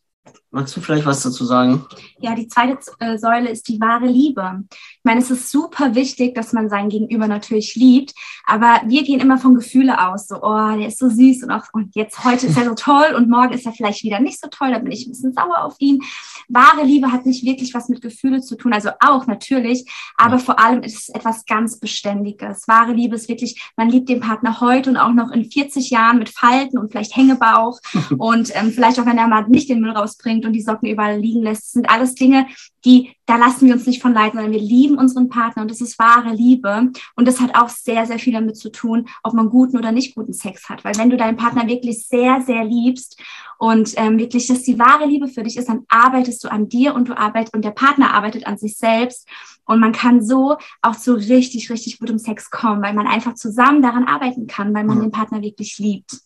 Magst 0.54 0.76
du 0.76 0.80
vielleicht 0.80 1.04
was 1.04 1.21
dazu 1.21 1.44
sagen? 1.44 1.85
Ja, 2.21 2.37
die 2.37 2.47
zweite 2.47 2.78
äh, 3.00 3.18
Säule 3.18 3.50
ist 3.50 3.66
die 3.66 3.80
wahre 3.80 4.06
Liebe. 4.06 4.62
Ich 4.71 5.00
meine, 5.02 5.21
es 5.21 5.28
ist 5.28 5.50
super 5.50 5.97
wichtig, 5.97 6.37
dass 6.37 6.52
man 6.52 6.68
sein 6.68 6.88
Gegenüber 6.90 7.26
natürlich 7.26 7.75
liebt, 7.75 8.14
aber 8.47 8.80
wir 8.87 9.02
gehen 9.02 9.18
immer 9.18 9.37
von 9.37 9.56
Gefühle 9.56 10.06
aus, 10.06 10.28
so, 10.28 10.40
oh, 10.40 10.76
der 10.76 10.87
ist 10.87 11.00
so 11.00 11.09
süß 11.09 11.42
und 11.42 11.50
auch, 11.50 11.64
und 11.73 11.97
jetzt 11.97 12.25
heute 12.25 12.47
ist 12.47 12.56
er 12.56 12.66
so 12.66 12.75
toll 12.76 13.16
und 13.16 13.28
morgen 13.28 13.52
ist 13.52 13.66
er 13.66 13.73
vielleicht 13.73 14.04
wieder 14.04 14.21
nicht 14.21 14.40
so 14.40 14.47
toll, 14.49 14.71
da 14.71 14.78
bin 14.78 14.92
ich 14.92 15.09
ein 15.09 15.11
bisschen 15.11 15.33
sauer 15.33 15.64
auf 15.64 15.75
ihn. 15.80 16.00
Wahre 16.49 16.85
Liebe 16.85 17.13
hat 17.13 17.27
nicht 17.27 17.45
wirklich 17.45 17.75
was 17.75 17.89
mit 17.89 18.01
Gefühle 18.01 18.41
zu 18.41 18.57
tun, 18.57 18.73
also 18.73 18.91
auch 19.01 19.27
natürlich, 19.27 19.91
aber 20.17 20.39
vor 20.39 20.59
allem 20.59 20.83
ist 20.83 20.97
es 20.97 21.09
etwas 21.09 21.45
ganz 21.47 21.79
Beständiges. 21.79 22.69
Wahre 22.69 22.93
Liebe 22.93 23.17
ist 23.17 23.29
wirklich, 23.29 23.71
man 23.77 23.91
liebt 23.91 24.09
den 24.09 24.21
Partner 24.21 24.61
heute 24.61 24.91
und 24.91 24.97
auch 24.97 25.13
noch 25.13 25.31
in 25.31 25.51
40 25.51 25.91
Jahren 25.91 26.19
mit 26.19 26.29
Falten 26.29 26.79
und 26.79 26.91
vielleicht 26.91 27.17
Hängebauch 27.17 27.81
und 28.19 28.51
ähm, 28.55 28.73
vielleicht 28.73 28.99
auch, 29.01 29.07
wenn 29.07 29.19
er 29.19 29.29
mal 29.29 29.47
nicht 29.49 29.69
den 29.69 29.81
Müll 29.81 29.93
rausbringt 29.93 30.45
und 30.45 30.53
die 30.53 30.63
Socken 30.63 30.89
überall 30.89 31.19
liegen 31.19 31.43
lässt. 31.43 31.65
Das 31.65 31.73
sind 31.73 31.91
alles 31.91 32.15
Dinge, 32.15 32.47
die, 32.85 33.13
da 33.27 33.37
lassen 33.37 33.67
wir 33.67 33.75
uns 33.75 33.87
nicht 33.87 34.03
von 34.03 34.13
leiten, 34.13 34.39
sondern 34.39 34.53
wir 34.53 34.61
lieben 34.61 34.99
unseren 34.99 35.29
Partner 35.29 35.63
und 35.63 35.71
das 35.71 35.81
ist 35.81 35.99
wahre 35.99 36.35
Liebe. 36.35 36.91
Und 37.17 37.27
das 37.27 37.41
hat 37.41 37.55
auch 37.55 37.69
sehr, 37.69 38.07
sehr 38.07 38.19
viel 38.19 38.35
damit 38.35 38.57
zu 38.57 38.71
tun, 38.71 39.09
ob 39.23 39.35
man 39.35 39.49
guten 39.49 39.78
oder 39.78 39.93
nicht 39.93 40.15
guten 40.15 40.33
Sex 40.33 40.69
hat. 40.69 40.85
Weil 40.85 40.97
wenn 40.97 41.11
du 41.11 41.17
deinen 41.17 41.37
Partner 41.37 41.67
wirklich 41.67 42.07
sehr, 42.07 42.43
sehr 42.43 42.65
liebst 42.65 43.21
und 43.65 43.95
ähm, 43.97 44.19
wirklich 44.19 44.47
dass 44.47 44.63
die 44.63 44.79
wahre 44.79 45.07
Liebe 45.07 45.27
für 45.27 45.43
dich 45.43 45.57
ist, 45.57 45.71
dann 45.71 45.87
arbeitest 45.89 46.45
du 46.45 46.49
an 46.53 46.69
dir 46.69 46.95
und 46.95 47.09
du 47.09 47.17
arbeitest 47.17 47.55
und 47.55 47.65
der 47.65 47.71
Partner 47.71 48.13
arbeitet 48.13 48.47
an 48.47 48.59
sich 48.59 48.77
selbst. 48.77 49.27
Und 49.65 49.81
man 49.81 49.93
kann 49.93 50.23
so 50.23 50.59
auch 50.83 50.97
zu 50.97 51.15
richtig, 51.15 51.71
richtig 51.71 51.99
gutem 51.99 52.19
Sex 52.19 52.50
kommen, 52.50 52.83
weil 52.83 52.93
man 52.93 53.07
einfach 53.07 53.37
zusammen 53.37 53.81
daran 53.81 54.05
arbeiten 54.05 54.47
kann, 54.47 54.75
weil 54.75 54.85
man 54.85 54.99
mhm. 54.99 55.05
den 55.05 55.13
Partner 55.13 55.41
wirklich 55.41 55.79
liebt. 55.79 56.19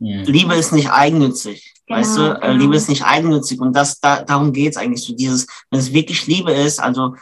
Liebe 0.00 0.56
ist 0.56 0.72
nicht 0.72 0.90
eigennützig. 0.90 1.74
Genau, 1.86 2.00
weißt 2.00 2.16
du, 2.16 2.22
äh, 2.22 2.40
genau. 2.40 2.54
Liebe 2.54 2.74
ist 2.74 2.88
nicht 2.88 3.04
eigennützig 3.04 3.60
und 3.60 3.72
das, 3.72 4.00
da, 4.00 4.24
darum 4.24 4.52
geht's 4.52 4.76
eigentlich 4.76 5.04
so 5.04 5.14
dieses, 5.14 5.46
wenn 5.70 5.78
es 5.78 5.92
wirklich 5.92 6.26
Liebe 6.26 6.52
ist, 6.52 6.80
also. 6.80 7.14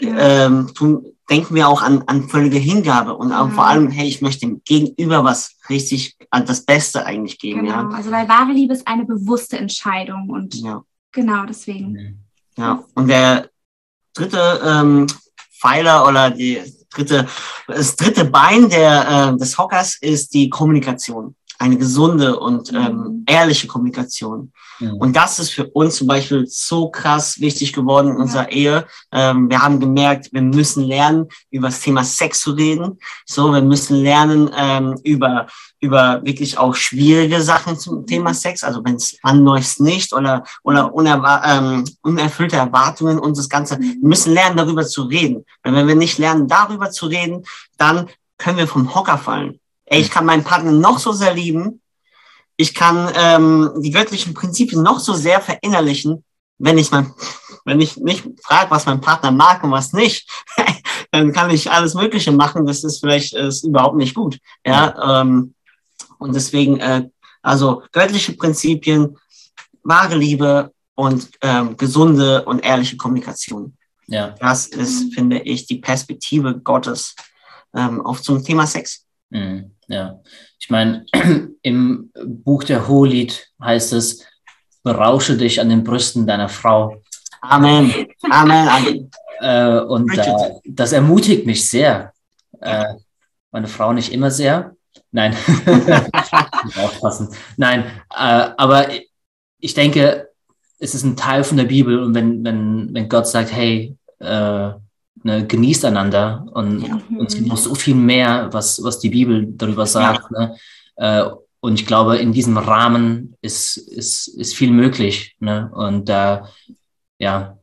Ähm, 0.00 0.72
tun, 0.74 1.06
denken 1.30 1.54
wir 1.54 1.68
auch 1.68 1.82
an, 1.82 2.02
an 2.06 2.28
völlige 2.28 2.58
Hingabe 2.58 3.14
und 3.14 3.32
auch 3.32 3.50
vor 3.50 3.66
allem, 3.66 3.90
hey, 3.90 4.06
ich 4.06 4.20
möchte 4.20 4.40
dem 4.46 4.62
Gegenüber 4.64 5.24
was 5.24 5.56
richtig, 5.68 6.16
an 6.30 6.46
das 6.46 6.64
Beste 6.64 7.06
eigentlich 7.06 7.38
geben, 7.38 7.64
genau. 7.64 7.72
ja. 7.72 7.88
Also 7.90 8.10
weil 8.10 8.28
wahre 8.28 8.52
Liebe 8.52 8.72
ist 8.72 8.86
eine 8.86 9.04
bewusste 9.04 9.58
Entscheidung 9.58 10.30
und 10.30 10.54
ja. 10.54 10.82
genau 11.12 11.44
deswegen. 11.46 12.26
Ja, 12.56 12.84
und 12.94 13.08
der 13.08 13.48
dritte 14.14 14.60
ähm, 14.64 15.06
Pfeiler 15.58 16.06
oder 16.06 16.30
die 16.30 16.60
dritte, 16.90 17.26
das 17.66 17.96
dritte 17.96 18.24
Bein 18.24 18.68
der, 18.68 19.32
äh, 19.32 19.38
des 19.38 19.56
Hockers 19.56 19.96
ist 20.00 20.34
die 20.34 20.50
Kommunikation 20.50 21.34
eine 21.62 21.78
gesunde 21.78 22.40
und 22.40 22.72
ähm, 22.72 22.96
mhm. 22.96 23.24
ehrliche 23.26 23.68
Kommunikation. 23.68 24.52
Mhm. 24.80 24.94
Und 24.94 25.16
das 25.16 25.38
ist 25.38 25.50
für 25.50 25.66
uns 25.68 25.94
zum 25.94 26.08
Beispiel 26.08 26.44
so 26.48 26.90
krass 26.90 27.40
wichtig 27.40 27.72
geworden 27.72 28.08
in 28.08 28.16
unserer 28.16 28.50
ja. 28.52 28.80
Ehe. 28.80 28.86
Ähm, 29.12 29.48
wir 29.48 29.62
haben 29.62 29.78
gemerkt, 29.78 30.32
wir 30.32 30.42
müssen 30.42 30.82
lernen, 30.82 31.28
über 31.50 31.68
das 31.68 31.80
Thema 31.80 32.02
Sex 32.02 32.40
zu 32.40 32.50
reden. 32.52 32.98
So, 33.26 33.52
wir 33.52 33.62
müssen 33.62 33.96
lernen, 33.96 34.50
ähm, 34.56 34.98
über, 35.04 35.46
über 35.78 36.20
wirklich 36.24 36.58
auch 36.58 36.74
schwierige 36.74 37.40
Sachen 37.40 37.78
zum 37.78 38.00
mhm. 38.00 38.06
Thema 38.06 38.34
Sex. 38.34 38.64
Also 38.64 38.84
wenn 38.84 38.96
es 38.96 39.16
anläuft 39.22 39.78
nicht 39.78 40.12
oder, 40.12 40.42
oder 40.64 40.92
unerwa 40.92 41.42
ähm, 41.44 41.84
unerfüllte 42.02 42.56
Erwartungen 42.56 43.20
und 43.20 43.38
das 43.38 43.48
Ganze. 43.48 43.78
Mhm. 43.78 43.98
Wir 44.00 44.08
müssen 44.08 44.34
lernen, 44.34 44.56
darüber 44.56 44.84
zu 44.84 45.02
reden. 45.02 45.44
Weil 45.62 45.74
wenn 45.76 45.86
wir 45.86 45.94
nicht 45.94 46.18
lernen, 46.18 46.48
darüber 46.48 46.90
zu 46.90 47.06
reden, 47.06 47.44
dann 47.78 48.08
können 48.36 48.58
wir 48.58 48.66
vom 48.66 48.92
Hocker 48.92 49.16
fallen. 49.16 49.60
Ey, 49.92 50.00
ich 50.00 50.10
kann 50.10 50.24
meinen 50.24 50.42
Partner 50.42 50.72
noch 50.72 50.98
so 50.98 51.12
sehr 51.12 51.34
lieben. 51.34 51.82
Ich 52.56 52.74
kann 52.74 53.12
ähm, 53.14 53.72
die 53.82 53.90
göttlichen 53.90 54.32
Prinzipien 54.32 54.82
noch 54.82 54.98
so 54.98 55.12
sehr 55.12 55.42
verinnerlichen, 55.42 56.24
wenn 56.56 56.78
ich 56.78 56.90
mein, 56.90 57.12
wenn 57.66 57.78
ich 57.78 57.98
nicht 57.98 58.24
frage, 58.42 58.70
was 58.70 58.86
mein 58.86 59.02
Partner 59.02 59.30
mag 59.30 59.62
und 59.62 59.70
was 59.70 59.92
nicht, 59.92 60.26
dann 61.10 61.34
kann 61.34 61.50
ich 61.50 61.70
alles 61.70 61.92
Mögliche 61.92 62.32
machen. 62.32 62.64
Das 62.64 62.84
ist 62.84 63.00
vielleicht 63.00 63.34
ist 63.34 63.64
überhaupt 63.64 63.96
nicht 63.96 64.14
gut. 64.14 64.38
Ja, 64.64 65.20
ähm, 65.20 65.54
und 66.18 66.34
deswegen, 66.34 66.80
äh, 66.80 67.10
also 67.42 67.82
göttliche 67.92 68.32
Prinzipien, 68.32 69.18
wahre 69.82 70.16
Liebe 70.16 70.72
und 70.94 71.28
ähm, 71.42 71.76
gesunde 71.76 72.46
und 72.46 72.60
ehrliche 72.60 72.96
Kommunikation. 72.96 73.76
Ja. 74.06 74.34
Das 74.40 74.68
ist, 74.68 75.12
finde 75.12 75.40
ich, 75.40 75.66
die 75.66 75.80
Perspektive 75.80 76.58
Gottes 76.60 77.14
ähm, 77.74 78.00
auf 78.00 78.22
zum 78.22 78.42
Thema 78.42 78.66
Sex. 78.66 79.04
Mhm. 79.28 79.72
Ja, 79.92 80.20
ich 80.58 80.70
meine, 80.70 81.04
im 81.62 82.10
Buch 82.14 82.64
der 82.64 82.88
Hohelied 82.88 83.46
heißt 83.62 83.92
es, 83.92 84.24
berausche 84.82 85.36
dich 85.36 85.60
an 85.60 85.68
den 85.68 85.84
Brüsten 85.84 86.26
deiner 86.26 86.48
Frau. 86.48 87.02
Amen. 87.42 88.06
Amen. 88.30 88.68
Amen. 88.68 89.10
Äh, 89.40 89.80
und 89.80 90.16
äh, 90.16 90.50
das 90.64 90.92
ermutigt 90.92 91.44
mich 91.44 91.68
sehr. 91.68 92.14
Äh, 92.60 92.94
meine 93.50 93.66
Frau 93.66 93.92
nicht 93.92 94.12
immer 94.12 94.30
sehr. 94.30 94.74
Nein. 95.10 95.36
aufpassen. 96.76 97.28
Nein, 97.58 97.84
äh, 98.10 98.48
aber 98.56 98.86
ich 99.58 99.74
denke, 99.74 100.30
es 100.78 100.94
ist 100.94 101.02
ein 101.04 101.16
Teil 101.16 101.44
von 101.44 101.58
der 101.58 101.64
Bibel 101.64 102.02
und 102.02 102.14
wenn, 102.14 102.42
wenn, 102.44 102.94
wenn 102.94 103.08
Gott 103.10 103.28
sagt, 103.28 103.52
hey, 103.52 103.94
äh, 104.20 104.70
ne, 105.22 105.46
genießt 105.46 105.84
einander 105.84 106.46
und, 106.52 106.82
ja. 106.82 107.00
und 107.10 107.26
es 107.26 107.34
gibt 107.34 107.48
noch 107.48 107.56
so 107.56 107.74
viel 107.74 107.94
mehr, 107.94 108.48
was, 108.52 108.82
was 108.82 108.98
die 108.98 109.10
Bibel 109.10 109.46
darüber 109.48 109.86
sagt. 109.86 110.30
Ja. 110.30 110.38
Ne? 110.38 110.56
Äh, 110.96 111.30
und 111.60 111.74
ich 111.74 111.86
glaube, 111.86 112.18
in 112.18 112.32
diesem 112.32 112.58
Rahmen 112.58 113.36
ist, 113.40 113.76
ist, 113.76 114.26
ist 114.26 114.54
viel 114.54 114.72
möglich. 114.72 115.36
Ne? 115.38 115.70
Und 115.72 116.08
äh, 116.08 116.40
ja. 117.18 117.58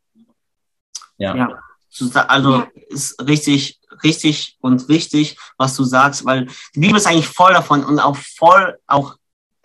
ja. 1.17 1.35
Ja. 1.35 1.59
Also 2.27 2.63
ist 2.87 3.19
richtig, 3.27 3.79
richtig 4.03 4.57
und 4.61 4.87
wichtig, 4.87 5.37
was 5.57 5.75
du 5.75 5.83
sagst, 5.83 6.23
weil 6.23 6.47
die 6.73 6.79
Bibel 6.79 6.95
ist 6.95 7.07
eigentlich 7.07 7.27
voll 7.27 7.51
davon 7.51 7.83
und 7.83 7.99
auch 7.99 8.15
voll 8.15 8.77
auch 8.87 9.17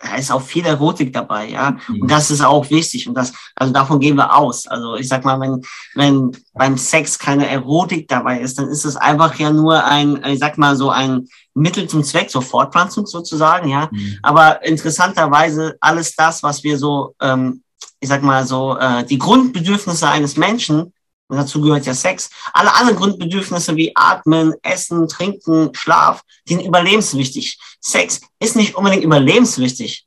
da 0.05 0.15
ist 0.15 0.31
auch 0.31 0.41
viel 0.41 0.65
Erotik 0.65 1.11
dabei, 1.13 1.49
ja. 1.49 1.77
Mhm. 1.87 2.03
Und 2.03 2.11
das 2.11 2.29
ist 2.29 2.41
auch 2.41 2.69
wichtig. 2.69 3.07
Und 3.07 3.15
das, 3.15 3.33
also 3.55 3.73
davon 3.73 3.99
gehen 3.99 4.15
wir 4.15 4.35
aus. 4.35 4.67
Also 4.67 4.95
ich 4.95 5.07
sag 5.07 5.25
mal, 5.25 5.39
wenn, 5.39 5.61
wenn 5.95 6.31
beim 6.53 6.77
Sex 6.77 7.17
keine 7.17 7.47
Erotik 7.49 8.07
dabei 8.07 8.39
ist, 8.39 8.59
dann 8.59 8.69
ist 8.69 8.85
es 8.85 8.95
einfach 8.95 9.37
ja 9.39 9.51
nur 9.51 9.83
ein, 9.83 10.23
ich 10.25 10.39
sag 10.39 10.57
mal, 10.57 10.75
so 10.75 10.89
ein 10.89 11.27
Mittel 11.53 11.87
zum 11.87 12.03
Zweck, 12.03 12.29
so 12.29 12.41
Fortpflanzung 12.41 13.05
sozusagen, 13.07 13.69
ja. 13.69 13.89
Mhm. 13.91 14.19
Aber 14.21 14.63
interessanterweise 14.63 15.75
alles 15.79 16.15
das, 16.15 16.43
was 16.43 16.63
wir 16.63 16.77
so, 16.77 17.15
ähm, 17.19 17.63
ich 17.99 18.09
sag 18.09 18.21
mal 18.21 18.45
so, 18.45 18.77
äh, 18.77 19.03
die 19.05 19.17
Grundbedürfnisse 19.17 20.07
eines 20.07 20.37
Menschen 20.37 20.93
und 21.27 21.37
dazu 21.37 21.59
gehört 21.61 21.85
ja 21.85 21.93
Sex. 21.93 22.29
Alle 22.53 22.73
anderen 22.75 22.97
Grundbedürfnisse 22.97 23.75
wie 23.75 23.91
Atmen, 23.95 24.53
Essen, 24.61 25.07
Trinken, 25.07 25.73
Schlaf, 25.73 26.21
die 26.47 26.53
sind 26.53 26.65
überlebenswichtig. 26.65 27.59
Sex 27.79 28.21
ist 28.39 28.55
nicht 28.55 28.75
unbedingt 28.75 29.03
überlebenswichtig, 29.03 30.05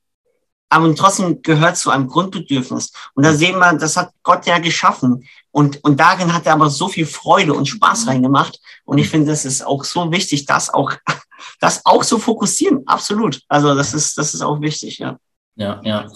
aber 0.71 0.95
trotzdem 0.95 1.43
gehört 1.43 1.77
zu 1.77 1.91
einem 1.91 2.09
Grundbedürfnis. 2.09 2.93
Und 3.15 3.25
da 3.25 3.33
sehen 3.33 3.59
wir, 3.59 3.73
das 3.75 3.97
hat 3.97 4.13
Gott 4.23 4.47
ja 4.47 4.59
geschaffen. 4.59 5.27
Und, 5.51 5.83
und 5.83 5.99
darin 5.99 6.33
hat 6.33 6.47
er 6.47 6.53
aber 6.53 6.71
so 6.71 6.89
viel 6.89 7.07
Freude 7.07 7.55
und 7.55 7.67
Spaß 7.67 8.07
reingemacht. 8.07 8.61
Und 8.85 8.99
ich 8.99 9.09
finde, 9.09 9.31
das 9.31 9.45
ist 9.45 9.67
auch 9.67 9.85
so 9.85 10.13
wichtig, 10.13 10.45
das 10.45 10.73
auch, 10.73 10.93
das 11.61 11.85
auch 11.85 12.05
zu 12.05 12.19
fokussieren. 12.19 12.87
Absolut. 12.87 13.41
Also 13.49 13.75
das 13.75 13.95
ist, 13.95 14.19
das 14.19 14.35
ist 14.35 14.43
auch 14.43 14.61
wichtig, 14.61 14.99
ja. 14.99 15.19
Ja, 15.57 15.81
ja. 15.83 16.07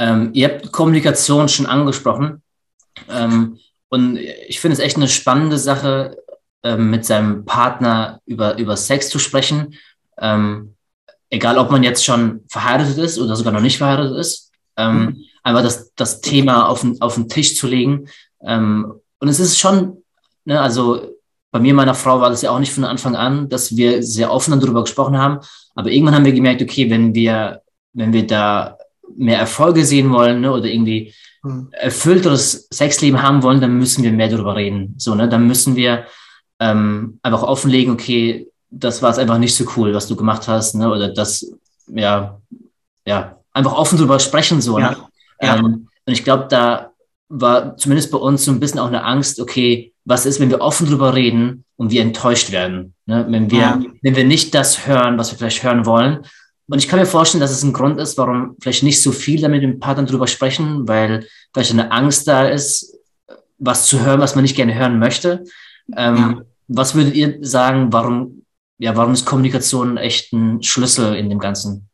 Ähm, 0.00 0.30
ihr 0.32 0.48
habt 0.48 0.72
Kommunikation 0.72 1.48
schon 1.48 1.66
angesprochen. 1.66 2.42
Ähm, 3.08 3.58
und 3.88 4.16
ich 4.16 4.60
finde 4.60 4.74
es 4.74 4.80
echt 4.80 4.96
eine 4.96 5.08
spannende 5.08 5.58
Sache, 5.58 6.16
ähm, 6.62 6.90
mit 6.90 7.04
seinem 7.04 7.44
Partner 7.44 8.20
über, 8.26 8.58
über 8.58 8.76
Sex 8.76 9.08
zu 9.08 9.18
sprechen. 9.18 9.74
Ähm, 10.18 10.74
egal 11.30 11.58
ob 11.58 11.70
man 11.70 11.82
jetzt 11.82 12.04
schon 12.04 12.40
verheiratet 12.48 12.98
ist 12.98 13.18
oder 13.18 13.36
sogar 13.36 13.52
noch 13.52 13.60
nicht 13.60 13.78
verheiratet 13.78 14.16
ist, 14.16 14.50
ähm, 14.76 15.00
mhm. 15.00 15.24
einfach 15.42 15.62
das, 15.62 15.92
das 15.94 16.20
Thema 16.20 16.68
auf 16.68 16.80
den, 16.80 17.00
auf 17.00 17.14
den 17.14 17.28
Tisch 17.28 17.56
zu 17.56 17.66
legen. 17.66 18.08
Ähm, 18.42 18.92
und 19.20 19.28
es 19.28 19.40
ist 19.40 19.58
schon, 19.58 20.02
ne, 20.44 20.60
also 20.60 21.14
bei 21.50 21.60
mir, 21.60 21.74
meiner 21.74 21.94
Frau, 21.94 22.20
war 22.20 22.30
das 22.30 22.42
ja 22.42 22.50
auch 22.50 22.58
nicht 22.58 22.72
von 22.72 22.84
Anfang 22.84 23.16
an, 23.16 23.48
dass 23.48 23.76
wir 23.76 24.02
sehr 24.02 24.32
offen 24.32 24.58
darüber 24.60 24.82
gesprochen 24.82 25.16
haben. 25.16 25.38
Aber 25.74 25.90
irgendwann 25.90 26.14
haben 26.14 26.24
wir 26.24 26.32
gemerkt, 26.32 26.60
okay, 26.60 26.90
wenn 26.90 27.14
wir, 27.14 27.62
wenn 27.92 28.12
wir 28.12 28.26
da 28.26 28.76
mehr 29.16 29.38
Erfolge 29.38 29.84
sehen 29.84 30.10
wollen 30.10 30.40
ne, 30.40 30.52
oder 30.52 30.66
irgendwie 30.66 31.14
mhm. 31.42 31.68
erfüllteres 31.72 32.68
Sexleben 32.72 33.22
haben 33.22 33.42
wollen, 33.42 33.60
dann 33.60 33.78
müssen 33.78 34.02
wir 34.02 34.12
mehr 34.12 34.28
darüber 34.28 34.56
reden. 34.56 34.94
So, 34.98 35.14
ne, 35.14 35.28
dann 35.28 35.46
müssen 35.46 35.76
wir 35.76 36.06
ähm, 36.60 37.18
einfach 37.22 37.42
offenlegen, 37.42 37.92
okay, 37.92 38.48
das 38.70 39.02
war 39.02 39.10
es 39.10 39.18
einfach 39.18 39.38
nicht 39.38 39.54
so 39.54 39.64
cool, 39.76 39.94
was 39.94 40.08
du 40.08 40.16
gemacht 40.16 40.46
hast, 40.48 40.74
ne? 40.74 40.90
Oder 40.90 41.08
das, 41.08 41.50
ja, 41.86 42.38
ja, 43.06 43.38
einfach 43.52 43.72
offen 43.72 43.98
drüber 43.98 44.18
sprechen, 44.18 44.60
so. 44.60 44.78
Ja. 44.78 44.90
Ne? 44.90 44.96
Ja. 45.40 45.56
Ähm, 45.56 45.88
und 46.06 46.12
ich 46.12 46.24
glaube, 46.24 46.46
da 46.48 46.90
war 47.28 47.76
zumindest 47.76 48.10
bei 48.10 48.18
uns 48.18 48.44
so 48.44 48.50
ein 48.50 48.60
bisschen 48.60 48.80
auch 48.80 48.88
eine 48.88 49.04
Angst, 49.04 49.40
okay, 49.40 49.92
was 50.04 50.26
ist, 50.26 50.40
wenn 50.40 50.50
wir 50.50 50.60
offen 50.60 50.86
drüber 50.86 51.14
reden 51.14 51.64
und 51.76 51.90
wir 51.90 52.02
enttäuscht 52.02 52.50
werden? 52.50 52.94
Ne? 53.06 53.26
Wenn 53.28 53.50
wir, 53.50 53.58
ja. 53.58 53.80
wenn 54.02 54.16
wir 54.16 54.24
nicht 54.24 54.54
das 54.54 54.86
hören, 54.86 55.18
was 55.18 55.30
wir 55.30 55.38
vielleicht 55.38 55.62
hören 55.62 55.84
wollen. 55.86 56.20
Und 56.68 56.78
ich 56.78 56.88
kann 56.88 56.98
mir 56.98 57.06
vorstellen, 57.06 57.40
dass 57.40 57.50
es 57.50 57.62
ein 57.62 57.72
Grund 57.72 57.98
ist, 57.98 58.18
warum 58.18 58.56
vielleicht 58.60 58.82
nicht 58.82 59.02
so 59.02 59.12
viel 59.12 59.40
damit 59.40 59.62
mit 59.62 59.72
dem 59.72 59.80
Partner 59.80 60.04
drüber 60.04 60.26
sprechen, 60.26 60.86
weil 60.86 61.26
vielleicht 61.52 61.72
eine 61.72 61.90
Angst 61.90 62.28
da 62.28 62.46
ist, 62.46 62.94
was 63.58 63.86
zu 63.86 64.04
hören, 64.04 64.20
was 64.20 64.34
man 64.34 64.42
nicht 64.42 64.56
gerne 64.56 64.74
hören 64.74 64.98
möchte. 64.98 65.44
Ähm, 65.96 66.16
ja. 66.16 66.42
Was 66.68 66.94
würdet 66.94 67.14
ihr 67.14 67.38
sagen, 67.40 67.92
warum 67.92 68.38
ja, 68.78 68.96
warum 68.96 69.12
ist 69.12 69.26
Kommunikation 69.26 69.96
echt 69.96 70.32
ein 70.32 70.62
Schlüssel 70.62 71.16
in 71.16 71.28
dem 71.28 71.40
Ganzen? 71.40 71.88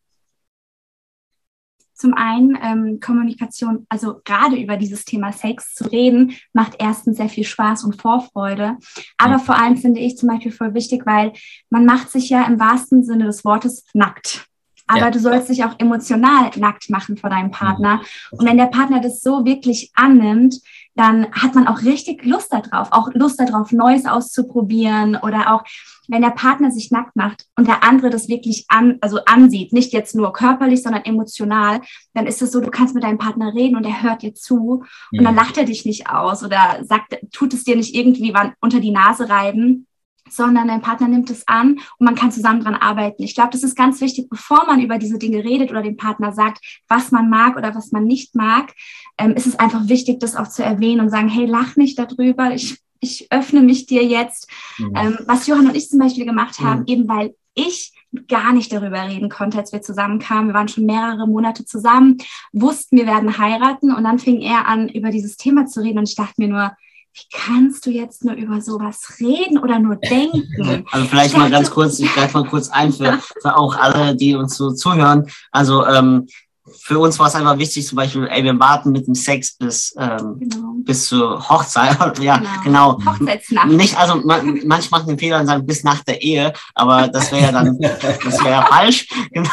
Zum 1.95 2.13
einen 2.13 2.59
ähm, 2.61 3.01
Kommunikation, 3.01 3.87
also 3.89 4.21
gerade 4.25 4.57
über 4.57 4.77
dieses 4.77 5.07
Thema 5.07 5.33
Sex 5.33 5.75
zu 5.75 5.85
reden, 5.85 6.35
macht 6.53 6.75
erstens 6.79 7.17
sehr 7.17 7.31
viel 7.31 7.45
Spaß 7.45 7.85
und 7.85 8.01
Vorfreude. 8.01 8.77
Aber 9.17 9.39
mhm. 9.39 9.41
vor 9.41 9.59
allem 9.59 9.77
finde 9.79 10.01
ich 10.01 10.19
zum 10.19 10.29
Beispiel 10.29 10.53
voll 10.53 10.75
wichtig, 10.75 11.07
weil 11.07 11.33
man 11.71 11.87
macht 11.87 12.11
sich 12.11 12.29
ja 12.29 12.45
im 12.47 12.61
wahrsten 12.61 13.05
Sinne 13.05 13.25
des 13.25 13.45
Wortes 13.45 13.87
nackt. 13.95 14.47
Aber 14.87 15.01
ja. 15.01 15.11
du 15.11 15.19
sollst 15.19 15.49
dich 15.49 15.65
auch 15.65 15.79
emotional 15.79 16.51
nackt 16.57 16.91
machen 16.91 17.17
vor 17.17 17.31
deinem 17.31 17.51
Partner. 17.51 17.97
Mhm. 17.97 18.39
Und 18.39 18.47
wenn 18.47 18.57
der 18.59 18.67
Partner 18.67 19.01
das 19.01 19.23
so 19.23 19.45
wirklich 19.45 19.91
annimmt, 19.95 20.61
dann 20.95 21.31
hat 21.33 21.55
man 21.55 21.67
auch 21.67 21.83
richtig 21.83 22.25
Lust 22.25 22.53
darauf, 22.53 22.89
auch 22.93 23.09
Lust 23.15 23.41
darauf, 23.41 23.73
Neues 23.73 24.07
auszuprobieren 24.07 25.17
oder 25.17 25.53
auch 25.53 25.65
wenn 26.07 26.23
der 26.23 26.31
Partner 26.31 26.71
sich 26.71 26.91
nackt 26.91 27.17
macht 27.17 27.47
und 27.57 27.67
der 27.67 27.83
andere 27.83 28.11
das 28.11 28.29
wirklich 28.29 28.67
an, 28.69 28.99
also 29.01 29.19
ansieht, 29.25 29.73
nicht 29.73 29.93
jetzt 29.93 30.15
nur 30.15 30.33
körperlich, 30.33 30.83
sondern 30.83 31.05
emotional, 31.05 31.81
dann 32.13 32.27
ist 32.27 32.43
es 32.43 32.53
so, 32.53 32.61
du 32.61 32.71
kannst 32.71 32.95
mit 32.95 33.03
deinem 33.03 33.19
Partner 33.19 33.55
reden 33.55 33.77
und 33.77 33.85
er 33.85 34.03
hört 34.03 34.23
dir 34.23 34.35
zu 34.35 34.85
und 35.13 35.25
dann 35.25 35.35
mhm. 35.35 35.39
lacht 35.39 35.57
er 35.57 35.65
dich 35.65 35.85
nicht 35.85 36.11
aus 36.11 36.45
oder 36.45 36.81
sagt, 36.83 37.19
tut 37.33 37.55
es 37.55 37.65
dir 37.65 37.77
nicht 37.77 37.95
irgendwie 37.95 38.35
unter 38.61 38.81
die 38.81 38.93
Nase 38.93 39.29
reiben, 39.29 39.87
sondern 40.29 40.69
dein 40.69 40.83
Partner 40.83 41.09
nimmt 41.09 41.31
es 41.31 41.47
an 41.47 41.81
und 41.99 42.05
man 42.05 42.15
kann 42.15 42.33
zusammen 42.33 42.61
dran 42.61 42.75
arbeiten. 42.75 43.23
Ich 43.23 43.35
glaube, 43.35 43.51
das 43.51 43.63
ist 43.63 43.77
ganz 43.77 44.01
wichtig, 44.01 44.29
bevor 44.29 44.67
man 44.67 44.81
über 44.81 44.99
diese 44.99 45.19
Dinge 45.19 45.45
redet 45.45 45.71
oder 45.71 45.83
dem 45.83 45.97
Partner 45.97 46.33
sagt, 46.33 46.83
was 46.89 47.11
man 47.11 47.29
mag 47.29 47.57
oder 47.57 47.75
was 47.75 47.93
man 47.93 48.05
nicht 48.05 48.35
mag, 48.35 48.73
ähm, 49.19 49.33
ist 49.33 49.47
es 49.47 49.59
einfach 49.59 49.89
wichtig, 49.89 50.21
das 50.21 50.37
auch 50.37 50.49
zu 50.49 50.65
erwähnen 50.65 51.01
und 51.01 51.11
sagen, 51.11 51.29
hey, 51.29 51.47
lach 51.47 51.77
nicht 51.77 51.99
darüber, 51.99 52.55
ich, 52.55 52.79
ich 53.01 53.31
öffne 53.31 53.61
mich 53.61 53.87
dir 53.87 54.05
jetzt. 54.05 54.51
Mhm. 54.79 54.93
Ähm, 54.97 55.19
was 55.27 55.47
Johann 55.47 55.69
und 55.69 55.77
ich 55.77 55.89
zum 55.89 56.01
Beispiel 56.01 56.25
gemacht 56.25 56.61
haben, 56.61 56.81
mhm. 56.81 56.87
eben 56.87 57.09
weil 57.09 57.35
ich 57.55 57.93
gar 58.29 58.53
nicht 58.53 58.73
darüber 58.73 59.09
reden 59.09 59.29
konnte, 59.29 59.59
als 59.59 59.73
wir 59.73 59.83
zusammenkamen. 59.83 60.49
Wir 60.49 60.55
waren 60.55 60.69
schon 60.69 60.87
mehrere 60.87 61.27
Monate 61.27 61.65
zusammen, 61.65 62.19
wussten, 62.53 62.97
wir 62.97 63.07
werden 63.07 63.39
heiraten 63.39 63.93
und 63.93 64.05
dann 64.05 64.19
fing 64.19 64.41
er 64.41 64.69
an, 64.69 64.89
über 64.89 65.11
dieses 65.11 65.37
Thema 65.37 65.67
zu 65.67 65.81
reden 65.81 65.99
und 65.99 66.09
ich 66.09 66.17
dachte 66.17 66.35
mir 66.39 66.49
nur, 66.49 66.73
wie 67.15 67.27
kannst 67.33 67.87
du 67.87 67.91
jetzt 67.91 68.25
nur 68.25 68.35
über 68.35 68.61
sowas 68.61 69.19
reden 69.21 69.59
oder 69.59 69.79
nur 69.79 69.97
denken? 69.97 70.85
Also 70.91 71.07
vielleicht 71.07 71.37
mal 71.37 71.51
ganz 71.51 71.71
kurz, 71.71 71.99
ich 71.99 72.13
greife 72.13 72.39
mal 72.39 72.49
kurz 72.49 72.69
ein 72.69 72.93
für, 72.93 73.19
für 73.41 73.57
auch 73.57 73.77
alle, 73.77 74.17
die 74.17 74.35
uns 74.35 74.57
so 74.57 74.73
zuhören. 74.73 75.29
Also 75.51 75.87
ähm, 75.87 76.27
für 76.73 76.99
uns 76.99 77.19
war 77.19 77.27
es 77.27 77.35
einfach 77.35 77.59
wichtig, 77.59 77.87
zum 77.87 77.97
Beispiel, 77.97 78.27
ey, 78.27 78.43
wir 78.43 78.59
warten 78.59 78.91
mit 78.93 79.07
dem 79.07 79.15
Sex 79.15 79.57
bis, 79.57 79.95
ähm, 79.99 80.37
genau. 80.39 80.75
bis 80.79 81.07
zur 81.07 81.49
Hochzeit. 81.49 82.19
ja, 82.19 82.39
genau. 82.65 82.97
genau. 82.97 83.13
Hochzeitsnacht. 83.13 83.69
Nicht, 83.69 83.99
also 83.99 84.17
man, 84.17 84.61
manche 84.67 84.89
machen 84.91 85.09
den 85.09 85.19
Fehler 85.19 85.41
und 85.41 85.47
sagen 85.47 85.67
bis 85.67 85.85
nach 85.85 86.03
der 86.05 86.23
Ehe, 86.23 86.53
aber 86.75 87.09
das 87.09 87.31
wäre 87.33 87.43
ja 87.43 87.53
dann, 87.53 87.79
das 87.79 88.43
wäre 88.43 88.51
ja 88.51 88.67
falsch. 88.69 89.09
Genau. 89.33 89.51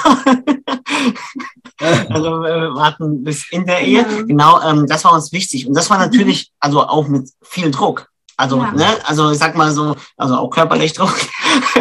also 2.09 2.41
wir 2.41 2.73
warten 2.75 3.23
bis 3.23 3.51
in 3.51 3.65
der 3.65 3.81
Ehe. 3.81 4.01
Ja. 4.01 4.21
Genau, 4.23 4.61
ähm, 4.61 4.87
das 4.87 5.03
war 5.03 5.13
uns 5.13 5.31
wichtig. 5.33 5.67
Und 5.67 5.75
das 5.75 5.89
war 5.89 5.97
natürlich, 5.97 6.51
also 6.59 6.81
auch 6.81 7.07
mit 7.07 7.29
viel 7.41 7.71
Druck. 7.71 8.10
Also, 8.41 8.57
ja. 8.57 8.71
ne, 8.71 8.87
also 9.05 9.31
ich 9.31 9.37
sag 9.37 9.55
mal 9.55 9.71
so, 9.71 9.95
also 10.17 10.35
auch 10.35 10.49
körperlich 10.49 10.93
Druck 10.95 11.15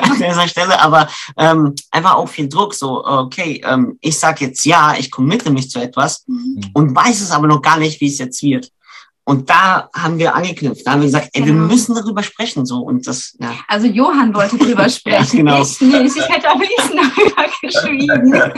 an 0.00 0.16
dieser 0.16 0.46
Stelle, 0.46 0.80
aber 0.80 1.08
ähm, 1.36 1.74
einfach 1.90 2.14
auch 2.14 2.28
viel 2.28 2.48
Druck. 2.48 2.74
So, 2.74 3.04
okay, 3.04 3.62
ähm, 3.64 3.98
ich 4.00 4.18
sag 4.18 4.40
jetzt 4.40 4.64
ja, 4.64 4.94
ich 4.98 5.10
committe 5.10 5.50
mich 5.50 5.70
zu 5.70 5.80
etwas 5.80 6.24
mhm. 6.26 6.70
und 6.74 6.94
weiß 6.94 7.20
es 7.20 7.30
aber 7.30 7.46
noch 7.46 7.62
gar 7.62 7.78
nicht, 7.78 8.00
wie 8.00 8.08
es 8.08 8.18
jetzt 8.18 8.42
wird. 8.42 8.70
Und 9.24 9.48
da 9.48 9.88
haben 9.94 10.18
wir 10.18 10.34
angeknüpft. 10.34 10.84
Da 10.84 10.92
haben 10.92 11.02
wir 11.02 11.06
gesagt, 11.06 11.28
ey, 11.32 11.42
genau. 11.42 11.60
wir 11.60 11.66
müssen 11.68 11.94
darüber 11.94 12.22
sprechen. 12.22 12.66
So 12.66 12.80
und 12.80 13.06
das. 13.06 13.36
Ja. 13.38 13.52
Also 13.68 13.86
Johann 13.86 14.34
wollte 14.34 14.58
drüber 14.58 14.88
sprechen. 14.88 15.46
ja, 15.46 15.54
genau. 15.54 15.62
Ich 15.62 15.80
nicht. 15.80 16.16
Ich 16.16 16.28
hätte 16.28 16.50
am 16.50 16.60
liebsten 16.60 16.96
darüber 16.96 17.44
geschrieben. 17.62 18.52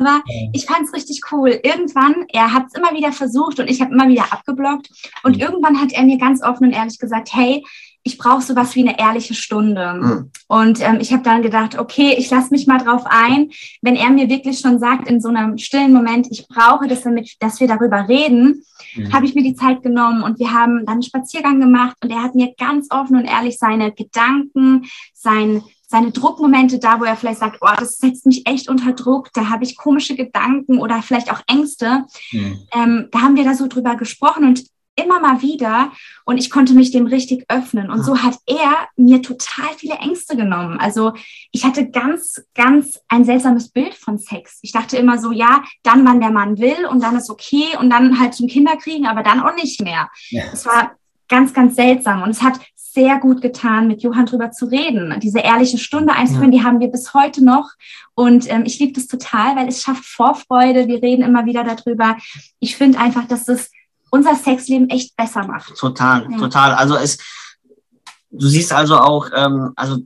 Aber 0.00 0.22
ich 0.52 0.66
fand 0.66 0.86
es 0.86 0.92
richtig 0.92 1.20
cool. 1.30 1.60
Irgendwann, 1.62 2.24
er 2.32 2.52
hat 2.52 2.66
es 2.68 2.74
immer 2.74 2.92
wieder 2.92 3.12
versucht 3.12 3.60
und 3.60 3.68
ich 3.68 3.80
habe 3.80 3.92
immer 3.92 4.08
wieder 4.08 4.32
abgeblockt. 4.32 4.90
Und 5.22 5.36
mhm. 5.36 5.42
irgendwann 5.42 5.80
hat 5.80 5.92
er 5.92 6.04
mir 6.04 6.18
ganz 6.18 6.42
offen 6.42 6.66
und 6.68 6.72
ehrlich 6.72 6.98
gesagt, 6.98 7.30
hey, 7.32 7.62
ich 8.02 8.16
brauche 8.16 8.40
sowas 8.40 8.74
wie 8.74 8.88
eine 8.88 8.98
ehrliche 8.98 9.34
Stunde. 9.34 9.94
Mhm. 9.94 10.30
Und 10.48 10.80
ähm, 10.80 10.98
ich 11.00 11.12
habe 11.12 11.22
dann 11.22 11.42
gedacht, 11.42 11.78
okay, 11.78 12.14
ich 12.16 12.30
lasse 12.30 12.50
mich 12.50 12.66
mal 12.66 12.78
drauf 12.78 13.02
ein. 13.04 13.50
Wenn 13.82 13.94
er 13.94 14.10
mir 14.10 14.30
wirklich 14.30 14.58
schon 14.58 14.78
sagt, 14.78 15.06
in 15.08 15.20
so 15.20 15.28
einem 15.28 15.58
stillen 15.58 15.92
Moment, 15.92 16.28
ich 16.30 16.48
brauche 16.48 16.88
das, 16.88 17.02
damit, 17.02 17.36
dass 17.40 17.60
wir 17.60 17.68
darüber 17.68 18.08
reden, 18.08 18.64
mhm. 18.94 19.12
habe 19.12 19.26
ich 19.26 19.34
mir 19.34 19.42
die 19.42 19.54
Zeit 19.54 19.82
genommen 19.82 20.22
und 20.22 20.38
wir 20.38 20.50
haben 20.50 20.86
dann 20.86 20.94
einen 20.94 21.02
Spaziergang 21.02 21.60
gemacht 21.60 21.96
und 22.02 22.10
er 22.10 22.22
hat 22.22 22.34
mir 22.34 22.54
ganz 22.58 22.88
offen 22.90 23.16
und 23.16 23.26
ehrlich 23.26 23.58
seine 23.58 23.92
Gedanken, 23.92 24.86
sein 25.12 25.62
seine 25.90 26.12
Druckmomente 26.12 26.78
da, 26.78 27.00
wo 27.00 27.04
er 27.04 27.16
vielleicht 27.16 27.40
sagt, 27.40 27.58
oh, 27.60 27.74
das 27.76 27.98
setzt 27.98 28.24
mich 28.24 28.46
echt 28.46 28.68
unter 28.68 28.92
Druck, 28.92 29.30
da 29.34 29.48
habe 29.48 29.64
ich 29.64 29.76
komische 29.76 30.14
Gedanken 30.14 30.78
oder 30.78 31.02
vielleicht 31.02 31.32
auch 31.32 31.40
Ängste. 31.48 32.04
Mhm. 32.30 32.60
Ähm, 32.72 33.08
da 33.10 33.22
haben 33.22 33.34
wir 33.34 33.42
da 33.42 33.54
so 33.54 33.66
drüber 33.66 33.96
gesprochen 33.96 34.44
und 34.44 34.64
immer 34.94 35.18
mal 35.18 35.42
wieder 35.42 35.90
und 36.24 36.38
ich 36.38 36.48
konnte 36.48 36.74
mich 36.74 36.92
dem 36.92 37.06
richtig 37.06 37.44
öffnen. 37.48 37.90
Und 37.90 38.04
so 38.04 38.22
hat 38.22 38.38
er 38.46 38.88
mir 38.96 39.20
total 39.20 39.68
viele 39.76 39.94
Ängste 39.94 40.36
genommen. 40.36 40.78
Also 40.78 41.12
ich 41.50 41.64
hatte 41.64 41.90
ganz, 41.90 42.40
ganz 42.54 43.00
ein 43.08 43.24
seltsames 43.24 43.70
Bild 43.70 43.94
von 43.94 44.18
Sex. 44.18 44.60
Ich 44.62 44.70
dachte 44.70 44.96
immer 44.96 45.18
so, 45.18 45.32
ja, 45.32 45.64
dann, 45.82 46.06
wann 46.06 46.20
der 46.20 46.30
Mann 46.30 46.58
will 46.58 46.86
und 46.88 47.02
dann 47.02 47.16
ist 47.16 47.30
okay 47.30 47.76
und 47.80 47.90
dann 47.90 48.20
halt 48.20 48.34
zum 48.34 48.46
Kinderkriegen, 48.46 49.06
aber 49.06 49.24
dann 49.24 49.40
auch 49.40 49.56
nicht 49.56 49.80
mehr. 49.80 50.08
Es 50.52 50.64
ja. 50.64 50.70
war 50.70 50.92
ganz, 51.28 51.52
ganz 51.52 51.74
seltsam 51.74 52.22
und 52.22 52.30
es 52.30 52.42
hat 52.42 52.60
sehr 52.92 53.18
gut 53.18 53.40
getan, 53.40 53.86
mit 53.86 54.02
Johann 54.02 54.26
drüber 54.26 54.50
zu 54.50 54.66
reden. 54.66 55.14
Diese 55.20 55.40
ehrliche 55.40 55.78
Stunde 55.78 56.12
einzuführen, 56.12 56.52
ja. 56.52 56.58
die 56.58 56.64
haben 56.64 56.80
wir 56.80 56.88
bis 56.88 57.14
heute 57.14 57.44
noch. 57.44 57.70
Und 58.14 58.50
ähm, 58.50 58.64
ich 58.64 58.78
liebe 58.78 58.92
das 58.92 59.06
total, 59.06 59.56
weil 59.56 59.68
es 59.68 59.82
schafft 59.82 60.04
Vorfreude. 60.04 60.88
Wir 60.88 61.02
reden 61.02 61.22
immer 61.22 61.46
wieder 61.46 61.62
darüber. 61.64 62.16
Ich 62.58 62.76
finde 62.76 62.98
einfach, 62.98 63.26
dass 63.28 63.48
es 63.48 63.70
unser 64.10 64.34
Sexleben 64.34 64.90
echt 64.90 65.16
besser 65.16 65.46
macht. 65.46 65.76
Total, 65.76 66.26
ja. 66.30 66.38
total. 66.38 66.74
Also 66.74 66.96
es, 66.96 67.18
du 68.30 68.48
siehst 68.48 68.72
also 68.72 68.98
auch, 68.98 69.28
ähm, 69.34 69.72
also 69.76 69.98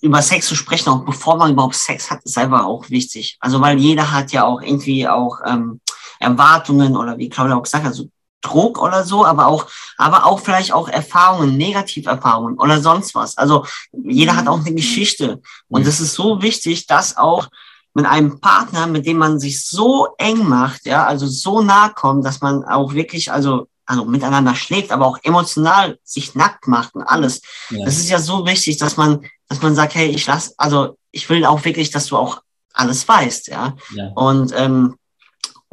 über 0.00 0.22
Sex 0.22 0.46
zu 0.46 0.54
sprechen, 0.54 0.88
auch 0.88 1.04
bevor 1.04 1.36
man 1.36 1.52
überhaupt 1.52 1.74
Sex 1.74 2.10
hat, 2.10 2.22
ist 2.24 2.38
einfach 2.38 2.64
auch 2.64 2.88
wichtig. 2.90 3.36
Also 3.40 3.60
weil 3.60 3.78
jeder 3.78 4.12
hat 4.12 4.32
ja 4.32 4.44
auch 4.44 4.62
irgendwie 4.62 5.06
auch 5.06 5.40
ähm, 5.44 5.80
Erwartungen 6.20 6.96
oder 6.96 7.18
wie 7.18 7.28
Claudia 7.28 7.56
auch 7.56 7.62
gesagt 7.62 7.84
hat, 7.84 7.92
also 7.92 8.08
Druck 8.46 8.80
oder 8.80 9.04
so, 9.04 9.24
aber 9.24 9.46
auch, 9.46 9.66
aber 9.96 10.26
auch 10.26 10.40
vielleicht 10.40 10.72
auch 10.72 10.88
Erfahrungen, 10.88 11.56
Negativerfahrungen 11.56 12.58
oder 12.58 12.80
sonst 12.80 13.14
was. 13.14 13.36
Also 13.36 13.66
jeder 13.92 14.36
hat 14.36 14.48
auch 14.48 14.60
eine 14.60 14.74
Geschichte. 14.74 15.40
Und 15.68 15.86
es 15.86 16.00
ist 16.00 16.14
so 16.14 16.42
wichtig, 16.42 16.86
dass 16.86 17.16
auch 17.16 17.48
mit 17.96 18.04
einem 18.04 18.40
Partner, 18.40 18.86
mit 18.86 19.06
dem 19.06 19.16
man 19.16 19.40
sich 19.40 19.64
so 19.64 20.08
eng 20.18 20.46
macht, 20.46 20.84
ja, 20.84 21.06
also 21.06 21.26
so 21.26 21.62
nah 21.62 21.88
kommt, 21.88 22.26
dass 22.26 22.42
man 22.42 22.62
auch 22.64 22.92
wirklich, 22.92 23.32
also, 23.32 23.68
also 23.86 24.04
miteinander 24.04 24.54
schläft, 24.54 24.92
aber 24.92 25.06
auch 25.06 25.18
emotional 25.22 25.98
sich 26.04 26.34
nackt 26.34 26.68
macht 26.68 26.94
und 26.94 27.02
alles. 27.02 27.40
Ja. 27.70 27.86
Das 27.86 27.96
ist 27.96 28.10
ja 28.10 28.18
so 28.18 28.44
wichtig, 28.44 28.76
dass 28.76 28.98
man, 28.98 29.24
dass 29.48 29.62
man 29.62 29.74
sagt, 29.74 29.94
hey, 29.94 30.08
ich 30.08 30.26
lass, 30.26 30.58
also 30.58 30.98
ich 31.10 31.30
will 31.30 31.46
auch 31.46 31.64
wirklich, 31.64 31.90
dass 31.90 32.06
du 32.06 32.18
auch 32.18 32.42
alles 32.74 33.08
weißt, 33.08 33.48
ja. 33.48 33.74
ja. 33.94 34.08
Und 34.14 34.52
ähm, 34.54 34.96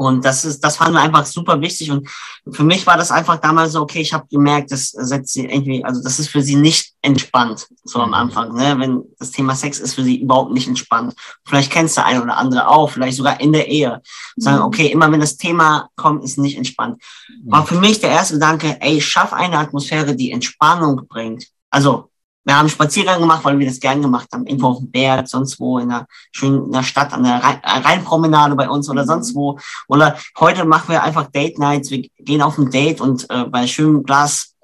und 0.04 0.24
das 0.24 0.46
ist, 0.46 0.64
das 0.64 0.78
fand 0.78 0.94
wir 0.94 1.02
einfach 1.02 1.26
super 1.26 1.60
wichtig. 1.62 1.92
Und 1.92 2.10
für 2.52 2.64
mich 2.64 2.86
war 2.86 2.98
das 2.98 3.12
einfach 3.12 3.38
damals 3.38 3.74
so, 3.74 3.82
okay, 3.82 4.02
ich 4.02 4.14
habe 4.14 4.28
gemerkt, 4.30 4.72
das 4.72 4.90
setzt 4.90 5.34
sie 5.34 5.46
irgendwie, 5.46 5.84
also 5.84 6.02
das 6.02 6.20
ist 6.20 6.30
für 6.30 6.42
sie 6.42 6.56
nicht 6.56 6.94
entspannt, 7.02 7.68
so 7.84 8.00
am 8.00 8.10
mhm. 8.10 8.14
Anfang, 8.14 8.54
ne? 8.54 8.76
Wenn 8.80 9.04
das 9.20 9.32
Thema 9.32 9.56
Sex 9.56 9.80
ist 9.80 9.96
für 9.96 10.04
sie 10.04 10.22
überhaupt 10.22 10.52
nicht 10.52 10.68
entspannt. 10.68 11.14
Vielleicht 11.46 11.72
kennst 11.72 11.98
du 11.98 12.04
ein 12.04 12.22
oder 12.22 12.38
andere 12.38 12.68
auch, 12.68 12.90
vielleicht 12.90 13.18
sogar 13.18 13.40
in 13.40 13.54
der 13.54 13.68
Ehe. 13.68 14.02
Sagen, 14.38 14.60
mhm. 14.60 14.66
okay, 14.66 14.88
immer 14.88 15.12
wenn 15.12 15.20
das 15.20 15.38
Thema 15.38 15.90
kommt, 15.96 16.24
ist 16.24 16.38
nicht 16.38 16.58
entspannt. 16.58 17.02
War 17.46 17.66
für 17.66 17.80
mich 17.80 18.00
der 18.00 18.12
erste 18.12 18.36
Gedanke, 18.36 18.78
ey, 18.80 19.02
schaff 19.02 19.34
eine 19.34 19.58
Atmosphäre, 19.58 20.16
die 20.16 20.32
Entspannung 20.32 21.08
bringt. 21.08 21.48
Also 21.70 22.10
wir 22.46 22.58
haben 22.58 22.70
Spaziergang 22.70 23.22
gemacht, 23.22 23.46
weil 23.46 23.58
wir 23.58 23.68
das 23.68 23.80
gern 23.80 24.02
gemacht 24.02 24.28
haben. 24.34 24.46
Irgendwo 24.46 24.68
auf 24.68 24.80
dem 24.80 24.92
Berg, 24.92 25.28
sonst 25.28 25.60
wo, 25.60 25.80
in 25.80 25.92
einer 25.92 26.08
schönen 26.32 26.74
in 26.74 26.84
Stadt, 26.84 27.14
an 27.14 27.24
der 27.24 27.42
Rheinpromenade 27.42 28.56
bei 28.56 28.70
uns 28.70 28.90
oder 28.90 29.06
sonst 29.06 29.34
wo. 29.34 29.60
Oder 29.88 30.18
heute 30.40 30.66
machen 30.66 30.90
wir 30.90 31.04
einfach 31.04 31.32
Date 31.32 31.58
Nights. 31.58 31.90
Wir 31.90 32.08
gehen 32.20 32.42
auf 32.42 32.58
ein 32.58 32.70
Date 32.70 33.00
und 33.00 33.30
äh, 33.30 33.46
bei 33.46 33.66
schönem 33.68 34.04
Glas 34.04 34.56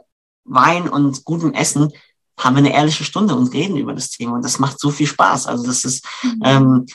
Wein 0.43 0.89
und 0.89 1.23
gutem 1.25 1.53
Essen 1.53 1.91
haben 2.37 2.55
wir 2.55 2.59
eine 2.59 2.73
ehrliche 2.73 3.03
Stunde 3.03 3.35
und 3.35 3.53
reden 3.53 3.77
über 3.77 3.93
das 3.93 4.09
Thema. 4.09 4.33
Und 4.35 4.45
das 4.45 4.59
macht 4.59 4.79
so 4.79 4.89
viel 4.89 5.07
Spaß. 5.07 5.47
Also 5.47 5.65
das 5.65 5.85
ist, 5.85 6.05
mhm. 6.23 6.41
ähm, 6.43 6.85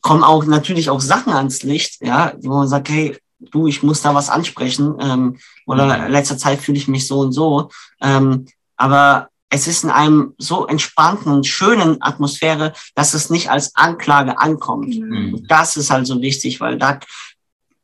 kommen 0.00 0.24
auch 0.24 0.44
natürlich 0.44 0.90
auch 0.90 1.00
Sachen 1.00 1.32
ans 1.32 1.62
Licht, 1.62 2.04
ja, 2.04 2.32
wo 2.42 2.56
man 2.56 2.68
sagt, 2.68 2.88
hey, 2.88 3.16
du, 3.38 3.66
ich 3.66 3.82
muss 3.82 4.02
da 4.02 4.14
was 4.14 4.30
ansprechen. 4.30 4.94
Ähm, 5.00 5.38
oder 5.66 6.06
mhm. 6.06 6.12
letzter 6.12 6.36
Zeit 6.36 6.60
fühle 6.60 6.78
ich 6.78 6.88
mich 6.88 7.06
so 7.06 7.20
und 7.20 7.32
so. 7.32 7.70
Ähm, 8.02 8.46
aber 8.76 9.28
es 9.54 9.68
ist 9.68 9.84
in 9.84 9.90
einem 9.90 10.34
so 10.36 10.66
entspannten 10.66 11.30
und 11.30 11.46
schönen 11.46 12.02
Atmosphäre, 12.02 12.72
dass 12.96 13.14
es 13.14 13.30
nicht 13.30 13.50
als 13.50 13.76
Anklage 13.76 14.36
ankommt. 14.38 14.98
Mhm. 14.98 15.46
Das 15.48 15.76
ist 15.76 15.90
halt 15.90 16.08
so 16.08 16.20
wichtig, 16.20 16.60
weil 16.60 16.76
da 16.76 16.98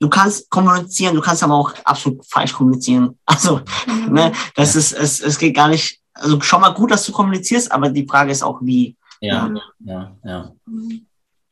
du 0.01 0.09
kannst 0.09 0.51
kommunizieren, 0.51 1.15
du 1.15 1.21
kannst 1.21 1.45
aber 1.45 1.55
auch 1.55 1.73
absolut 1.85 2.27
falsch 2.27 2.53
kommunizieren. 2.53 3.17
Also, 3.25 3.61
mhm. 3.87 4.15
ne, 4.15 4.33
das 4.57 4.75
ist, 4.75 4.93
es, 4.93 5.21
es 5.21 5.39
geht 5.39 5.55
gar 5.55 5.69
nicht, 5.69 6.01
also 6.13 6.41
schon 6.41 6.61
mal 6.61 6.75
gut, 6.75 6.91
dass 6.91 7.07
du 7.07 7.13
kommunizierst, 7.13 7.71
aber 7.71 7.89
die 7.89 8.07
Frage 8.07 8.33
ist 8.33 8.43
auch, 8.43 8.59
wie. 8.63 8.97
Ja, 9.21 9.55
ja, 9.79 10.17
ja. 10.25 10.53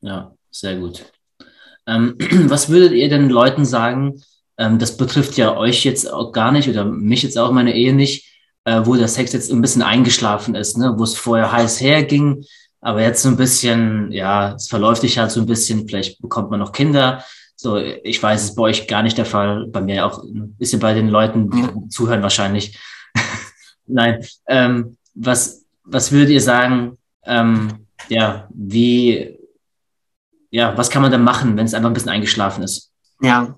Ja, 0.01 0.33
sehr 0.51 0.77
gut. 0.79 1.13
Ähm, 1.87 2.17
was 2.49 2.71
würdet 2.71 2.93
ihr 2.93 3.09
den 3.09 3.29
Leuten 3.29 3.65
sagen? 3.65 4.21
Ähm, 4.57 4.81
das 4.81 4.97
betrifft 4.97 5.37
ja 5.37 5.57
euch 5.57 5.85
jetzt 5.85 6.13
auch 6.13 6.33
gar 6.33 6.51
nicht 6.51 6.69
oder 6.69 6.85
mich 6.85 7.23
jetzt 7.23 7.39
auch 7.39 7.53
meine 7.53 7.77
Ehe 7.77 7.95
nicht 7.95 8.25
äh, 8.69 8.85
wo 8.85 8.97
der 8.97 9.09
Sex 9.09 9.33
jetzt 9.33 9.51
ein 9.51 9.63
bisschen 9.63 9.81
eingeschlafen 9.81 10.55
ist, 10.55 10.77
ne? 10.77 10.93
wo 10.99 11.05
es 11.05 11.17
vorher 11.17 11.51
heiß 11.51 11.81
herging, 11.81 12.45
aber 12.83 13.01
jetzt 13.01 13.23
so 13.23 13.31
ein 13.31 13.37
bisschen, 13.39 14.13
ja, 14.13 14.55
es 14.57 14.69
verläuft 14.69 15.01
sich 15.01 15.17
halt 15.17 15.31
so 15.31 15.41
ein 15.41 15.47
bisschen, 15.47 15.89
vielleicht 15.89 16.21
bekommt 16.21 16.51
man 16.51 16.61
noch 16.61 16.73
Kinder. 16.73 17.25
So, 17.57 17.79
ich 17.79 18.23
weiß, 18.23 18.43
es 18.43 18.51
ist 18.51 18.57
bei 18.57 18.65
euch 18.65 18.87
gar 18.87 19.03
nicht 19.03 19.17
der 19.17 19.25
Fall, 19.25 19.67
bei 19.69 19.81
mir 19.81 20.05
auch 20.05 20.23
ein 20.23 20.55
bisschen 20.59 20.81
bei 20.81 20.93
den 20.93 21.09
Leuten, 21.09 21.51
die 21.51 21.89
zuhören 21.89 22.23
wahrscheinlich. 22.23 22.79
Nein, 23.87 24.25
ähm, 24.47 24.99
was, 25.15 25.65
was 25.85 26.13
würdet 26.13 26.29
ihr 26.29 26.43
sagen, 26.43 26.99
ähm, 27.25 27.87
ja, 28.09 28.49
wie, 28.53 29.39
ja, 30.51 30.77
was 30.77 30.91
kann 30.91 31.01
man 31.01 31.11
da 31.11 31.17
machen, 31.17 31.57
wenn 31.57 31.65
es 31.65 31.73
einfach 31.73 31.89
ein 31.89 31.95
bisschen 31.95 32.11
eingeschlafen 32.11 32.63
ist? 32.63 32.93
Ja, 33.23 33.57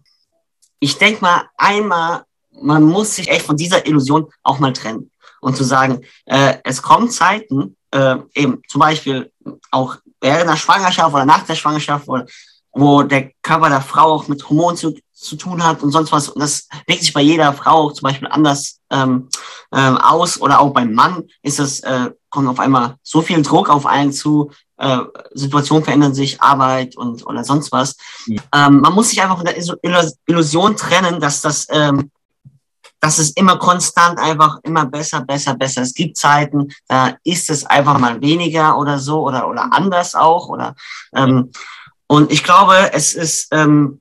ich 0.78 0.98
denke 0.98 1.20
mal, 1.20 1.42
einmal 1.56 2.22
man 2.52 2.82
muss 2.82 3.14
sich 3.14 3.28
echt 3.28 3.46
von 3.46 3.56
dieser 3.56 3.86
Illusion 3.86 4.26
auch 4.42 4.58
mal 4.58 4.72
trennen 4.72 5.10
und 5.40 5.56
zu 5.56 5.64
sagen, 5.64 6.02
äh, 6.26 6.58
es 6.64 6.82
kommen 6.82 7.10
Zeiten, 7.10 7.76
äh, 7.90 8.16
eben 8.34 8.62
zum 8.68 8.80
Beispiel 8.80 9.32
auch 9.70 9.96
während 10.20 10.50
der 10.50 10.56
Schwangerschaft 10.56 11.14
oder 11.14 11.24
nach 11.24 11.44
der 11.44 11.54
Schwangerschaft, 11.54 12.06
wo, 12.06 12.20
wo 12.72 13.02
der 13.02 13.30
Körper 13.42 13.68
der 13.68 13.80
Frau 13.80 14.12
auch 14.12 14.28
mit 14.28 14.48
Hormonen 14.48 14.76
zu, 14.76 14.94
zu 15.12 15.36
tun 15.36 15.64
hat 15.64 15.82
und 15.82 15.90
sonst 15.90 16.12
was. 16.12 16.28
Und 16.28 16.40
das 16.40 16.68
wirkt 16.86 17.02
sich 17.02 17.12
bei 17.12 17.22
jeder 17.22 17.52
Frau 17.52 17.86
auch 17.86 17.92
zum 17.92 18.08
Beispiel 18.08 18.28
anders 18.28 18.80
ähm, 18.90 19.28
ähm, 19.72 19.96
aus 19.98 20.40
oder 20.40 20.60
auch 20.60 20.72
beim 20.72 20.92
Mann 20.92 21.24
ist 21.42 21.58
es, 21.58 21.80
äh, 21.80 22.10
kommt 22.28 22.48
auf 22.48 22.60
einmal 22.60 22.96
so 23.02 23.22
viel 23.22 23.42
Druck 23.42 23.68
auf 23.70 23.86
einen 23.86 24.12
zu, 24.12 24.50
äh, 24.76 24.98
Situationen 25.32 25.84
verändern 25.84 26.14
sich, 26.14 26.40
Arbeit 26.40 26.96
und 26.96 27.26
oder 27.26 27.44
sonst 27.44 27.72
was. 27.72 27.96
Mhm. 28.26 28.40
Ähm, 28.54 28.80
man 28.80 28.94
muss 28.94 29.10
sich 29.10 29.20
einfach 29.20 29.36
von 29.36 29.46
der 29.46 29.56
Illusion 30.26 30.76
trennen, 30.76 31.20
dass 31.20 31.40
das 31.40 31.66
ähm, 31.70 32.10
das 33.00 33.18
ist 33.18 33.36
immer 33.36 33.58
konstant 33.58 34.18
einfach 34.18 34.58
immer 34.62 34.84
besser, 34.84 35.22
besser, 35.22 35.54
besser. 35.54 35.82
Es 35.82 35.94
gibt 35.94 36.18
Zeiten, 36.18 36.68
da 36.86 37.16
ist 37.24 37.48
es 37.48 37.64
einfach 37.64 37.98
mal 37.98 38.20
weniger 38.20 38.76
oder 38.76 38.98
so 38.98 39.26
oder, 39.26 39.48
oder 39.48 39.72
anders 39.72 40.14
auch. 40.14 40.48
Oder, 40.48 40.74
ähm, 41.14 41.50
und 42.06 42.30
ich 42.30 42.44
glaube, 42.44 42.92
es 42.92 43.14
ist 43.14 43.48
ähm, 43.52 44.00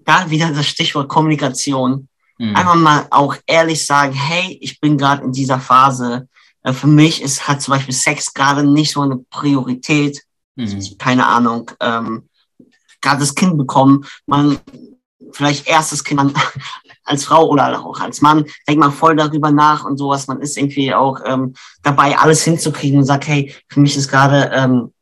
da 0.00 0.28
wieder 0.30 0.52
das 0.52 0.66
Stichwort 0.66 1.08
Kommunikation. 1.08 2.08
Mhm. 2.38 2.54
Einfach 2.54 2.74
mal 2.74 3.06
auch 3.10 3.36
ehrlich 3.46 3.86
sagen, 3.86 4.12
hey, 4.12 4.58
ich 4.60 4.78
bin 4.78 4.98
gerade 4.98 5.24
in 5.24 5.32
dieser 5.32 5.58
Phase. 5.58 6.28
Äh, 6.62 6.74
für 6.74 6.88
mich 6.88 7.22
ist, 7.22 7.48
hat 7.48 7.62
zum 7.62 7.72
Beispiel 7.72 7.94
Sex 7.94 8.34
gerade 8.34 8.62
nicht 8.62 8.92
so 8.92 9.00
eine 9.00 9.16
Priorität. 9.16 10.22
Mhm. 10.54 10.98
Keine 10.98 11.26
Ahnung. 11.26 11.70
Ähm, 11.80 12.28
gerade 13.00 13.20
das 13.20 13.34
Kind 13.34 13.56
bekommen, 13.56 14.04
man 14.26 14.58
vielleicht 15.32 15.66
erstes 15.66 16.04
Kind, 16.04 16.16
man 16.16 16.34
als 17.06 17.24
Frau 17.24 17.48
oder 17.48 17.84
auch 17.84 18.00
als 18.00 18.20
Mann 18.20 18.44
denkt 18.68 18.80
man 18.80 18.92
voll 18.92 19.16
darüber 19.16 19.50
nach 19.50 19.84
und 19.84 19.96
sowas. 19.96 20.26
Man 20.26 20.40
ist 20.40 20.56
irgendwie 20.56 20.92
auch 20.92 21.20
ähm, 21.24 21.54
dabei, 21.82 22.18
alles 22.18 22.42
hinzukriegen 22.42 22.98
und 22.98 23.04
sagt, 23.04 23.26
hey, 23.26 23.54
für 23.68 23.80
mich 23.80 23.96
ist 23.96 24.08
gerade, 24.10 24.50
ähm, 24.52 24.92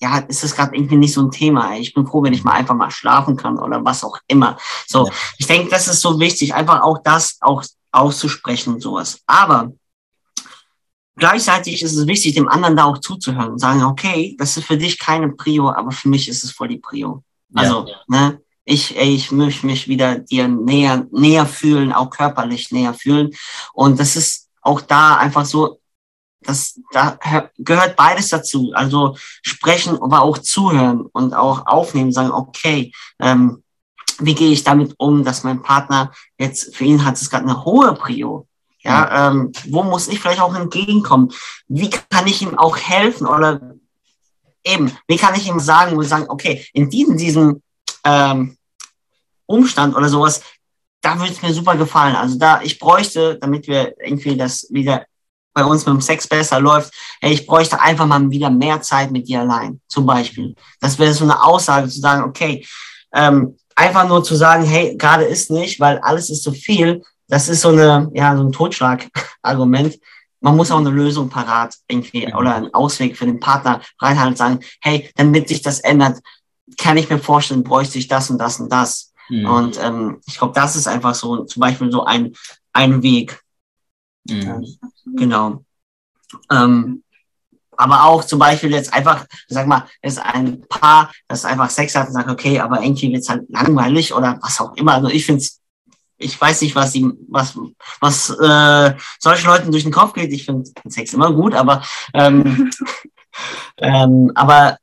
ja, 0.00 0.18
ist 0.18 0.42
das 0.42 0.54
gerade 0.54 0.74
irgendwie 0.74 0.96
nicht 0.96 1.12
so 1.12 1.22
ein 1.22 1.30
Thema. 1.30 1.76
Ich 1.76 1.92
bin 1.92 2.06
froh, 2.06 2.22
wenn 2.22 2.32
ich 2.32 2.44
mal 2.44 2.52
einfach 2.52 2.74
mal 2.74 2.90
schlafen 2.90 3.36
kann 3.36 3.58
oder 3.58 3.84
was 3.84 4.04
auch 4.04 4.18
immer. 4.26 4.56
So, 4.86 5.06
ja. 5.06 5.12
ich 5.38 5.46
denke, 5.46 5.70
das 5.70 5.88
ist 5.88 6.00
so 6.00 6.18
wichtig, 6.18 6.54
einfach 6.54 6.82
auch 6.82 6.98
das 7.02 7.38
auch 7.40 7.62
auszusprechen 7.92 8.74
und 8.74 8.80
sowas. 8.80 9.20
Aber 9.26 9.72
gleichzeitig 11.16 11.82
ist 11.82 11.96
es 11.96 12.06
wichtig, 12.06 12.34
dem 12.34 12.48
anderen 12.48 12.76
da 12.76 12.84
auch 12.84 12.98
zuzuhören 12.98 13.52
und 13.52 13.58
sagen, 13.58 13.82
okay, 13.84 14.36
das 14.38 14.56
ist 14.56 14.66
für 14.66 14.76
dich 14.76 14.98
keine 14.98 15.30
Prio, 15.30 15.70
aber 15.70 15.90
für 15.90 16.08
mich 16.08 16.28
ist 16.28 16.44
es 16.44 16.52
voll 16.52 16.68
die 16.68 16.78
Prio. 16.78 17.22
Also, 17.54 17.86
ja. 17.86 17.96
ne, 18.06 18.40
ich, 18.68 18.96
ich 18.96 19.32
möchte 19.32 19.64
mich 19.64 19.88
wieder 19.88 20.18
dir 20.18 20.46
näher, 20.46 21.06
näher 21.10 21.46
fühlen, 21.46 21.92
auch 21.92 22.10
körperlich 22.10 22.70
näher 22.70 22.92
fühlen. 22.92 23.30
Und 23.72 23.98
das 23.98 24.14
ist 24.14 24.48
auch 24.60 24.82
da 24.82 25.16
einfach 25.16 25.46
so, 25.46 25.80
das, 26.42 26.78
da 26.92 27.18
gehört 27.56 27.96
beides 27.96 28.28
dazu. 28.28 28.72
Also 28.74 29.16
sprechen, 29.42 30.00
aber 30.02 30.20
auch 30.20 30.36
zuhören 30.36 31.00
und 31.00 31.32
auch 31.32 31.66
aufnehmen, 31.66 32.12
sagen, 32.12 32.30
okay, 32.30 32.92
ähm, 33.20 33.62
wie 34.18 34.34
gehe 34.34 34.52
ich 34.52 34.64
damit 34.64 34.94
um, 34.98 35.24
dass 35.24 35.44
mein 35.44 35.62
Partner 35.62 36.12
jetzt, 36.38 36.76
für 36.76 36.84
ihn 36.84 37.04
hat 37.06 37.16
es 37.16 37.30
gerade 37.30 37.44
eine 37.44 37.64
hohe 37.64 37.94
Prio. 37.94 38.46
Ja, 38.80 39.28
ähm, 39.28 39.52
wo 39.68 39.82
muss 39.82 40.08
ich 40.08 40.20
vielleicht 40.20 40.40
auch 40.40 40.54
entgegenkommen? 40.54 41.32
Wie 41.68 41.90
kann 41.90 42.26
ich 42.26 42.42
ihm 42.42 42.56
auch 42.58 42.76
helfen? 42.76 43.26
Oder 43.26 43.74
eben, 44.62 44.92
wie 45.06 45.16
kann 45.16 45.34
ich 45.34 45.48
ihm 45.48 45.58
sagen, 45.58 45.96
wo 45.96 46.02
sagen, 46.02 46.26
okay, 46.28 46.66
in 46.72 46.90
diesem, 46.90 47.16
diesem 47.16 47.62
ähm, 48.04 48.57
Umstand 49.48 49.96
oder 49.96 50.08
sowas, 50.08 50.42
da 51.00 51.18
würde 51.18 51.32
es 51.32 51.42
mir 51.42 51.52
super 51.52 51.76
gefallen. 51.76 52.16
Also 52.16 52.38
da, 52.38 52.60
ich 52.62 52.78
bräuchte, 52.78 53.38
damit 53.40 53.66
wir 53.66 53.94
irgendwie 54.00 54.36
das 54.36 54.66
wieder 54.70 55.04
bei 55.54 55.64
uns 55.64 55.84
mit 55.86 55.94
dem 55.94 56.00
Sex 56.00 56.26
besser 56.26 56.60
läuft, 56.60 56.92
hey, 57.20 57.32
ich 57.32 57.46
bräuchte 57.46 57.80
einfach 57.80 58.06
mal 58.06 58.30
wieder 58.30 58.50
mehr 58.50 58.80
Zeit 58.80 59.10
mit 59.10 59.26
dir 59.26 59.40
allein, 59.40 59.80
zum 59.88 60.06
Beispiel. 60.06 60.54
Das 60.80 60.98
wäre 60.98 61.12
so 61.12 61.24
eine 61.24 61.42
Aussage 61.42 61.88
zu 61.88 62.00
sagen, 62.00 62.22
okay, 62.22 62.64
ähm, 63.12 63.56
einfach 63.74 64.06
nur 64.06 64.22
zu 64.22 64.36
sagen, 64.36 64.64
hey, 64.64 64.96
gerade 64.96 65.24
ist 65.24 65.50
nicht, 65.50 65.80
weil 65.80 65.98
alles 65.98 66.30
ist 66.30 66.42
zu 66.42 66.52
viel, 66.52 67.02
das 67.28 67.48
ist 67.48 67.62
so 67.62 67.70
eine, 67.70 68.10
ja, 68.14 68.36
so 68.36 68.42
ein 68.42 68.52
Totschlag-Argument. 68.52 69.98
Man 70.40 70.56
muss 70.56 70.70
auch 70.70 70.78
eine 70.78 70.90
Lösung 70.90 71.28
parat 71.28 71.74
irgendwie 71.88 72.32
oder 72.32 72.54
einen 72.54 72.72
Ausweg 72.72 73.16
für 73.16 73.26
den 73.26 73.40
Partner 73.40 73.80
reinhalten 74.00 74.32
und 74.32 74.38
sagen, 74.38 74.60
hey, 74.80 75.10
damit 75.16 75.48
sich 75.48 75.62
das 75.62 75.80
ändert, 75.80 76.20
kann 76.76 76.96
ich 76.96 77.10
mir 77.10 77.18
vorstellen, 77.18 77.64
bräuchte 77.64 77.98
ich 77.98 78.08
das 78.08 78.30
und 78.30 78.38
das 78.38 78.60
und 78.60 78.70
das. 78.70 79.07
Mhm. 79.28 79.46
Und 79.46 79.82
ähm, 79.82 80.20
ich 80.26 80.38
glaube, 80.38 80.54
das 80.54 80.76
ist 80.76 80.88
einfach 80.88 81.14
so 81.14 81.44
zum 81.44 81.60
Beispiel 81.60 81.90
so 81.90 82.04
ein, 82.04 82.32
ein 82.72 83.02
Weg. 83.02 83.40
Mhm. 84.28 84.66
Genau. 85.16 85.64
Ähm, 86.50 87.02
aber 87.78 88.04
auch 88.04 88.24
zum 88.24 88.40
Beispiel 88.40 88.72
jetzt 88.72 88.92
einfach, 88.92 89.24
sag 89.46 89.66
mal, 89.66 89.86
ist 90.02 90.18
ein 90.18 90.62
Paar, 90.68 91.12
das 91.28 91.44
einfach 91.44 91.70
Sex 91.70 91.94
hat 91.94 92.08
und 92.08 92.12
sagt, 92.12 92.28
okay, 92.28 92.58
aber 92.58 92.82
irgendwie 92.82 93.12
wird's 93.12 93.28
halt 93.28 93.44
langweilig 93.48 94.12
oder 94.12 94.38
was 94.42 94.60
auch 94.60 94.74
immer. 94.76 94.94
Also 94.94 95.08
ich 95.08 95.24
finde 95.24 95.42
es, 95.42 95.60
ich 96.16 96.38
weiß 96.38 96.62
nicht, 96.62 96.74
was 96.74 96.90
die, 96.90 97.08
was, 97.28 97.56
was 98.00 98.30
äh, 98.30 98.94
solchen 99.20 99.46
Leuten 99.46 99.70
durch 99.70 99.84
den 99.84 99.92
Kopf 99.92 100.12
geht. 100.14 100.32
Ich 100.32 100.44
finde 100.44 100.68
Sex 100.88 101.14
immer 101.14 101.32
gut, 101.32 101.54
aber 101.54 101.84
ähm, 102.14 102.68
ähm, 103.78 104.32
aber 104.34 104.78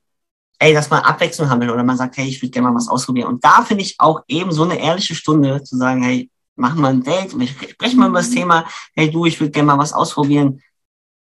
ey, 0.60 0.74
dass 0.74 0.90
man 0.90 1.04
Abwechslung 1.04 1.50
haben 1.50 1.62
will 1.62 1.70
oder 1.70 1.84
man 1.84 1.98
sagt, 1.98 2.18
hey, 2.18 2.28
ich 2.28 2.42
würde 2.42 2.52
gerne 2.52 2.70
mal 2.70 2.76
was 2.76 2.88
ausprobieren. 2.88 3.28
Und 3.28 3.44
da 3.44 3.62
finde 3.64 3.84
ich 3.84 3.96
auch 4.00 4.22
eben 4.28 4.52
so 4.52 4.64
eine 4.64 4.80
ehrliche 4.80 5.16
Stunde 5.16 5.64
zu 5.64 5.78
sagen, 5.78 6.04
hey, 6.04 6.30
machen 6.56 6.82
wir 6.82 6.88
ein 6.88 7.04
Date, 7.04 7.32
sprechen 7.32 8.00
wir 8.00 8.08
über 8.08 8.20
das 8.20 8.30
Thema, 8.30 8.66
hey 8.96 9.12
du, 9.12 9.26
ich 9.26 9.40
würde 9.40 9.52
gerne 9.52 9.68
mal 9.68 9.78
was 9.78 9.94
ausprobieren. 9.94 10.62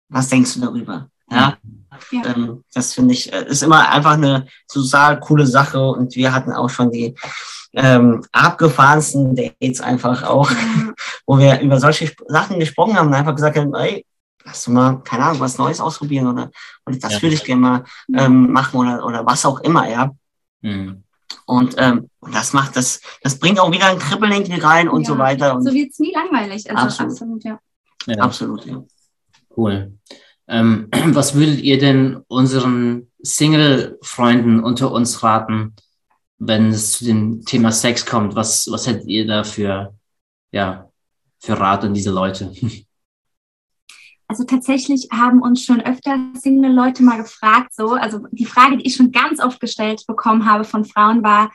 Was 0.10 0.28
denkst 0.28 0.56
du 0.56 0.62
darüber? 0.62 1.10
Ja. 1.30 1.58
ja. 2.12 2.26
Ähm, 2.26 2.64
das 2.74 2.94
finde 2.94 3.14
ich, 3.14 3.32
äh, 3.32 3.46
ist 3.48 3.64
immer 3.64 3.90
einfach 3.90 4.14
eine 4.14 4.48
total 4.68 5.20
coole 5.20 5.48
Sache 5.48 5.82
und 5.82 6.16
wir 6.16 6.34
hatten 6.34 6.52
auch 6.52 6.70
schon 6.70 6.92
die 6.92 7.16
ähm, 7.74 8.26
abgefahrensten 8.34 9.36
Dates 9.36 9.80
einfach 9.80 10.24
auch, 10.24 10.52
ja. 10.52 10.58
wo 11.26 11.38
wir 11.38 11.62
über 11.62 11.80
solche 11.80 12.12
Sachen 12.28 12.60
gesprochen 12.60 12.98
haben 12.98 13.08
und 13.08 13.14
einfach 13.14 13.36
gesagt 13.36 13.58
haben, 13.58 13.74
ey, 13.76 14.06
lass 14.46 14.64
du 14.64 14.72
mal, 14.72 15.02
keine 15.04 15.24
Ahnung, 15.26 15.40
was 15.40 15.58
Neues 15.58 15.80
ausprobieren 15.80 16.28
oder, 16.28 16.52
oder 16.86 16.98
das 16.98 17.14
ja. 17.14 17.22
würde 17.22 17.36
ich 17.36 17.44
gerne 17.44 17.62
mal 17.62 17.84
ähm, 18.16 18.52
machen 18.52 18.80
oder, 18.80 19.06
oder 19.06 19.26
was 19.26 19.46
auch 19.46 19.60
immer, 19.62 19.90
ja. 19.90 20.12
Mhm. 20.62 21.04
Und, 21.46 21.76
ähm, 21.78 22.10
und 22.20 22.34
das 22.34 22.54
macht 22.54 22.76
das, 22.76 23.02
das 23.24 23.38
bringt 23.38 23.60
auch 23.60 23.72
wieder 23.72 23.88
ein 23.88 24.00
Kribbeln 24.00 24.32
rein 24.62 24.88
und 24.88 25.02
ja. 25.02 25.08
so 25.08 25.18
weiter. 25.18 25.56
Und 25.56 25.64
so 25.64 25.74
wird 25.74 25.92
es 25.92 26.00
nie 26.00 26.14
langweilig. 26.14 26.70
Also 26.70 26.84
absolut, 26.84 27.12
absolut 27.12 27.44
ja. 27.44 27.60
ja. 28.08 28.16
Absolut, 28.18 28.66
ja. 28.66 28.84
Cool. 29.56 29.94
Ähm, 30.48 30.88
was 31.08 31.36
würdet 31.36 31.62
ihr 31.62 31.78
denn 31.78 32.24
unseren 32.28 33.12
Single-Freunden 33.22 34.64
unter 34.64 34.92
uns 34.92 35.24
raten, 35.24 35.76
wenn 36.40 36.70
es 36.70 36.94
zu 36.94 37.06
dem 37.06 37.44
Thema 37.46 37.72
Sex 37.72 38.06
kommt? 38.06 38.36
Was, 38.36 38.68
was 38.72 38.88
hättet 38.88 39.08
ihr 39.08 39.28
da 39.28 39.44
für, 39.44 39.94
ja, 40.52 40.90
für 41.40 41.60
Rat 41.60 41.84
an 41.84 41.94
diese 41.94 42.12
Leute? 42.12 42.54
Also 44.32 44.46
tatsächlich 44.46 45.10
haben 45.12 45.42
uns 45.42 45.62
schon 45.62 45.82
öfter 45.82 46.18
Single-Leute 46.36 47.04
mal 47.04 47.18
gefragt, 47.18 47.76
so, 47.76 47.90
also 47.90 48.22
die 48.32 48.46
Frage, 48.46 48.78
die 48.78 48.88
ich 48.88 48.96
schon 48.96 49.12
ganz 49.12 49.42
oft 49.42 49.60
gestellt 49.60 50.06
bekommen 50.08 50.50
habe 50.50 50.64
von 50.64 50.86
Frauen 50.86 51.22
war, 51.22 51.52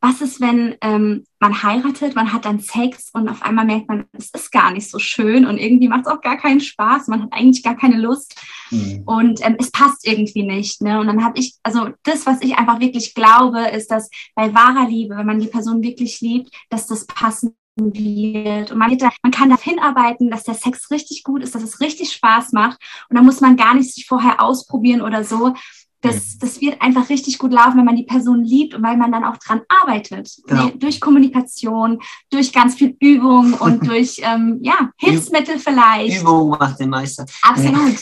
was 0.00 0.20
ist, 0.20 0.40
wenn 0.40 0.74
ähm, 0.80 1.24
man 1.38 1.62
heiratet, 1.62 2.16
man 2.16 2.32
hat 2.32 2.44
dann 2.44 2.58
Sex 2.58 3.10
und 3.12 3.28
auf 3.28 3.42
einmal 3.42 3.64
merkt 3.64 3.86
man, 3.86 4.06
es 4.10 4.30
ist 4.30 4.50
gar 4.50 4.72
nicht 4.72 4.90
so 4.90 4.98
schön 4.98 5.46
und 5.46 5.56
irgendwie 5.56 5.86
macht 5.86 6.06
es 6.06 6.12
auch 6.12 6.20
gar 6.20 6.36
keinen 6.36 6.60
Spaß, 6.60 7.06
man 7.06 7.22
hat 7.22 7.32
eigentlich 7.32 7.62
gar 7.62 7.76
keine 7.76 7.96
Lust 7.96 8.34
mhm. 8.72 9.04
und 9.06 9.46
ähm, 9.46 9.54
es 9.60 9.70
passt 9.70 10.04
irgendwie 10.04 10.42
nicht. 10.42 10.82
Ne? 10.82 10.98
Und 10.98 11.06
dann 11.06 11.24
habe 11.24 11.38
ich, 11.38 11.54
also 11.62 11.90
das, 12.02 12.26
was 12.26 12.42
ich 12.42 12.56
einfach 12.56 12.80
wirklich 12.80 13.14
glaube, 13.14 13.68
ist, 13.68 13.92
dass 13.92 14.10
bei 14.34 14.52
wahrer 14.52 14.88
Liebe, 14.88 15.16
wenn 15.16 15.26
man 15.26 15.38
die 15.38 15.46
Person 15.46 15.80
wirklich 15.80 16.20
liebt, 16.20 16.52
dass 16.70 16.88
das 16.88 17.06
passen 17.06 17.54
wird. 17.76 18.72
Und 18.72 18.78
man, 18.78 18.96
da, 18.98 19.10
man 19.22 19.32
kann 19.32 19.50
darauf 19.50 19.62
hinarbeiten, 19.62 20.30
dass 20.30 20.44
der 20.44 20.54
Sex 20.54 20.90
richtig 20.90 21.22
gut 21.22 21.42
ist, 21.42 21.54
dass 21.54 21.62
es 21.62 21.80
richtig 21.80 22.12
Spaß 22.12 22.52
macht. 22.52 22.78
Und 23.08 23.16
da 23.16 23.22
muss 23.22 23.40
man 23.40 23.56
gar 23.56 23.74
nicht 23.74 23.94
sich 23.94 24.06
vorher 24.06 24.42
ausprobieren 24.42 25.02
oder 25.02 25.24
so. 25.24 25.54
Das, 26.02 26.38
das 26.38 26.60
wird 26.60 26.80
einfach 26.82 27.08
richtig 27.08 27.38
gut 27.38 27.52
laufen, 27.52 27.78
wenn 27.78 27.84
man 27.84 27.96
die 27.96 28.04
Person 28.04 28.44
liebt 28.44 28.74
und 28.74 28.82
weil 28.82 28.96
man 28.96 29.10
dann 29.10 29.24
auch 29.24 29.38
dran 29.38 29.62
arbeitet. 29.68 30.30
Genau. 30.46 30.68
Durch 30.70 31.00
Kommunikation, 31.00 32.00
durch 32.30 32.52
ganz 32.52 32.76
viel 32.76 32.96
Übung 33.00 33.54
und 33.60 33.86
durch 33.86 34.20
ähm, 34.22 34.58
ja, 34.62 34.90
Hilfsmittel 34.98 35.58
vielleicht. 35.58 36.20
Übung 36.20 36.50
macht 36.50 36.78
den 36.80 36.90
Meister. 36.90 37.26
Absolut. 37.42 37.98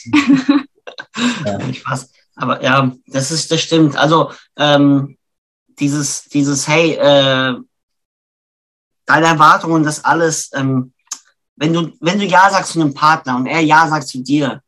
ja. 1.47 1.61
Spaß. 1.73 2.11
Aber 2.37 2.63
ja, 2.63 2.93
das 3.07 3.31
ist, 3.31 3.51
das 3.51 3.63
stimmt. 3.63 3.97
Also 3.97 4.33
ähm, 4.57 5.17
dieses, 5.79 6.25
dieses, 6.25 6.67
hey, 6.67 6.95
äh, 6.95 7.55
deine 9.07 9.27
Erwartungen, 9.27 9.85
das 9.85 10.05
alles, 10.05 10.51
ähm, 10.55 10.93
wenn 11.57 11.73
du, 11.73 11.93
wenn 12.01 12.19
du 12.19 12.25
Ja 12.25 12.51
sagst 12.51 12.73
zu 12.73 12.81
einem 12.81 12.95
Partner 12.95 13.37
und 13.37 13.47
er 13.47 13.61
Ja 13.61 13.88
sagt 13.88 14.09
zu 14.09 14.23
dir, 14.23 14.62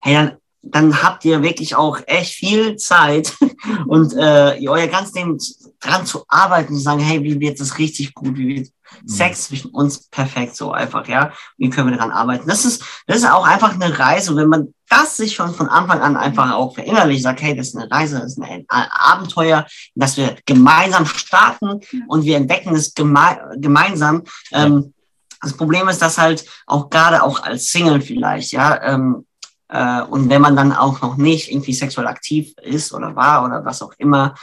hey, 0.00 0.14
dann, 0.14 0.36
dann 0.62 1.02
habt 1.02 1.24
ihr 1.24 1.42
wirklich 1.42 1.76
auch 1.76 2.00
echt 2.06 2.34
viel 2.34 2.76
Zeit. 2.76 3.34
Und 3.86 4.14
äh, 4.14 4.56
euer 4.68 4.86
ganzes 4.86 5.14
Leben 5.14 5.38
dran 5.80 6.06
zu 6.06 6.24
arbeiten, 6.28 6.74
zu 6.74 6.80
sagen, 6.80 7.00
hey, 7.00 7.22
wie 7.22 7.40
wird 7.40 7.60
das 7.60 7.78
richtig 7.78 8.14
gut, 8.14 8.36
wie 8.36 8.56
wird 8.56 8.68
mhm. 9.02 9.08
Sex 9.08 9.48
zwischen 9.48 9.70
uns 9.70 10.08
perfekt, 10.08 10.56
so 10.56 10.72
einfach, 10.72 11.06
ja, 11.08 11.32
wie 11.56 11.70
können 11.70 11.90
wir 11.90 11.96
daran 11.96 12.12
arbeiten. 12.12 12.48
Das 12.48 12.64
ist, 12.64 12.84
das 13.06 13.18
ist 13.18 13.30
auch 13.30 13.46
einfach 13.46 13.74
eine 13.74 13.98
Reise, 13.98 14.36
wenn 14.36 14.48
man 14.48 14.74
das 14.88 15.16
sich 15.16 15.34
schon 15.34 15.54
von 15.54 15.68
Anfang 15.68 16.00
an 16.00 16.16
einfach 16.16 16.52
auch 16.52 16.74
verinnerlich 16.74 17.22
sagt, 17.22 17.42
hey, 17.42 17.54
das 17.54 17.68
ist 17.68 17.76
eine 17.76 17.90
Reise, 17.90 18.20
das 18.20 18.32
ist 18.32 18.40
ein 18.40 18.64
Abenteuer, 18.68 19.66
dass 19.94 20.16
wir 20.16 20.36
gemeinsam 20.46 21.06
starten 21.06 21.80
und 22.06 22.24
wir 22.24 22.36
entdecken 22.36 22.74
es 22.74 22.94
geme 22.94 23.38
gemeinsam. 23.56 24.22
Ähm, 24.52 24.94
das 25.40 25.52
Problem 25.56 25.88
ist, 25.88 26.02
dass 26.02 26.18
halt 26.18 26.44
auch 26.66 26.90
gerade 26.90 27.22
auch 27.22 27.42
als 27.42 27.70
Single 27.70 28.00
vielleicht, 28.00 28.52
ja, 28.52 28.82
ähm, 28.82 29.24
äh, 29.68 30.02
und 30.02 30.28
wenn 30.30 30.42
man 30.42 30.56
dann 30.56 30.72
auch 30.72 31.00
noch 31.00 31.16
nicht 31.16 31.50
irgendwie 31.50 31.74
sexuell 31.74 32.06
aktiv 32.06 32.54
ist 32.62 32.92
oder 32.92 33.14
war 33.16 33.44
oder 33.44 33.64
was 33.64 33.82
auch 33.82 33.92
immer, 33.98 34.34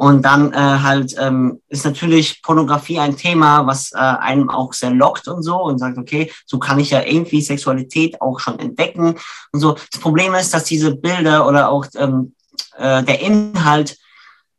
und 0.00 0.22
dann 0.22 0.54
äh, 0.54 0.56
halt 0.56 1.14
ähm, 1.18 1.60
ist 1.68 1.84
natürlich 1.84 2.40
Pornografie 2.42 2.98
ein 2.98 3.18
Thema, 3.18 3.66
was 3.66 3.92
äh, 3.92 3.98
einem 3.98 4.48
auch 4.48 4.72
sehr 4.72 4.92
lockt 4.92 5.28
und 5.28 5.42
so 5.42 5.62
und 5.62 5.78
sagt, 5.78 5.98
okay, 5.98 6.32
so 6.46 6.58
kann 6.58 6.78
ich 6.80 6.88
ja 6.88 7.02
irgendwie 7.02 7.42
Sexualität 7.42 8.18
auch 8.22 8.40
schon 8.40 8.58
entdecken 8.58 9.16
und 9.52 9.60
so. 9.60 9.76
Das 9.92 10.00
Problem 10.00 10.32
ist, 10.32 10.54
dass 10.54 10.64
diese 10.64 10.96
Bilder 10.96 11.46
oder 11.46 11.68
auch 11.68 11.84
ähm, 11.96 12.32
äh, 12.78 13.02
der 13.02 13.20
Inhalt 13.20 13.98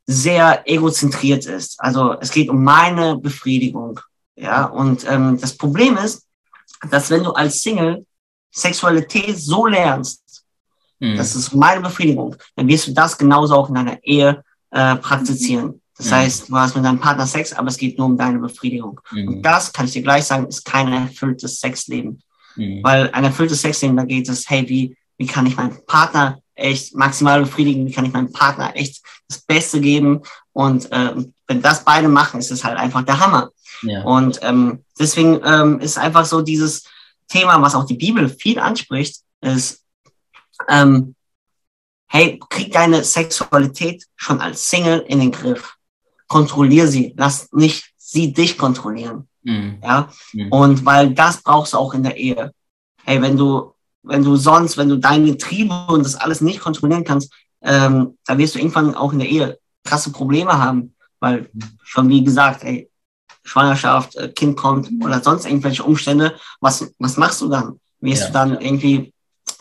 sehr 0.05 0.61
egozentriert 0.69 1.47
ist. 1.47 1.79
Also 1.79 2.15
es 2.19 2.29
geht 2.29 2.47
um 2.47 2.63
meine 2.63 3.17
Befriedigung. 3.17 3.99
Ja, 4.35 4.65
und 4.65 5.09
ähm, 5.09 5.39
das 5.41 5.57
Problem 5.57 5.97
ist, 5.97 6.27
dass 6.91 7.09
wenn 7.09 7.23
du 7.23 7.31
als 7.31 7.63
Single 7.63 8.05
Sexualität 8.51 9.37
so 9.37 9.65
lernst, 9.65 10.43
mhm. 10.99 11.17
das 11.17 11.35
ist 11.35 11.53
meine 11.53 11.81
Befriedigung, 11.81 12.35
dann 12.55 12.67
wirst 12.67 12.87
du 12.87 12.93
das 12.93 13.17
genauso 13.17 13.55
auch 13.55 13.69
in 13.69 13.75
deiner 13.75 14.03
Ehe 14.03 14.43
äh, 14.71 14.95
praktizieren. 14.97 15.81
Das 15.97 16.07
mhm. 16.07 16.15
heißt, 16.15 16.49
du 16.49 16.55
hast 16.55 16.75
mit 16.75 16.85
deinem 16.85 16.99
Partner 16.99 17.27
Sex, 17.27 17.53
aber 17.53 17.67
es 17.67 17.77
geht 17.77 17.97
nur 17.97 18.07
um 18.07 18.17
deine 18.17 18.39
Befriedigung. 18.39 18.99
Mhm. 19.11 19.27
Und 19.27 19.41
das, 19.43 19.71
kann 19.71 19.85
ich 19.85 19.93
dir 19.93 20.01
gleich 20.01 20.25
sagen, 20.25 20.47
ist 20.47 20.65
kein 20.65 20.91
erfülltes 20.91 21.59
Sexleben. 21.59 22.21
Mhm. 22.55 22.83
Weil 22.83 23.09
ein 23.11 23.23
erfülltes 23.23 23.61
Sexleben, 23.61 23.97
da 23.97 24.03
geht 24.03 24.27
es, 24.27 24.49
hey, 24.49 24.67
wie, 24.67 24.97
wie 25.17 25.27
kann 25.27 25.45
ich 25.45 25.55
meinen 25.55 25.85
Partner 25.85 26.39
echt 26.55 26.95
maximal 26.95 27.41
befriedigen, 27.41 27.85
wie 27.85 27.91
kann 27.91 28.05
ich 28.05 28.13
meinem 28.13 28.31
Partner 28.31 28.75
echt 28.75 29.03
das 29.27 29.39
Beste 29.39 29.79
geben. 29.79 30.21
Und 30.53 30.91
äh, 30.91 31.15
wenn 31.47 31.61
das 31.61 31.83
beide 31.83 32.07
machen, 32.07 32.39
ist 32.39 32.51
es 32.51 32.63
halt 32.63 32.77
einfach 32.77 33.03
der 33.03 33.19
Hammer. 33.19 33.51
Ja. 33.83 34.03
Und 34.03 34.39
ähm, 34.41 34.83
deswegen 34.99 35.39
ähm, 35.43 35.79
ist 35.79 35.97
einfach 35.97 36.25
so 36.25 36.41
dieses 36.41 36.83
Thema, 37.31 37.61
was 37.61 37.75
auch 37.75 37.85
die 37.85 37.95
Bibel 37.95 38.27
viel 38.27 38.59
anspricht, 38.59 39.21
ist, 39.41 39.83
ähm, 40.69 41.15
hey, 42.07 42.39
krieg 42.49 42.71
deine 42.71 43.03
Sexualität 43.03 44.05
schon 44.15 44.41
als 44.41 44.69
Single 44.69 44.99
in 45.07 45.19
den 45.19 45.31
Griff. 45.31 45.75
Kontrollier 46.27 46.87
sie. 46.87 47.13
Lass 47.17 47.51
nicht 47.53 47.93
sie 47.97 48.33
dich 48.33 48.57
kontrollieren. 48.57 49.27
Mhm. 49.43 49.79
Ja. 49.81 50.09
Mhm. 50.33 50.51
Und 50.51 50.85
weil 50.85 51.13
das 51.13 51.41
brauchst 51.41 51.73
du 51.73 51.77
auch 51.77 51.93
in 51.93 52.03
der 52.03 52.17
Ehe. 52.17 52.51
Hey, 53.03 53.21
wenn 53.21 53.37
du, 53.37 53.73
wenn 54.03 54.23
du 54.23 54.35
sonst, 54.35 54.77
wenn 54.77 54.89
du 54.89 54.97
deine 54.97 55.37
Triebe 55.37 55.85
und 55.87 56.05
das 56.05 56.15
alles 56.15 56.41
nicht 56.41 56.59
kontrollieren 56.59 57.05
kannst, 57.05 57.33
ähm, 57.61 58.17
da 58.25 58.37
wirst 58.37 58.55
du 58.55 58.59
irgendwann 58.59 58.93
auch 58.93 59.13
in 59.13 59.19
der 59.19 59.29
Ehe 59.29 59.59
krasse 59.83 60.11
Probleme 60.11 60.57
haben. 60.57 60.93
Weil 61.19 61.49
schon 61.83 62.09
wie 62.09 62.23
gesagt, 62.23 62.63
ey, 62.63 62.90
Schwangerschaft, 63.43 64.15
äh, 64.15 64.29
Kind 64.29 64.57
kommt 64.57 64.89
oder 65.03 65.21
sonst 65.21 65.45
irgendwelche 65.45 65.83
Umstände, 65.83 66.35
was, 66.59 66.93
was 66.99 67.17
machst 67.17 67.41
du 67.41 67.49
dann? 67.49 67.79
Wirst 67.99 68.21
ja. 68.21 68.27
du 68.27 68.33
dann 68.33 68.61
irgendwie 68.61 69.13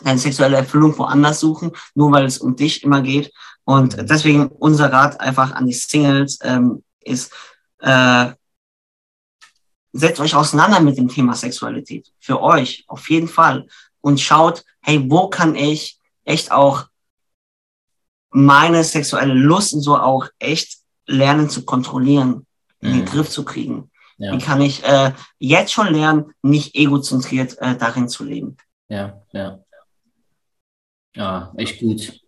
deine 0.03 0.19
sexuelle 0.19 0.57
Erfüllung 0.57 0.97
woanders 0.97 1.39
suchen, 1.39 1.71
nur 1.95 2.11
weil 2.11 2.25
es 2.25 2.39
um 2.39 2.55
dich 2.55 2.83
immer 2.83 3.01
geht. 3.01 3.31
Und 3.63 3.97
deswegen 4.09 4.47
unser 4.47 4.91
Rat 4.91 5.19
einfach 5.19 5.51
an 5.51 5.67
die 5.67 5.73
Singles 5.73 6.39
ähm, 6.41 6.83
ist, 7.01 7.31
äh, 7.79 8.31
setzt 9.93 10.19
euch 10.19 10.35
auseinander 10.35 10.79
mit 10.79 10.97
dem 10.97 11.07
Thema 11.07 11.35
Sexualität. 11.35 12.11
Für 12.19 12.41
euch, 12.41 12.83
auf 12.87 13.09
jeden 13.09 13.27
Fall. 13.27 13.67
Und 14.01 14.19
schaut, 14.19 14.63
hey, 14.81 15.03
wo 15.09 15.27
kann 15.27 15.55
ich 15.55 15.99
echt 16.23 16.51
auch 16.51 16.87
meine 18.31 18.83
sexuelle 18.83 19.33
Lust 19.33 19.73
und 19.73 19.81
so 19.81 19.97
auch 19.97 20.27
echt 20.39 20.79
lernen 21.05 21.49
zu 21.49 21.65
kontrollieren, 21.65 22.45
in 22.81 22.91
den 22.91 23.01
mhm. 23.01 23.05
Griff 23.05 23.29
zu 23.29 23.45
kriegen. 23.45 23.91
Ja. 24.17 24.33
Wie 24.33 24.37
kann 24.37 24.61
ich 24.61 24.83
äh, 24.83 25.13
jetzt 25.39 25.73
schon 25.73 25.91
lernen, 25.93 26.31
nicht 26.43 26.75
egozentriert 26.75 27.57
äh, 27.59 27.75
darin 27.75 28.07
zu 28.07 28.23
leben? 28.23 28.57
Ja, 28.87 29.21
ja. 29.31 29.59
Ja, 31.15 31.53
echt 31.57 31.79
gut. 31.79 32.21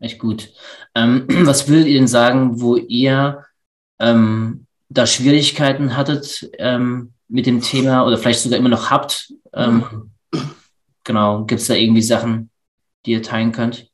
Echt 0.00 0.18
gut. 0.18 0.52
Ähm, 0.94 1.26
was 1.46 1.68
würdet 1.68 1.86
ihr 1.86 1.98
denn 1.98 2.08
sagen, 2.08 2.60
wo 2.60 2.76
ihr 2.76 3.44
ähm, 3.98 4.66
da 4.88 5.06
Schwierigkeiten 5.06 5.96
hattet 5.96 6.50
ähm, 6.58 7.12
mit 7.28 7.46
dem 7.46 7.60
Thema 7.60 8.06
oder 8.06 8.18
vielleicht 8.18 8.40
sogar 8.40 8.58
immer 8.58 8.68
noch 8.68 8.90
habt? 8.90 9.32
Ähm, 9.52 10.12
genau, 11.04 11.44
gibt 11.44 11.60
es 11.60 11.66
da 11.66 11.74
irgendwie 11.74 12.02
Sachen, 12.02 12.50
die 13.04 13.12
ihr 13.12 13.22
teilen 13.22 13.52
könnt? 13.52 13.90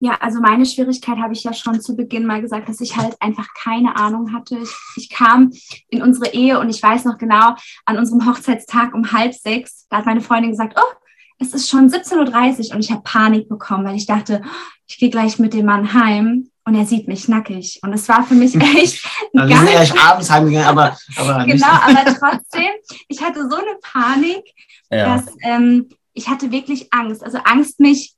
Ja, 0.00 0.16
also 0.20 0.40
meine 0.40 0.64
Schwierigkeit 0.64 1.18
habe 1.18 1.32
ich 1.32 1.42
ja 1.42 1.52
schon 1.52 1.80
zu 1.80 1.96
Beginn 1.96 2.24
mal 2.24 2.40
gesagt, 2.40 2.68
dass 2.68 2.80
ich 2.80 2.96
halt 2.96 3.16
einfach 3.20 3.48
keine 3.60 3.96
Ahnung 3.96 4.32
hatte. 4.32 4.56
Ich, 4.58 4.70
ich, 4.96 5.10
kam 5.10 5.50
in 5.88 6.02
unsere 6.02 6.32
Ehe 6.32 6.60
und 6.60 6.70
ich 6.70 6.80
weiß 6.80 7.04
noch 7.04 7.18
genau, 7.18 7.56
an 7.84 7.98
unserem 7.98 8.24
Hochzeitstag 8.24 8.94
um 8.94 9.10
halb 9.10 9.34
sechs, 9.34 9.86
da 9.90 9.98
hat 9.98 10.06
meine 10.06 10.20
Freundin 10.20 10.52
gesagt, 10.52 10.78
oh, 10.78 10.96
es 11.40 11.52
ist 11.52 11.68
schon 11.68 11.88
17.30 11.88 12.68
Uhr 12.68 12.74
und 12.74 12.80
ich 12.80 12.90
habe 12.90 13.02
Panik 13.02 13.48
bekommen, 13.48 13.84
weil 13.86 13.96
ich 13.96 14.06
dachte, 14.06 14.42
ich 14.86 14.98
gehe 14.98 15.10
gleich 15.10 15.38
mit 15.38 15.52
dem 15.52 15.66
Mann 15.66 15.92
heim 15.92 16.50
und 16.64 16.74
er 16.74 16.86
sieht 16.86 17.08
mich 17.08 17.28
nackig. 17.28 17.80
Und 17.82 17.92
es 17.92 18.08
war 18.08 18.24
für 18.24 18.34
mich 18.34 18.54
echt. 18.76 19.04
also 19.34 19.48
wir 19.48 19.56
sind 19.56 19.70
erst 19.70 19.98
abends 19.98 20.30
heimgegangen, 20.30 20.68
aber. 20.68 20.96
aber 21.16 21.44
genau, 21.44 21.66
aber 21.66 22.04
trotzdem, 22.04 22.70
ich 23.08 23.22
hatte 23.22 23.48
so 23.48 23.56
eine 23.56 23.76
Panik, 23.82 24.44
ja. 24.90 25.16
dass 25.16 25.26
ähm, 25.42 25.88
ich 26.12 26.28
hatte 26.28 26.50
wirklich 26.50 26.92
Angst. 26.92 27.24
Also 27.24 27.38
Angst, 27.38 27.80
mich 27.80 28.14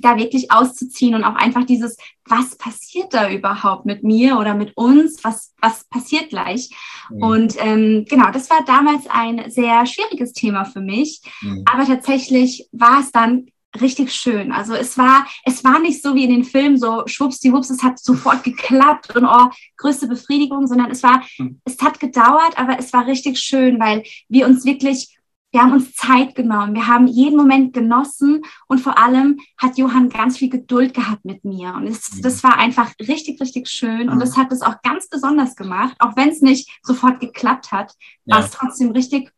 da 0.00 0.16
wirklich 0.16 0.50
auszuziehen 0.50 1.14
und 1.14 1.24
auch 1.24 1.34
einfach 1.34 1.64
dieses, 1.64 1.96
was 2.24 2.56
passiert 2.56 3.12
da 3.12 3.30
überhaupt 3.30 3.86
mit 3.86 4.02
mir 4.02 4.38
oder 4.38 4.54
mit 4.54 4.76
uns? 4.76 5.22
Was, 5.24 5.54
was 5.60 5.84
passiert 5.84 6.30
gleich? 6.30 6.70
Mhm. 7.10 7.22
Und 7.22 7.56
ähm, 7.58 8.04
genau, 8.08 8.30
das 8.30 8.50
war 8.50 8.64
damals 8.64 9.06
ein 9.08 9.50
sehr 9.50 9.84
schwieriges 9.86 10.32
Thema 10.32 10.64
für 10.64 10.80
mich. 10.80 11.20
Mhm. 11.40 11.64
Aber 11.70 11.86
tatsächlich 11.86 12.68
war 12.72 13.00
es 13.00 13.12
dann 13.12 13.46
richtig 13.80 14.12
schön. 14.12 14.52
Also 14.52 14.74
es 14.74 14.98
war, 14.98 15.26
es 15.44 15.64
war 15.64 15.78
nicht 15.78 16.02
so 16.02 16.14
wie 16.14 16.24
in 16.24 16.30
den 16.30 16.44
Filmen, 16.44 16.76
so 16.76 17.04
schwuppsdiwupps, 17.06 17.70
es 17.70 17.82
hat 17.82 17.98
sofort 17.98 18.44
geklappt 18.44 19.16
und 19.16 19.24
oh, 19.24 19.48
größte 19.76 20.06
Befriedigung, 20.08 20.66
sondern 20.66 20.90
es 20.90 21.02
war, 21.02 21.22
mhm. 21.38 21.60
es 21.64 21.80
hat 21.80 22.00
gedauert, 22.00 22.56
aber 22.56 22.78
es 22.78 22.92
war 22.92 23.06
richtig 23.06 23.38
schön, 23.38 23.80
weil 23.80 24.02
wir 24.28 24.46
uns 24.46 24.64
wirklich, 24.64 25.16
wir 25.52 25.60
haben 25.60 25.72
uns 25.72 25.94
Zeit 25.94 26.34
genommen, 26.34 26.74
wir 26.74 26.86
haben 26.86 27.06
jeden 27.06 27.36
Moment 27.36 27.74
genossen 27.74 28.42
und 28.68 28.78
vor 28.78 28.98
allem 28.98 29.38
hat 29.58 29.76
Johann 29.76 30.08
ganz 30.08 30.38
viel 30.38 30.48
Geduld 30.48 30.94
gehabt 30.94 31.24
mit 31.24 31.44
mir. 31.44 31.74
Und 31.74 31.86
es, 31.86 32.14
mhm. 32.14 32.22
das 32.22 32.42
war 32.42 32.56
einfach 32.56 32.90
richtig, 32.98 33.40
richtig 33.40 33.68
schön 33.68 34.08
und 34.08 34.18
das 34.18 34.36
hat 34.36 34.50
es 34.50 34.62
auch 34.62 34.80
ganz 34.82 35.08
besonders 35.08 35.54
gemacht, 35.54 35.94
auch 35.98 36.16
wenn 36.16 36.30
es 36.30 36.40
nicht 36.40 36.70
sofort 36.82 37.20
geklappt 37.20 37.70
hat, 37.70 37.92
ja. 38.24 38.36
war 38.36 38.44
es 38.44 38.50
trotzdem 38.50 38.92
richtig, 38.92 39.30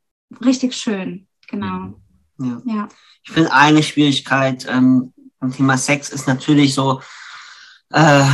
richtig 0.44 0.74
schön. 0.74 1.26
Genau. 1.48 2.00
Ja. 2.38 2.62
ja. 2.64 2.88
Ich 3.24 3.32
finde 3.32 3.52
eine 3.52 3.82
Schwierigkeit 3.82 4.66
ähm, 4.68 5.12
beim 5.40 5.52
Thema 5.52 5.76
Sex 5.76 6.10
ist 6.10 6.26
natürlich 6.26 6.74
so, 6.74 7.02
äh, 7.90 8.24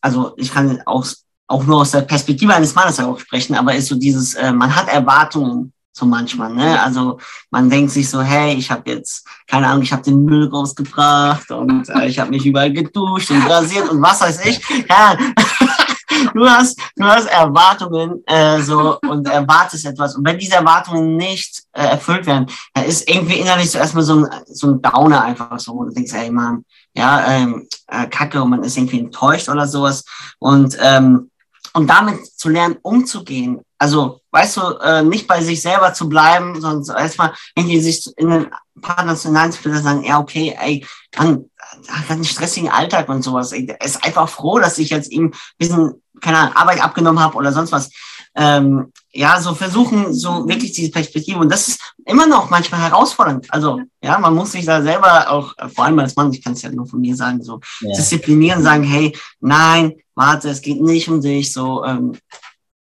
also 0.00 0.34
ich 0.36 0.52
kann 0.52 0.80
auch, 0.86 1.06
auch 1.48 1.64
nur 1.64 1.80
aus 1.80 1.90
der 1.90 2.02
Perspektive 2.02 2.54
eines 2.54 2.74
Mannes 2.74 3.00
auch 3.00 3.18
sprechen, 3.18 3.56
aber 3.56 3.74
ist 3.74 3.88
so 3.88 3.96
dieses, 3.96 4.34
äh, 4.34 4.52
man 4.52 4.74
hat 4.74 4.88
Erwartungen 4.88 5.72
so 5.92 6.06
manchmal, 6.06 6.52
ne? 6.54 6.80
Also 6.80 7.18
man 7.50 7.68
denkt 7.68 7.90
sich 7.92 8.08
so, 8.08 8.20
hey, 8.22 8.54
ich 8.54 8.70
habe 8.70 8.90
jetzt, 8.90 9.26
keine 9.46 9.66
Ahnung, 9.66 9.82
ich 9.82 9.92
habe 9.92 10.02
den 10.02 10.24
Müll 10.24 10.48
rausgebracht 10.48 11.50
und 11.50 11.88
äh, 11.88 12.06
ich 12.06 12.18
habe 12.18 12.30
mich 12.30 12.46
überall 12.46 12.72
geduscht 12.72 13.30
und 13.30 13.48
rasiert 13.48 13.88
und 13.88 14.00
was 14.00 14.20
weiß 14.20 14.44
ich. 14.46 14.60
Ja, 14.88 15.16
du 16.34 16.48
hast, 16.48 16.78
du 16.96 17.04
hast 17.04 17.26
Erwartungen 17.26 18.22
äh, 18.26 18.60
so 18.62 18.98
und 19.00 19.28
erwartest 19.28 19.84
etwas. 19.86 20.16
Und 20.16 20.24
wenn 20.24 20.38
diese 20.38 20.54
Erwartungen 20.54 21.16
nicht 21.16 21.62
äh, 21.72 21.86
erfüllt 21.86 22.26
werden, 22.26 22.46
dann 22.74 22.84
ist 22.84 23.08
irgendwie 23.08 23.40
innerlich 23.40 23.70
so 23.70 23.78
erstmal 23.78 24.04
so 24.04 24.24
ein, 24.24 24.28
so 24.46 24.68
ein 24.68 24.82
Downer 24.82 25.22
einfach 25.22 25.58
so, 25.58 25.74
wo 25.74 25.84
du 25.84 25.92
denkst, 25.92 26.14
ey 26.14 26.30
Mann, 26.30 26.64
ja, 26.94 27.26
ähm, 27.32 27.68
äh, 27.88 28.06
Kacke 28.06 28.42
und 28.42 28.50
man 28.50 28.62
ist 28.62 28.76
irgendwie 28.76 29.00
enttäuscht 29.00 29.48
oder 29.48 29.66
sowas. 29.66 30.04
Und 30.38 30.76
ähm, 30.80 31.30
und 31.72 31.88
damit 31.88 32.26
zu 32.36 32.48
lernen, 32.48 32.78
umzugehen. 32.82 33.60
Also, 33.80 34.20
weißt 34.30 34.58
du, 34.58 34.60
äh, 34.82 35.02
nicht 35.02 35.26
bei 35.26 35.42
sich 35.42 35.62
selber 35.62 35.94
zu 35.94 36.06
bleiben, 36.06 36.60
sondern 36.60 36.98
erstmal 36.98 37.32
irgendwie 37.54 37.80
sich 37.80 38.06
in 38.18 38.28
den 38.28 38.50
Partner 38.82 39.16
zu 39.16 39.32
sagen, 39.32 40.04
ja, 40.04 40.18
okay, 40.18 40.54
ey, 40.60 40.86
kann, 41.10 41.46
hat 41.88 42.10
einen 42.10 42.26
stressigen 42.26 42.68
Alltag 42.68 43.08
und 43.08 43.22
sowas. 43.22 43.52
Ey, 43.52 43.66
er 43.66 43.82
ist 43.82 44.04
einfach 44.04 44.28
froh, 44.28 44.58
dass 44.58 44.76
ich 44.76 44.90
jetzt 44.90 45.10
ihm 45.10 45.28
ein 45.28 45.34
bisschen, 45.56 46.02
keine 46.20 46.38
Ahnung, 46.40 46.56
Arbeit 46.56 46.82
abgenommen 46.82 47.22
habe 47.24 47.38
oder 47.38 47.54
sonst 47.54 47.72
was. 47.72 47.90
Ähm, 48.34 48.92
ja, 49.12 49.40
so 49.40 49.54
versuchen, 49.54 50.12
so 50.12 50.46
wirklich 50.46 50.72
diese 50.72 50.90
Perspektive. 50.90 51.38
Und 51.38 51.50
das 51.50 51.68
ist 51.68 51.94
immer 52.04 52.26
noch 52.26 52.50
manchmal 52.50 52.82
herausfordernd. 52.82 53.46
Also, 53.48 53.80
ja, 54.02 54.18
man 54.18 54.34
muss 54.34 54.52
sich 54.52 54.66
da 54.66 54.82
selber 54.82 55.30
auch, 55.30 55.54
vor 55.74 55.86
allem 55.86 55.98
als 56.00 56.16
Mann, 56.16 56.34
ich 56.34 56.44
kann 56.44 56.52
es 56.52 56.60
ja 56.60 56.70
nur 56.70 56.86
von 56.86 57.00
mir 57.00 57.16
sagen, 57.16 57.42
so 57.42 57.60
ja. 57.80 57.96
disziplinieren, 57.96 58.62
sagen, 58.62 58.84
hey, 58.84 59.16
nein, 59.40 59.94
warte, 60.14 60.50
es 60.50 60.60
geht 60.60 60.82
nicht 60.82 61.08
um 61.08 61.22
dich, 61.22 61.50
so, 61.50 61.82
ähm, 61.82 62.12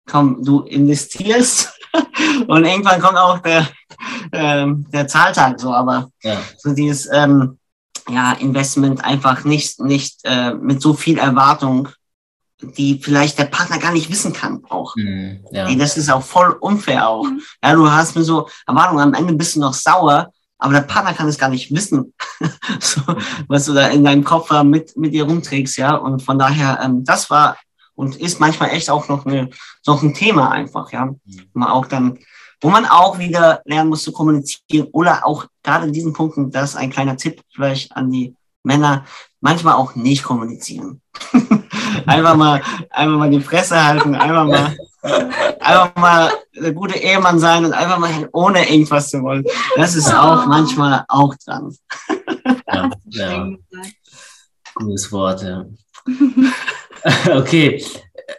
komm, 0.05 0.43
du 0.43 0.61
investierst 0.61 1.73
und 2.47 2.65
irgendwann 2.65 3.01
kommt 3.01 3.17
auch 3.17 3.39
der, 3.39 3.67
ähm, 4.31 4.85
der 4.91 5.07
Zahltag, 5.07 5.59
so, 5.59 5.73
aber 5.73 6.09
ja. 6.23 6.37
so 6.57 6.73
dieses, 6.73 7.09
ähm, 7.11 7.57
ja, 8.09 8.33
Investment 8.33 9.03
einfach 9.03 9.43
nicht, 9.43 9.79
nicht 9.79 10.19
äh, 10.23 10.53
mit 10.53 10.81
so 10.81 10.93
viel 10.93 11.17
Erwartung, 11.17 11.89
die 12.61 12.99
vielleicht 13.01 13.37
der 13.39 13.45
Partner 13.45 13.77
gar 13.77 13.91
nicht 13.91 14.09
wissen 14.09 14.33
kann 14.33 14.63
auch. 14.69 14.95
Mm, 14.95 15.45
ja. 15.51 15.67
Ey, 15.67 15.77
das 15.77 15.97
ist 15.97 16.09
auch 16.09 16.23
voll 16.23 16.51
unfair 16.59 17.07
auch. 17.07 17.25
Mhm. 17.25 17.41
Ja, 17.63 17.73
du 17.73 17.89
hast 17.89 18.15
mir 18.15 18.23
so 18.23 18.47
Erwartungen, 18.65 19.01
am 19.01 19.13
Ende 19.13 19.33
bist 19.33 19.55
du 19.55 19.59
noch 19.59 19.73
sauer, 19.73 20.31
aber 20.57 20.73
der 20.73 20.81
Partner 20.81 21.13
kann 21.13 21.27
es 21.27 21.37
gar 21.37 21.49
nicht 21.49 21.73
wissen, 21.73 22.13
so, 22.79 23.01
was 23.47 23.65
du 23.65 23.73
da 23.73 23.87
in 23.87 24.03
deinem 24.03 24.23
Kopf 24.23 24.49
mit, 24.63 24.95
mit 24.95 25.13
dir 25.13 25.25
rumträgst, 25.25 25.77
ja. 25.77 25.95
Und 25.95 26.21
von 26.21 26.39
daher, 26.39 26.79
ähm, 26.81 27.03
das 27.03 27.29
war 27.29 27.57
und 27.95 28.15
ist 28.15 28.39
manchmal 28.39 28.69
echt 28.69 28.89
auch 28.89 29.07
noch, 29.07 29.25
eine, 29.25 29.49
noch 29.85 30.01
ein 30.01 30.13
Thema 30.13 30.51
einfach, 30.51 30.91
ja. 30.91 31.05
Mhm. 31.05 31.17
Man 31.53 31.69
auch 31.69 31.85
dann 31.85 32.19
wo 32.63 32.69
man 32.69 32.85
auch 32.85 33.19
wieder 33.19 33.61
lernen 33.65 33.89
muss 33.89 34.03
zu 34.03 34.13
kommunizieren 34.13 34.87
oder 34.93 35.27
auch 35.27 35.45
gerade 35.63 35.85
in 35.85 35.93
diesen 35.93 36.13
Punkten, 36.13 36.49
das 36.49 36.71
ist 36.71 36.75
ein 36.77 36.89
kleiner 36.89 37.17
Tipp 37.17 37.41
vielleicht 37.53 37.95
an 37.95 38.09
die 38.09 38.35
Männer, 38.63 39.03
manchmal 39.41 39.73
auch 39.73 39.95
nicht 39.95 40.23
kommunizieren. 40.23 41.01
einfach 42.05 42.35
mal, 42.37 42.61
einfach 42.89 43.17
mal 43.17 43.29
die 43.29 43.41
Fresse 43.41 43.83
halten, 43.83 44.15
einfach 44.15 44.45
mal, 44.45 44.77
einfach 45.59 45.95
mal 45.97 46.31
der 46.55 46.71
gute 46.71 46.97
Ehemann 46.97 47.37
sein 47.37 47.65
und 47.65 47.73
einfach 47.73 47.99
mal 47.99 48.29
ohne 48.31 48.69
irgendwas 48.69 49.09
zu 49.09 49.21
wollen. 49.21 49.43
Das 49.75 49.95
ist 49.95 50.13
auch 50.13 50.45
manchmal 50.45 51.03
auch 51.09 51.35
dran. 51.45 51.75
ja, 52.67 52.89
ja. 53.09 53.49
Gutes 54.75 55.11
Wort, 55.11 55.43
ja. 55.43 55.65
okay, 57.31 57.83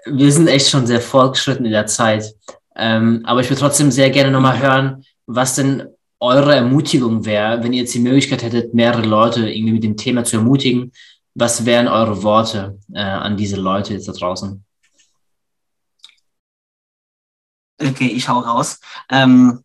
wir 0.07 0.33
sind 0.33 0.49
echt 0.49 0.69
schon 0.69 0.87
sehr 0.87 1.01
fortgeschritten 1.01 1.67
in 1.67 1.73
der 1.73 1.87
Zeit. 1.87 2.35
Ähm, 2.77 3.23
aber 3.25 3.41
ich 3.41 3.51
würde 3.51 3.61
trotzdem 3.61 3.91
sehr 3.91 4.11
gerne 4.11 4.31
nochmal 4.31 4.59
hören, 4.59 5.05
was 5.27 5.55
denn 5.55 5.87
eure 6.21 6.55
Ermutigung 6.55 7.25
wäre, 7.25 7.63
wenn 7.63 7.73
ihr 7.73 7.83
jetzt 7.83 7.95
die 7.95 8.01
Möglichkeit 8.01 8.43
hättet, 8.43 8.75
mehrere 8.75 9.03
Leute 9.03 9.49
irgendwie 9.49 9.75
mit 9.75 9.85
dem 9.85 9.97
Thema 9.97 10.25
zu 10.25 10.37
ermutigen. 10.37 10.93
Was 11.35 11.67
wären 11.67 11.89
eure 11.89 12.23
Worte 12.23 12.79
äh, 12.93 13.01
an 13.01 13.37
diese 13.37 13.57
Leute 13.57 13.93
jetzt 13.93 14.09
da 14.09 14.13
draußen? 14.13 14.65
Okay, 17.81 18.07
ich 18.07 18.29
hau 18.29 18.39
raus. 18.39 18.81
Ähm, 19.11 19.65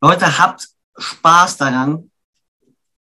Leute, 0.00 0.38
habt 0.38 0.68
Spaß 0.96 1.56
daran, 1.58 2.10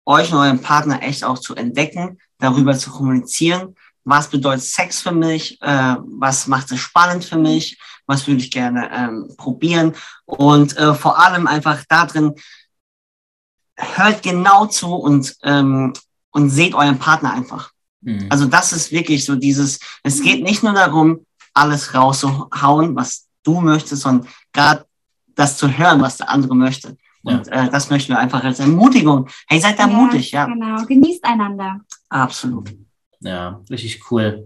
euch 0.05 0.31
und 0.31 0.39
euren 0.39 0.61
Partner 0.61 1.01
echt 1.03 1.23
auch 1.23 1.37
zu 1.37 1.55
entdecken, 1.55 2.19
darüber 2.39 2.77
zu 2.77 2.91
kommunizieren. 2.91 3.75
Was 4.05 4.29
bedeutet 4.29 4.63
Sex 4.63 5.01
für 5.01 5.11
mich? 5.11 5.61
Äh, 5.61 5.95
was 5.99 6.47
macht 6.47 6.71
es 6.71 6.79
spannend 6.79 7.25
für 7.25 7.37
mich? 7.37 7.77
was 8.07 8.27
würde 8.27 8.41
ich 8.41 8.51
gerne 8.51 8.89
ähm, 8.91 9.33
probieren 9.37 9.93
und 10.25 10.77
äh, 10.77 10.93
vor 10.93 11.19
allem 11.19 11.47
einfach 11.47 11.83
da 11.89 12.05
drin, 12.05 12.33
hört 13.75 14.23
genau 14.23 14.67
zu 14.67 14.93
und, 14.93 15.35
ähm, 15.43 15.93
und 16.31 16.49
seht 16.49 16.73
euren 16.75 16.99
Partner 16.99 17.33
einfach. 17.33 17.71
Mhm. 18.01 18.27
Also 18.29 18.45
das 18.45 18.73
ist 18.73 18.91
wirklich 18.91 19.25
so 19.25 19.35
dieses, 19.35 19.79
es 20.03 20.21
geht 20.21 20.43
nicht 20.43 20.63
nur 20.63 20.73
darum, 20.73 21.25
alles 21.53 21.93
rauszuhauen, 21.93 22.95
was 22.95 23.27
du 23.43 23.61
möchtest, 23.61 24.03
sondern 24.03 24.27
gerade 24.53 24.85
das 25.35 25.57
zu 25.57 25.69
hören, 25.69 26.01
was 26.01 26.17
der 26.17 26.29
andere 26.29 26.55
möchte. 26.55 26.97
Und 27.23 27.47
äh, 27.47 27.69
das 27.69 27.89
möchten 27.89 28.13
wir 28.13 28.19
einfach 28.19 28.43
als 28.43 28.59
Ermutigung. 28.59 29.27
Hey, 29.47 29.59
seid 29.59 29.79
da 29.79 29.87
ja, 29.87 29.93
mutig, 29.93 30.31
ja. 30.31 30.45
Genau, 30.45 30.85
genießt 30.85 31.23
einander. 31.23 31.81
Absolut. 32.09 32.71
Ja, 33.25 33.61
richtig 33.69 34.11
cool. 34.11 34.45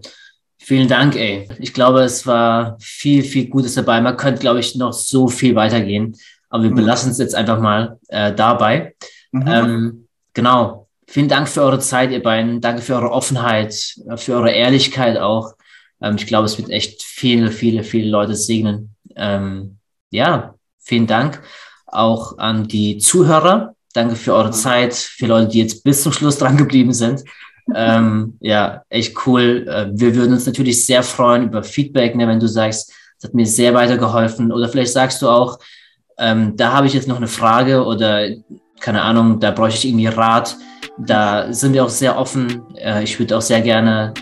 Vielen 0.58 0.88
Dank, 0.88 1.16
ey. 1.16 1.48
Ich 1.58 1.72
glaube, 1.72 2.00
es 2.00 2.26
war 2.26 2.76
viel, 2.80 3.22
viel 3.22 3.48
Gutes 3.48 3.74
dabei. 3.74 4.00
Man 4.00 4.16
könnte, 4.16 4.40
glaube 4.40 4.60
ich, 4.60 4.74
noch 4.74 4.92
so 4.92 5.28
viel 5.28 5.54
weitergehen. 5.54 6.16
Aber 6.48 6.64
wir 6.64 6.70
mhm. 6.70 6.76
belassen 6.76 7.12
es 7.12 7.18
jetzt 7.18 7.34
einfach 7.34 7.60
mal 7.60 7.98
äh, 8.08 8.34
dabei. 8.34 8.94
Mhm. 9.32 9.44
Ähm, 9.46 10.08
genau. 10.34 10.88
Vielen 11.06 11.28
Dank 11.28 11.48
für 11.48 11.62
eure 11.62 11.80
Zeit, 11.80 12.10
ihr 12.10 12.22
beiden. 12.22 12.60
Danke 12.60 12.82
für 12.82 12.94
eure 12.94 13.10
Offenheit, 13.10 13.74
für 14.16 14.34
eure 14.34 14.52
Ehrlichkeit 14.52 15.18
auch. 15.18 15.54
Ähm, 16.00 16.16
ich 16.16 16.26
glaube, 16.26 16.46
es 16.46 16.56
wird 16.56 16.70
echt 16.70 17.02
viele, 17.02 17.50
viele, 17.50 17.82
viele 17.82 18.10
Leute 18.10 18.34
segnen. 18.34 18.94
Ähm, 19.16 19.78
ja, 20.10 20.54
vielen 20.78 21.06
Dank 21.06 21.42
auch 21.86 22.38
an 22.38 22.68
die 22.68 22.98
Zuhörer. 22.98 23.74
Danke 23.92 24.14
für 24.14 24.34
eure 24.34 24.48
mhm. 24.48 24.52
Zeit, 24.52 24.94
für 24.94 25.26
Leute, 25.26 25.48
die 25.48 25.58
jetzt 25.58 25.82
bis 25.84 26.02
zum 26.02 26.12
Schluss 26.12 26.38
dran 26.38 26.56
geblieben 26.56 26.92
sind 26.92 27.24
ähm, 27.74 28.36
ja, 28.40 28.82
echt 28.88 29.16
cool. 29.26 29.66
Äh, 29.68 29.88
wir 29.92 30.14
würden 30.14 30.32
uns 30.32 30.46
natürlich 30.46 30.84
sehr 30.84 31.02
freuen 31.02 31.44
über 31.44 31.62
Feedback, 31.62 32.16
ne, 32.16 32.26
wenn 32.26 32.40
du 32.40 32.48
sagst, 32.48 32.92
es 33.18 33.24
hat 33.24 33.34
mir 33.34 33.46
sehr 33.46 33.74
weitergeholfen. 33.74 34.52
Oder 34.52 34.68
vielleicht 34.68 34.92
sagst 34.92 35.20
du 35.22 35.28
auch, 35.28 35.58
ähm, 36.18 36.56
da 36.56 36.72
habe 36.72 36.86
ich 36.86 36.94
jetzt 36.94 37.08
noch 37.08 37.16
eine 37.16 37.28
Frage 37.28 37.84
oder 37.84 38.28
keine 38.80 39.02
Ahnung, 39.02 39.40
da 39.40 39.50
bräuchte 39.50 39.78
ich 39.78 39.88
irgendwie 39.88 40.06
Rat. 40.06 40.56
Da 40.98 41.52
sind 41.52 41.74
wir 41.74 41.84
auch 41.84 41.90
sehr 41.90 42.18
offen. 42.18 42.62
Äh, 42.76 43.04
ich 43.04 43.18
würde 43.18 43.36
auch 43.36 43.42
sehr 43.42 43.60
gerne 43.60 44.14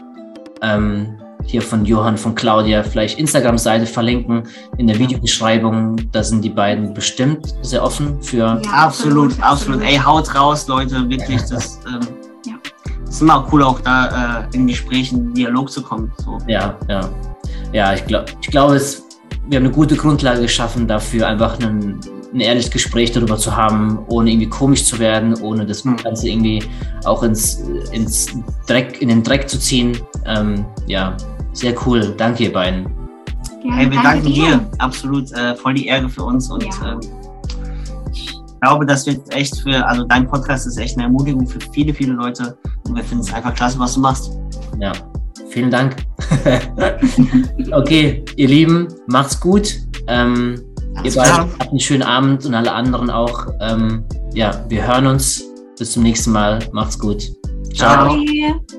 ähm, 0.62 1.18
hier 1.44 1.62
von 1.62 1.84
Johann, 1.84 2.18
von 2.18 2.34
Claudia 2.34 2.82
vielleicht 2.82 3.18
Instagram-Seite 3.18 3.86
verlinken 3.86 4.42
in 4.76 4.86
der 4.86 4.98
Videobeschreibung. 4.98 6.10
Da 6.12 6.22
sind 6.22 6.44
die 6.44 6.50
beiden 6.50 6.92
bestimmt 6.92 7.54
sehr 7.62 7.82
offen 7.82 8.22
für. 8.22 8.60
Ja, 8.62 8.70
absolut, 8.70 9.40
absolut. 9.40 9.82
Ey, 9.82 9.96
haut 9.96 10.34
raus, 10.34 10.68
Leute, 10.68 11.08
wirklich. 11.08 11.42
Das 11.48 11.80
ähm, 11.86 12.17
ist 13.08 13.22
immer 13.22 13.46
cool, 13.52 13.62
auch 13.62 13.80
da 13.80 14.44
äh, 14.52 14.56
in 14.56 14.66
Gesprächen, 14.66 15.28
in 15.28 15.34
Dialog 15.34 15.70
zu 15.70 15.82
kommen. 15.82 16.12
So. 16.24 16.38
Ja, 16.46 16.76
ja. 16.88 17.00
Ja, 17.72 17.94
ich 17.94 18.04
glaube, 18.06 18.26
ich 18.40 18.48
glaube, 18.48 18.76
es, 18.76 19.04
wir 19.46 19.58
haben 19.58 19.66
eine 19.66 19.74
gute 19.74 19.96
Grundlage 19.96 20.42
geschaffen 20.42 20.86
dafür, 20.86 21.26
einfach 21.26 21.58
einen, 21.60 22.00
ein 22.32 22.40
ehrliches 22.40 22.70
Gespräch 22.70 23.12
darüber 23.12 23.36
zu 23.36 23.54
haben, 23.56 23.98
ohne 24.08 24.30
irgendwie 24.30 24.48
komisch 24.48 24.84
zu 24.84 24.98
werden, 24.98 25.34
ohne 25.40 25.64
das 25.66 25.84
Mhm. 25.84 25.96
Ganze 25.96 26.28
irgendwie 26.28 26.62
auch 27.04 27.22
ins, 27.22 27.62
ins 27.92 28.26
Dreck, 28.66 29.00
in 29.00 29.08
den 29.08 29.22
Dreck 29.22 29.48
zu 29.48 29.58
ziehen. 29.58 29.98
Ähm, 30.26 30.64
ja, 30.86 31.16
sehr 31.52 31.74
cool. 31.86 32.14
Danke, 32.16 32.44
ihr 32.44 32.52
beiden. 32.52 32.84
Gerne, 33.62 33.76
Hey, 33.76 33.90
wir 33.90 34.02
danke 34.02 34.08
danken 34.08 34.32
dir. 34.32 34.66
Absolut 34.78 35.32
äh, 35.32 35.54
voll 35.56 35.74
die 35.74 35.86
Ehre 35.86 36.08
für 36.08 36.22
uns. 36.22 36.50
Und 36.50 36.62
Ja. 36.62 36.68
ich 37.00 37.08
glaube, 38.60 38.86
das 38.86 39.06
wird 39.06 39.32
echt 39.34 39.60
für, 39.60 39.86
also 39.86 40.04
dein 40.04 40.26
Podcast 40.26 40.66
ist 40.66 40.78
echt 40.78 40.96
eine 40.96 41.04
Ermutigung 41.04 41.46
für 41.46 41.58
viele, 41.72 41.92
viele 41.94 42.12
Leute. 42.12 42.56
Und 42.86 42.96
wir 42.96 43.04
finden 43.04 43.24
es 43.24 43.32
einfach 43.32 43.54
klasse, 43.54 43.78
was 43.78 43.94
du 43.94 44.00
machst. 44.00 44.32
Ja, 44.80 44.92
vielen 45.50 45.70
Dank. 45.70 45.96
okay, 47.72 48.24
ihr 48.36 48.48
Lieben, 48.48 48.88
macht's 49.06 49.38
gut. 49.38 49.78
Ähm, 50.06 50.60
ihr 51.04 51.14
beiden 51.14 51.36
habt 51.36 51.68
einen 51.68 51.80
schönen 51.80 52.02
Abend 52.02 52.44
und 52.46 52.54
alle 52.54 52.72
anderen 52.72 53.10
auch. 53.10 53.46
Ähm, 53.60 54.04
ja, 54.34 54.64
wir 54.68 54.86
hören 54.86 55.06
uns. 55.06 55.44
Bis 55.78 55.92
zum 55.92 56.02
nächsten 56.02 56.32
Mal. 56.32 56.58
Macht's 56.72 56.98
gut. 56.98 57.30
Ciao. 57.72 58.08
Bye. 58.08 58.77